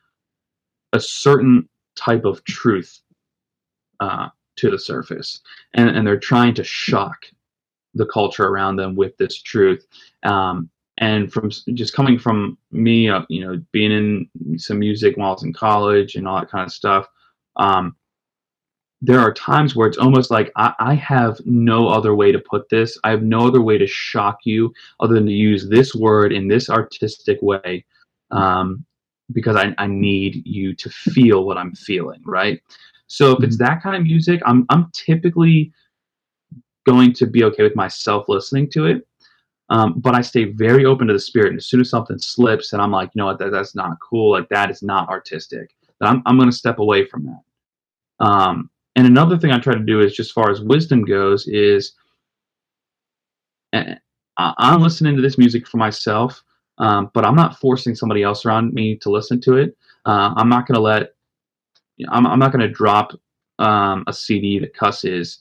a 0.94 1.00
certain 1.00 1.68
type 1.96 2.26
of 2.26 2.44
truth 2.44 3.00
uh, 4.00 4.30
to 4.58 4.70
the 4.70 4.80
surface. 4.80 5.42
And, 5.74 5.90
and 5.90 6.06
they're 6.06 6.20
trying 6.20 6.54
to 6.56 6.64
shock 6.64 7.26
the 7.94 8.06
culture 8.06 8.46
around 8.46 8.76
them 8.76 8.96
with 8.96 9.16
this 9.18 9.42
truth. 9.42 9.86
Um, 10.24 10.70
and 11.00 11.32
from 11.34 11.50
just 11.74 11.96
coming 11.96 12.20
from 12.20 12.58
me 12.72 13.10
uh, 13.10 13.24
you 13.28 13.44
know 13.44 13.60
being 13.72 13.92
in 13.92 14.60
some 14.60 14.78
music 14.78 15.18
while 15.18 15.30
i 15.30 15.34
was 15.34 15.42
in 15.42 15.52
college 15.52 16.14
and 16.14 16.28
all 16.28 16.40
that 16.40 16.52
kind 16.52 16.68
of 16.68 16.72
stuff 16.72 17.08
um, 17.56 17.96
there 19.02 19.20
are 19.20 19.34
times 19.34 19.76
where 19.76 19.88
it's 19.88 19.98
almost 19.98 20.32
like 20.32 20.52
I, 20.56 20.74
I, 20.80 20.94
have 20.94 21.42
no 21.46 21.90
other 21.90 22.16
way 22.16 22.32
to 22.32 22.40
put 22.40 22.70
this. 22.70 22.98
I 23.04 23.10
have 23.12 23.22
no 23.22 23.46
other 23.46 23.62
way 23.62 23.78
to 23.78 23.86
shock 23.86 24.40
you 24.46 24.74
other 25.02 25.16
than 25.16 25.26
to 25.26 25.32
use 25.34 25.68
this 25.68 25.94
word 25.94 26.32
in 26.32 26.48
this 26.48 26.70
artistic 26.70 27.38
way 27.42 27.86
um, 28.32 28.86
because 29.34 29.58
I, 29.58 29.76
I 29.78 29.88
need 29.88 30.46
you 30.46 30.74
to 30.76 30.90
feel 30.90 31.46
what 31.46 31.58
i'm 31.58 31.74
feeling 31.76 32.22
right 32.26 32.62
so 33.08 33.32
if 33.34 33.44
it's 33.44 33.58
mm-hmm. 33.58 33.66
that 33.66 33.84
kind 33.84 33.96
of 33.96 34.04
music, 34.04 34.42
I'm 34.46 34.66
I'm 34.70 34.92
typically 34.94 35.72
going 36.86 37.14
to 37.14 37.26
be 37.26 37.44
okay 37.44 37.64
with 37.64 37.76
myself 37.76 38.26
listening 38.28 38.70
to 38.72 38.86
it. 38.86 39.08
Um, 39.70 39.94
but 39.98 40.14
I 40.14 40.22
stay 40.22 40.46
very 40.46 40.86
open 40.86 41.08
to 41.08 41.14
the 41.14 41.20
spirit. 41.20 41.50
And 41.50 41.58
as 41.58 41.66
soon 41.68 41.80
as 41.80 41.90
something 41.90 42.18
slips 42.20 42.74
and 42.74 42.82
I'm 42.82 42.92
like, 42.92 43.12
you 43.14 43.20
know 43.20 43.26
what, 43.26 43.40
that, 43.40 43.52
that's 43.52 43.76
not 43.76 43.98
cool, 44.02 44.32
like 44.32 44.50
that 44.50 44.70
is 44.70 44.84
not 44.84 45.10
artistic, 45.10 45.74
then 46.00 46.10
I'm, 46.10 46.24
I'm 46.26 46.38
going 46.38 46.50
to 46.50 46.56
step 46.56 46.80
away 46.80 47.06
from 47.06 47.26
that. 47.26 48.26
Um, 48.26 48.70
and 48.96 49.08
another 49.08 49.38
thing 49.38 49.52
I 49.52 49.60
try 49.60 49.74
to 49.74 49.80
do 49.80 50.02
is 50.02 50.14
just 50.14 50.30
as 50.30 50.34
far 50.34 50.52
as 50.52 50.62
wisdom 50.62 51.06
goes 51.06 51.48
is, 51.48 51.94
I, 53.74 53.98
I'm 54.38 54.82
listening 54.82 55.16
to 55.16 55.22
this 55.22 55.38
music 55.38 55.68
for 55.68 55.78
myself, 55.78 56.44
um, 56.78 57.10
but 57.14 57.26
I'm 57.26 57.36
not 57.36 57.60
forcing 57.60 57.96
somebody 57.96 58.22
else 58.22 58.46
around 58.46 58.74
me 58.74 58.98
to 58.98 59.10
listen 59.10 59.40
to 59.42 59.56
it. 59.56 59.76
Uh, 60.06 60.34
I'm 60.36 60.50
not 60.50 60.68
going 60.68 60.76
to 60.76 60.82
let, 60.82 61.13
I'm, 62.10 62.26
I'm 62.26 62.40
not 62.40 62.52
going 62.52 62.68
to 62.68 62.74
drop 62.74 63.14
um, 63.60 64.04
a 64.08 64.14
CD 64.14 64.60
that 64.60 64.74
cusses. 64.76 65.40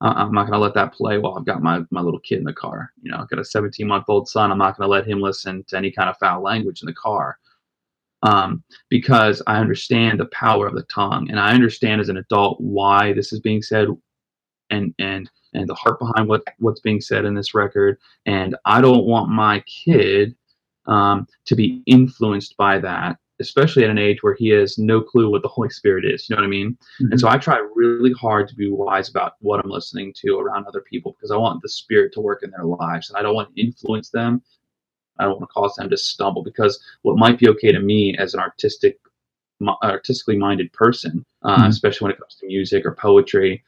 Uh, 0.00 0.14
I'm 0.16 0.32
not 0.32 0.42
going 0.42 0.54
to 0.54 0.58
let 0.58 0.74
that 0.74 0.92
play 0.92 1.18
while 1.18 1.36
I've 1.36 1.44
got 1.44 1.62
my, 1.62 1.80
my 1.90 2.00
little 2.00 2.20
kid 2.20 2.38
in 2.38 2.44
the 2.44 2.52
car. 2.52 2.92
You 3.02 3.10
know, 3.10 3.18
I've 3.18 3.28
got 3.28 3.38
a 3.38 3.44
17 3.44 3.86
month 3.86 4.04
old 4.08 4.28
son. 4.28 4.50
I'm 4.50 4.58
not 4.58 4.76
going 4.76 4.86
to 4.86 4.90
let 4.90 5.06
him 5.06 5.20
listen 5.20 5.64
to 5.68 5.76
any 5.76 5.90
kind 5.90 6.08
of 6.08 6.16
foul 6.18 6.42
language 6.42 6.82
in 6.82 6.86
the 6.86 6.94
car 6.94 7.38
um, 8.22 8.62
because 8.88 9.42
I 9.46 9.58
understand 9.58 10.20
the 10.20 10.26
power 10.26 10.66
of 10.66 10.74
the 10.74 10.82
tongue 10.84 11.30
and 11.30 11.40
I 11.40 11.52
understand 11.52 12.00
as 12.00 12.08
an 12.08 12.18
adult 12.18 12.60
why 12.60 13.12
this 13.12 13.32
is 13.32 13.40
being 13.40 13.62
said 13.62 13.88
and 14.70 14.94
and 14.98 15.30
and 15.52 15.68
the 15.68 15.74
heart 15.74 15.98
behind 15.98 16.28
what 16.28 16.42
what's 16.58 16.80
being 16.80 17.00
said 17.00 17.24
in 17.24 17.34
this 17.34 17.54
record. 17.54 17.98
And 18.26 18.56
I 18.64 18.80
don't 18.80 19.06
want 19.06 19.30
my 19.30 19.60
kid 19.60 20.34
um, 20.86 21.26
to 21.46 21.56
be 21.56 21.82
influenced 21.86 22.56
by 22.56 22.78
that 22.80 23.18
especially 23.40 23.84
at 23.84 23.90
an 23.90 23.98
age 23.98 24.22
where 24.22 24.34
he 24.34 24.48
has 24.48 24.78
no 24.78 25.00
clue 25.00 25.30
what 25.30 25.42
the 25.42 25.48
Holy 25.48 25.70
Spirit 25.70 26.04
is. 26.04 26.28
You 26.28 26.36
know 26.36 26.42
what 26.42 26.46
I 26.46 26.50
mean? 26.50 26.72
Mm-hmm. 26.72 27.12
And 27.12 27.20
so 27.20 27.28
I 27.28 27.38
try 27.38 27.64
really 27.74 28.12
hard 28.12 28.48
to 28.48 28.54
be 28.54 28.70
wise 28.70 29.08
about 29.08 29.34
what 29.40 29.60
I'm 29.64 29.70
listening 29.70 30.14
to 30.18 30.38
around 30.38 30.66
other 30.66 30.82
people 30.82 31.12
because 31.12 31.30
I 31.30 31.36
want 31.36 31.62
the 31.62 31.68
Spirit 31.68 32.12
to 32.14 32.20
work 32.20 32.42
in 32.42 32.50
their 32.50 32.64
lives 32.64 33.08
and 33.08 33.16
I 33.16 33.22
don't 33.22 33.34
want 33.34 33.54
to 33.54 33.60
influence 33.60 34.10
them. 34.10 34.42
I 35.18 35.24
don't 35.24 35.38
want 35.38 35.50
to 35.50 35.54
cause 35.54 35.74
them 35.74 35.90
to 35.90 35.96
stumble 35.96 36.42
because 36.42 36.82
what 37.02 37.18
might 37.18 37.38
be 37.38 37.48
okay 37.48 37.72
to 37.72 37.80
me 37.80 38.16
as 38.16 38.34
an 38.34 38.40
artistic, 38.40 38.98
artistically 39.82 40.38
minded 40.38 40.72
person, 40.72 41.24
uh, 41.42 41.56
mm-hmm. 41.56 41.68
especially 41.68 42.06
when 42.06 42.12
it 42.12 42.20
comes 42.20 42.36
to 42.36 42.46
music 42.46 42.86
or 42.86 42.94
poetry, 42.94 43.62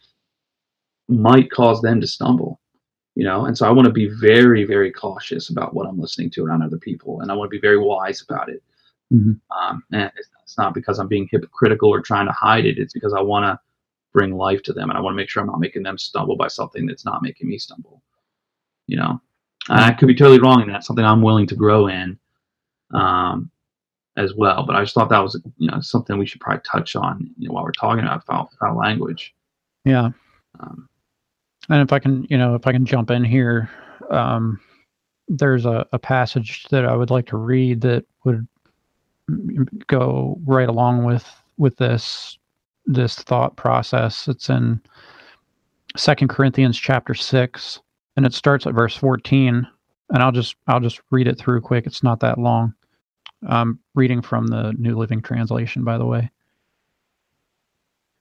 might 1.08 1.50
cause 1.50 1.80
them 1.82 2.00
to 2.00 2.06
stumble 2.06 2.60
you 3.14 3.24
know 3.24 3.44
and 3.44 3.56
so 3.56 3.66
i 3.66 3.70
want 3.70 3.86
to 3.86 3.92
be 3.92 4.08
very 4.08 4.64
very 4.64 4.90
cautious 4.90 5.50
about 5.50 5.74
what 5.74 5.86
i'm 5.86 5.98
listening 5.98 6.30
to 6.30 6.44
around 6.44 6.62
other 6.62 6.78
people 6.78 7.20
and 7.20 7.30
i 7.30 7.34
want 7.34 7.50
to 7.50 7.54
be 7.54 7.60
very 7.60 7.78
wise 7.78 8.22
about 8.22 8.48
it 8.48 8.62
Mm-hmm. 9.12 9.32
Um, 9.56 9.84
and 9.92 10.10
it's, 10.16 10.28
it's, 10.42 10.58
not 10.58 10.74
because 10.74 10.98
I'm 10.98 11.08
being 11.08 11.28
hypocritical 11.30 11.90
or 11.90 12.00
trying 12.00 12.26
to 12.26 12.32
hide 12.32 12.66
it. 12.66 12.78
It's 12.78 12.92
because 12.92 13.12
I 13.12 13.20
want 13.20 13.44
to 13.44 13.58
bring 14.12 14.34
life 14.34 14.62
to 14.64 14.72
them, 14.72 14.90
and 14.90 14.98
I 14.98 15.00
want 15.00 15.14
to 15.14 15.16
make 15.16 15.28
sure 15.28 15.42
I'm 15.42 15.48
not 15.48 15.60
making 15.60 15.82
them 15.82 15.98
stumble 15.98 16.36
by 16.36 16.48
something 16.48 16.86
that's 16.86 17.04
not 17.04 17.22
making 17.22 17.48
me 17.48 17.58
stumble. 17.58 18.02
You 18.86 18.96
know, 18.96 19.20
and 19.68 19.80
I 19.80 19.92
could 19.92 20.08
be 20.08 20.14
totally 20.14 20.40
wrong, 20.40 20.62
and 20.62 20.70
that's 20.70 20.86
something 20.86 21.04
I'm 21.04 21.22
willing 21.22 21.46
to 21.48 21.54
grow 21.54 21.88
in, 21.88 22.18
um, 22.94 23.50
as 24.16 24.34
well. 24.34 24.64
But 24.66 24.76
I 24.76 24.82
just 24.82 24.94
thought 24.94 25.10
that 25.10 25.22
was 25.22 25.40
you 25.58 25.70
know 25.70 25.80
something 25.80 26.18
we 26.18 26.26
should 26.26 26.40
probably 26.40 26.62
touch 26.70 26.96
on 26.96 27.30
you 27.38 27.48
know, 27.48 27.54
while 27.54 27.64
we're 27.64 27.72
talking 27.72 28.04
about 28.04 28.26
foul, 28.26 28.50
foul 28.60 28.76
language. 28.76 29.34
Yeah. 29.84 30.10
Um, 30.60 30.88
and 31.68 31.80
if 31.82 31.92
I 31.92 31.98
can, 31.98 32.26
you 32.28 32.38
know, 32.38 32.54
if 32.54 32.66
I 32.66 32.72
can 32.72 32.84
jump 32.84 33.10
in 33.10 33.24
here, 33.24 33.70
um, 34.10 34.60
there's 35.28 35.64
a, 35.64 35.86
a 35.92 35.98
passage 35.98 36.66
that 36.70 36.84
I 36.84 36.96
would 36.96 37.10
like 37.10 37.26
to 37.26 37.36
read 37.36 37.80
that 37.82 38.04
would 38.24 38.46
go 39.86 40.38
right 40.44 40.68
along 40.68 41.04
with 41.04 41.26
with 41.58 41.76
this 41.76 42.38
this 42.86 43.16
thought 43.16 43.56
process. 43.56 44.28
It's 44.28 44.50
in 44.50 44.80
Second 45.96 46.28
Corinthians 46.28 46.78
chapter 46.78 47.14
six, 47.14 47.80
and 48.16 48.26
it 48.26 48.34
starts 48.34 48.66
at 48.66 48.74
verse 48.74 48.96
fourteen. 48.96 49.66
And 50.10 50.22
I'll 50.22 50.32
just 50.32 50.56
I'll 50.66 50.80
just 50.80 51.00
read 51.10 51.26
it 51.26 51.38
through 51.38 51.62
quick. 51.62 51.86
It's 51.86 52.02
not 52.02 52.20
that 52.20 52.38
long. 52.38 52.74
I'm 53.48 53.78
reading 53.94 54.20
from 54.20 54.46
the 54.48 54.72
New 54.78 54.96
Living 54.96 55.22
Translation, 55.22 55.84
by 55.84 55.98
the 55.98 56.04
way. 56.04 56.30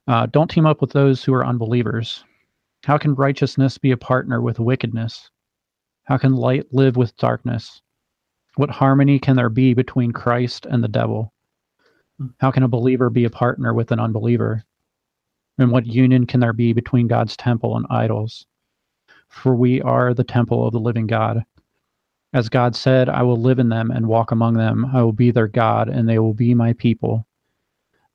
Uh, 0.07 0.26
don't 0.26 0.49
team 0.49 0.66
up 0.66 0.82
with 0.82 0.93
those 0.93 1.24
who 1.24 1.34
are 1.34 1.45
unbelievers. 1.45 2.24
How 2.86 2.97
can 2.97 3.14
righteousness 3.14 3.78
be 3.78 3.91
a 3.91 3.97
partner 3.97 4.41
with 4.41 4.59
wickedness? 4.59 5.30
How 6.05 6.18
can 6.18 6.34
light 6.34 6.66
live 6.72 6.95
with 6.95 7.16
darkness? 7.18 7.82
What 8.56 8.70
harmony 8.70 9.18
can 9.18 9.38
there 9.38 9.49
be 9.49 9.74
between 9.74 10.12
Christ 10.12 10.66
and 10.66 10.84
the 10.84 10.89
devil? 10.89 11.34
Hmm. 12.18 12.28
How 12.39 12.52
can 12.52 12.64
a 12.64 12.68
believer 12.68 13.10
be 13.10 13.24
a 13.24 13.30
partner 13.30 13.74
with 13.74 13.91
an 13.91 13.99
unbeliever? 13.99 14.66
And 15.58 15.72
what 15.72 15.86
union 15.86 16.26
can 16.26 16.41
there 16.41 16.54
be 16.54 16.74
between 16.74 17.08
God's 17.08 17.38
temple 17.38 17.78
and 17.78 17.86
idols? 17.89 18.45
For 19.30 19.56
we 19.56 19.82
are 19.82 20.14
the 20.14 20.26
temple 20.26 20.68
of 20.68 20.74
the 20.74 20.80
living 20.80 21.08
God. 21.08 21.45
As 22.34 22.49
God 22.49 22.76
said, 22.76 23.08
I 23.08 23.24
will 23.24 23.38
live 23.38 23.60
in 23.60 23.70
them 23.70 23.89
and 23.89 24.08
walk 24.08 24.32
among 24.32 24.56
them. 24.56 24.86
I 24.93 25.02
will 25.02 25.14
be 25.14 25.32
their 25.32 25.47
God, 25.47 25.88
and 25.88 26.08
they 26.08 26.20
will 26.20 26.34
be 26.34 26.54
my 26.54 26.74
people. 26.74 27.26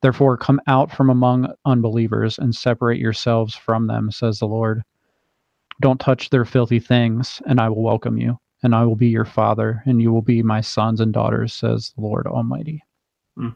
Therefore, 0.03 0.37
come 0.37 0.61
out 0.67 0.91
from 0.91 1.09
among 1.09 1.53
unbelievers 1.65 2.39
and 2.39 2.55
separate 2.55 3.01
yourselves 3.01 3.55
from 3.55 3.87
them, 3.87 4.11
says 4.11 4.39
the 4.39 4.47
Lord. 4.47 4.83
Don't 5.81 6.01
touch 6.01 6.29
their 6.29 6.45
filthy 6.45 6.81
things, 6.81 7.41
and 7.47 7.59
I 7.59 7.71
will 7.71 7.83
welcome 7.83 8.19
you 8.19 8.39
and 8.67 8.75
I 8.75 8.85
will 8.85 8.97
be 8.97 9.07
your 9.07 9.25
father, 9.25 9.81
and 9.87 10.03
you 10.03 10.13
will 10.13 10.23
be 10.23 10.43
my 10.43 10.61
sons 10.61 11.01
and 11.01 11.13
daughters, 11.13 11.55
says 11.55 11.93
the 11.95 12.03
Lord 12.03 12.27
Almighty. 12.27 12.83
Hmm. 13.37 13.51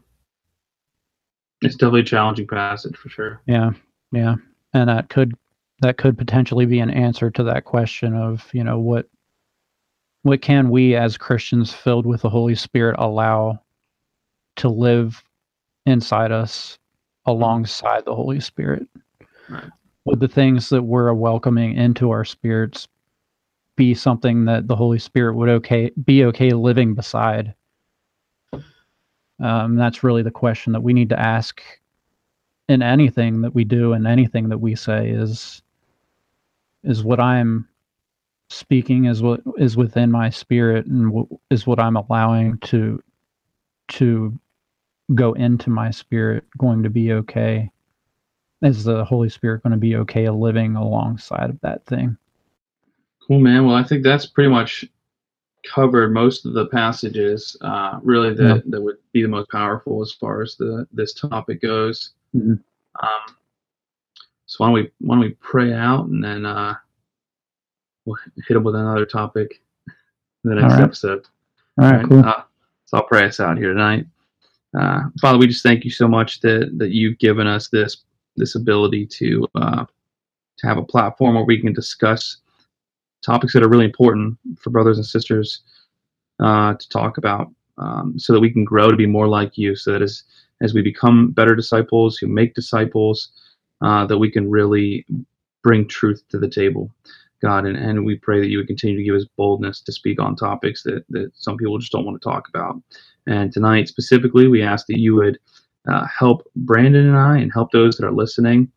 It's 1.63 1.75
definitely 1.75 2.03
a 2.03 2.05
challenging 2.05 2.47
passage 2.47 2.97
for 2.97 3.09
sure. 3.09 3.43
Yeah, 3.47 3.73
yeah, 4.13 4.37
and 4.73 4.89
that 4.89 5.09
could 5.09 5.35
that 5.81 5.99
could 5.99 6.17
potentially 6.17 6.65
be 6.65 6.79
an 6.79 6.91
answer 6.91 7.29
to 7.33 7.43
that 7.43 7.65
question 7.65 8.15
of 8.15 8.49
you 8.55 8.63
know 8.63 8.79
what 8.79 9.09
what 10.23 10.43
can 10.43 10.71
we 10.71 10.95
as 10.95 11.19
Christians 11.19 11.73
filled 11.73 12.07
with 12.07 12.23
the 12.23 12.31
Holy 12.31 12.55
Spirit 12.55 12.95
allow 12.97 13.61
to 14.57 14.69
live 14.69 15.25
inside 15.87 16.31
us 16.31 16.79
alongside 17.27 18.05
the 18.05 18.15
Holy 18.15 18.39
Spirit? 18.39 18.87
Right. 19.49 19.65
Would 20.05 20.21
the 20.21 20.29
things 20.29 20.69
that 20.69 20.85
we're 20.85 21.13
welcoming 21.15 21.77
into 21.77 22.13
our 22.13 22.25
spirits 22.25 22.87
be 23.81 23.95
something 23.95 24.45
that 24.45 24.69
the 24.69 24.77
Holy 24.77 24.99
Spirit 24.99 25.37
would 25.37 25.49
okay 25.49 25.91
be 26.05 26.23
okay 26.27 26.51
living 26.51 26.95
beside? 26.95 27.55
Um, 29.43 29.77
that's 29.77 30.05
really 30.05 30.23
the 30.23 30.31
question 30.31 30.75
that 30.75 30.83
we 30.83 30.93
need 30.93 31.09
to 31.09 31.19
ask 31.19 31.63
in 32.69 32.83
anything 32.83 33.41
that 33.41 33.55
we 33.55 33.65
do 33.65 33.95
and 33.95 34.07
anything 34.07 34.51
that 34.51 34.59
we 34.59 34.75
say 34.75 35.09
is 35.09 35.63
is 36.85 37.03
what 37.03 37.21
I'm 37.21 37.67
speaking 38.51 39.07
is 39.07 39.23
what 39.23 39.41
is 39.57 39.79
within 39.79 40.11
my 40.11 40.29
spirit 40.29 40.85
and 40.85 41.27
is 41.49 41.67
what 41.67 41.81
I'm 41.81 41.97
allowing 41.97 42.59
to 42.59 43.03
to 43.93 44.39
go 45.15 45.33
into 45.33 45.71
my 45.71 45.91
spirit 45.91 46.45
going 46.59 46.83
to 46.83 46.91
be 46.91 47.13
okay 47.13 47.71
is 48.61 48.85
the 48.85 49.07
holy 49.07 49.31
spirit 49.31 49.63
going 49.63 49.71
to 49.71 49.79
be 49.79 49.97
okay 49.97 50.29
living 50.29 50.77
alongside 50.77 51.49
of 51.49 51.59
that 51.63 51.87
thing 51.87 52.19
Cool, 53.31 53.39
man. 53.39 53.65
Well, 53.65 53.77
I 53.77 53.85
think 53.85 54.03
that's 54.03 54.27
pretty 54.27 54.51
much 54.51 54.85
covered 55.65 56.13
most 56.13 56.47
of 56.47 56.53
the 56.53 56.67
passages, 56.67 57.57
uh, 57.61 58.01
really 58.03 58.35
that, 58.35 58.43
yeah. 58.43 58.61
that 58.67 58.83
would 58.83 58.97
be 59.13 59.23
the 59.23 59.29
most 59.29 59.49
powerful 59.51 60.03
as 60.03 60.11
far 60.11 60.43
as 60.43 60.57
the 60.57 60.85
this 60.93 61.15
topic 61.15 61.63
goes. 61.63 62.11
Mm-hmm. 62.35 62.55
Um, 63.01 63.37
so 64.47 64.57
why 64.59 64.67
don't 64.67 64.75
we 64.75 64.91
why 64.99 65.15
don't 65.15 65.25
we 65.25 65.31
pray 65.35 65.73
out 65.73 66.07
and 66.07 66.25
then 66.25 66.45
uh, 66.45 66.75
we'll 68.05 68.17
hit 68.49 68.57
up 68.57 68.65
with 68.65 68.75
another 68.75 69.07
topic 69.07 69.63
in 69.87 70.51
the 70.51 70.57
next 70.57 70.73
All 70.73 70.79
right. 70.81 70.85
episode. 70.85 71.27
All 71.81 71.85
right, 71.85 71.93
All 71.93 71.99
right 72.01 72.09
cool. 72.09 72.25
Uh, 72.25 72.43
so 72.87 72.97
I'll 72.97 73.07
pray 73.07 73.27
us 73.27 73.39
out 73.39 73.59
here 73.59 73.73
tonight. 73.73 74.07
Uh, 74.77 75.03
Father, 75.21 75.39
we 75.39 75.47
just 75.47 75.63
thank 75.63 75.85
you 75.85 75.93
so 75.93 76.09
much 76.09 76.41
that 76.41 76.77
that 76.79 76.91
you've 76.91 77.21
given 77.21 77.47
us 77.47 77.69
this 77.69 77.99
this 78.35 78.57
ability 78.57 79.07
to 79.07 79.47
uh, 79.55 79.85
to 79.85 80.67
have 80.67 80.79
a 80.79 80.83
platform 80.83 81.37
where 81.37 81.45
we 81.45 81.61
can 81.61 81.73
discuss 81.73 82.39
topics 83.25 83.53
that 83.53 83.63
are 83.63 83.69
really 83.69 83.85
important 83.85 84.39
for 84.59 84.71
brothers 84.71 84.97
and 84.97 85.07
sisters 85.07 85.63
uh, 86.41 86.75
to 86.75 86.89
talk 86.89 87.19
about 87.19 87.49
um, 87.79 88.19
so 88.19 88.33
that 88.33 88.41
we 88.41 88.53
can 88.53 88.65
grow 88.65 88.91
to 88.91 88.97
be 88.97 89.07
more 89.07 89.29
like 89.29 89.57
you 89.57 89.77
so 89.77 89.93
that 89.93 90.03
as 90.03 90.23
as 90.63 90.75
we 90.75 90.83
become 90.83 91.31
better 91.31 91.55
disciples 91.55 92.19
who 92.19 92.27
make 92.27 92.55
disciples 92.55 93.31
uh, 93.83 94.05
that 94.07 94.19
we 94.19 94.31
can 94.31 94.51
really 94.51 95.07
bring 95.63 95.89
truth 95.89 96.23
to 96.29 96.39
the 96.39 96.49
table. 96.49 96.91
God 97.41 97.65
and, 97.65 97.77
and 97.77 98.05
we 98.05 98.17
pray 98.17 98.41
that 98.41 98.49
you 98.49 98.59
would 98.59 98.67
continue 98.67 98.99
to 98.99 99.03
give 99.03 99.15
us 99.15 99.25
boldness 99.37 99.81
to 99.81 99.93
speak 99.93 100.21
on 100.21 100.37
topics 100.37 100.83
that, 100.83 101.05
that 101.09 101.31
some 101.35 101.57
people 101.57 101.79
just 101.79 101.93
don't 101.93 102.05
want 102.05 102.21
to 102.21 102.29
talk 102.29 102.49
about. 102.49 102.77
And 103.27 103.51
tonight 103.51 103.89
specifically 103.89 104.49
we 104.49 104.63
ask 104.63 104.87
that 104.87 104.99
you 104.99 105.15
would 105.15 105.39
uh, 105.89 106.07
help 106.07 106.47
brandon 106.57 107.07
and 107.09 107.17
i 107.17 107.39
and 107.39 107.51
help 107.51 107.73
those 107.73 107.97
that 107.97 108.05
are 108.05 108.13
listening 108.13 108.71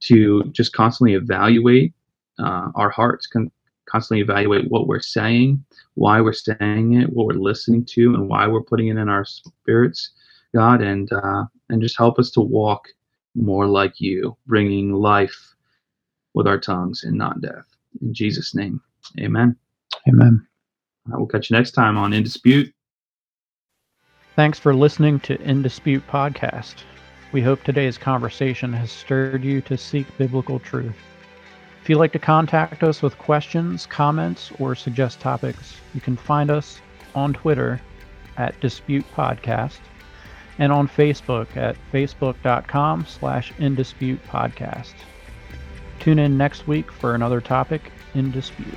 to 0.00 0.44
just 0.52 0.72
constantly 0.72 1.14
evaluate 1.14 1.92
uh, 2.38 2.70
our 2.74 2.90
hearts, 2.90 3.26
con- 3.26 3.50
constantly 3.88 4.22
evaluate 4.22 4.70
what 4.70 4.86
we're 4.86 5.00
saying, 5.00 5.64
why 5.94 6.20
we're 6.20 6.32
saying 6.32 6.94
it, 6.94 7.12
what 7.12 7.26
we're 7.26 7.34
listening 7.34 7.84
to, 7.86 8.14
and 8.14 8.28
why 8.28 8.46
we're 8.46 8.62
putting 8.62 8.88
it 8.88 8.96
in 8.96 9.08
our 9.08 9.24
spirits, 9.24 10.10
God, 10.54 10.82
and 10.82 11.10
uh, 11.12 11.44
and 11.68 11.82
just 11.82 11.98
help 11.98 12.18
us 12.18 12.30
to 12.32 12.40
walk 12.40 12.88
more 13.34 13.66
like 13.66 14.00
you, 14.00 14.36
bringing 14.46 14.92
life 14.92 15.54
with 16.34 16.46
our 16.46 16.58
tongues 16.58 17.04
and 17.04 17.16
not 17.16 17.40
death. 17.40 17.66
In 18.00 18.12
Jesus' 18.14 18.54
name, 18.54 18.80
Amen. 19.18 19.56
Amen. 20.08 20.46
I 21.12 21.16
will 21.16 21.26
catch 21.26 21.50
you 21.50 21.56
next 21.56 21.72
time 21.72 21.96
on 21.96 22.12
In 22.12 22.22
Dispute. 22.22 22.72
Thanks 24.36 24.58
for 24.58 24.74
listening 24.74 25.20
to 25.20 25.40
In 25.42 25.62
Dispute 25.62 26.06
podcast. 26.06 26.76
We 27.32 27.42
hope 27.42 27.62
today's 27.64 27.98
conversation 27.98 28.72
has 28.72 28.90
stirred 28.90 29.44
you 29.44 29.60
to 29.62 29.76
seek 29.76 30.06
biblical 30.16 30.58
truth. 30.58 30.96
If 31.88 31.92
you'd 31.92 32.00
like 32.00 32.12
to 32.12 32.18
contact 32.18 32.82
us 32.82 33.00
with 33.00 33.16
questions, 33.16 33.86
comments, 33.86 34.52
or 34.58 34.74
suggest 34.74 35.20
topics, 35.20 35.80
you 35.94 36.02
can 36.02 36.18
find 36.18 36.50
us 36.50 36.82
on 37.14 37.32
Twitter 37.32 37.80
at 38.36 38.60
Dispute 38.60 39.06
Podcast 39.16 39.78
and 40.58 40.70
on 40.70 40.86
Facebook 40.86 41.56
at 41.56 41.76
facebook.com 41.90 43.06
slash 43.06 43.54
indispute 43.58 44.22
podcast. 44.26 44.92
Tune 45.98 46.18
in 46.18 46.36
next 46.36 46.68
week 46.68 46.92
for 46.92 47.14
another 47.14 47.40
topic 47.40 47.90
in 48.12 48.32
dispute. 48.32 48.76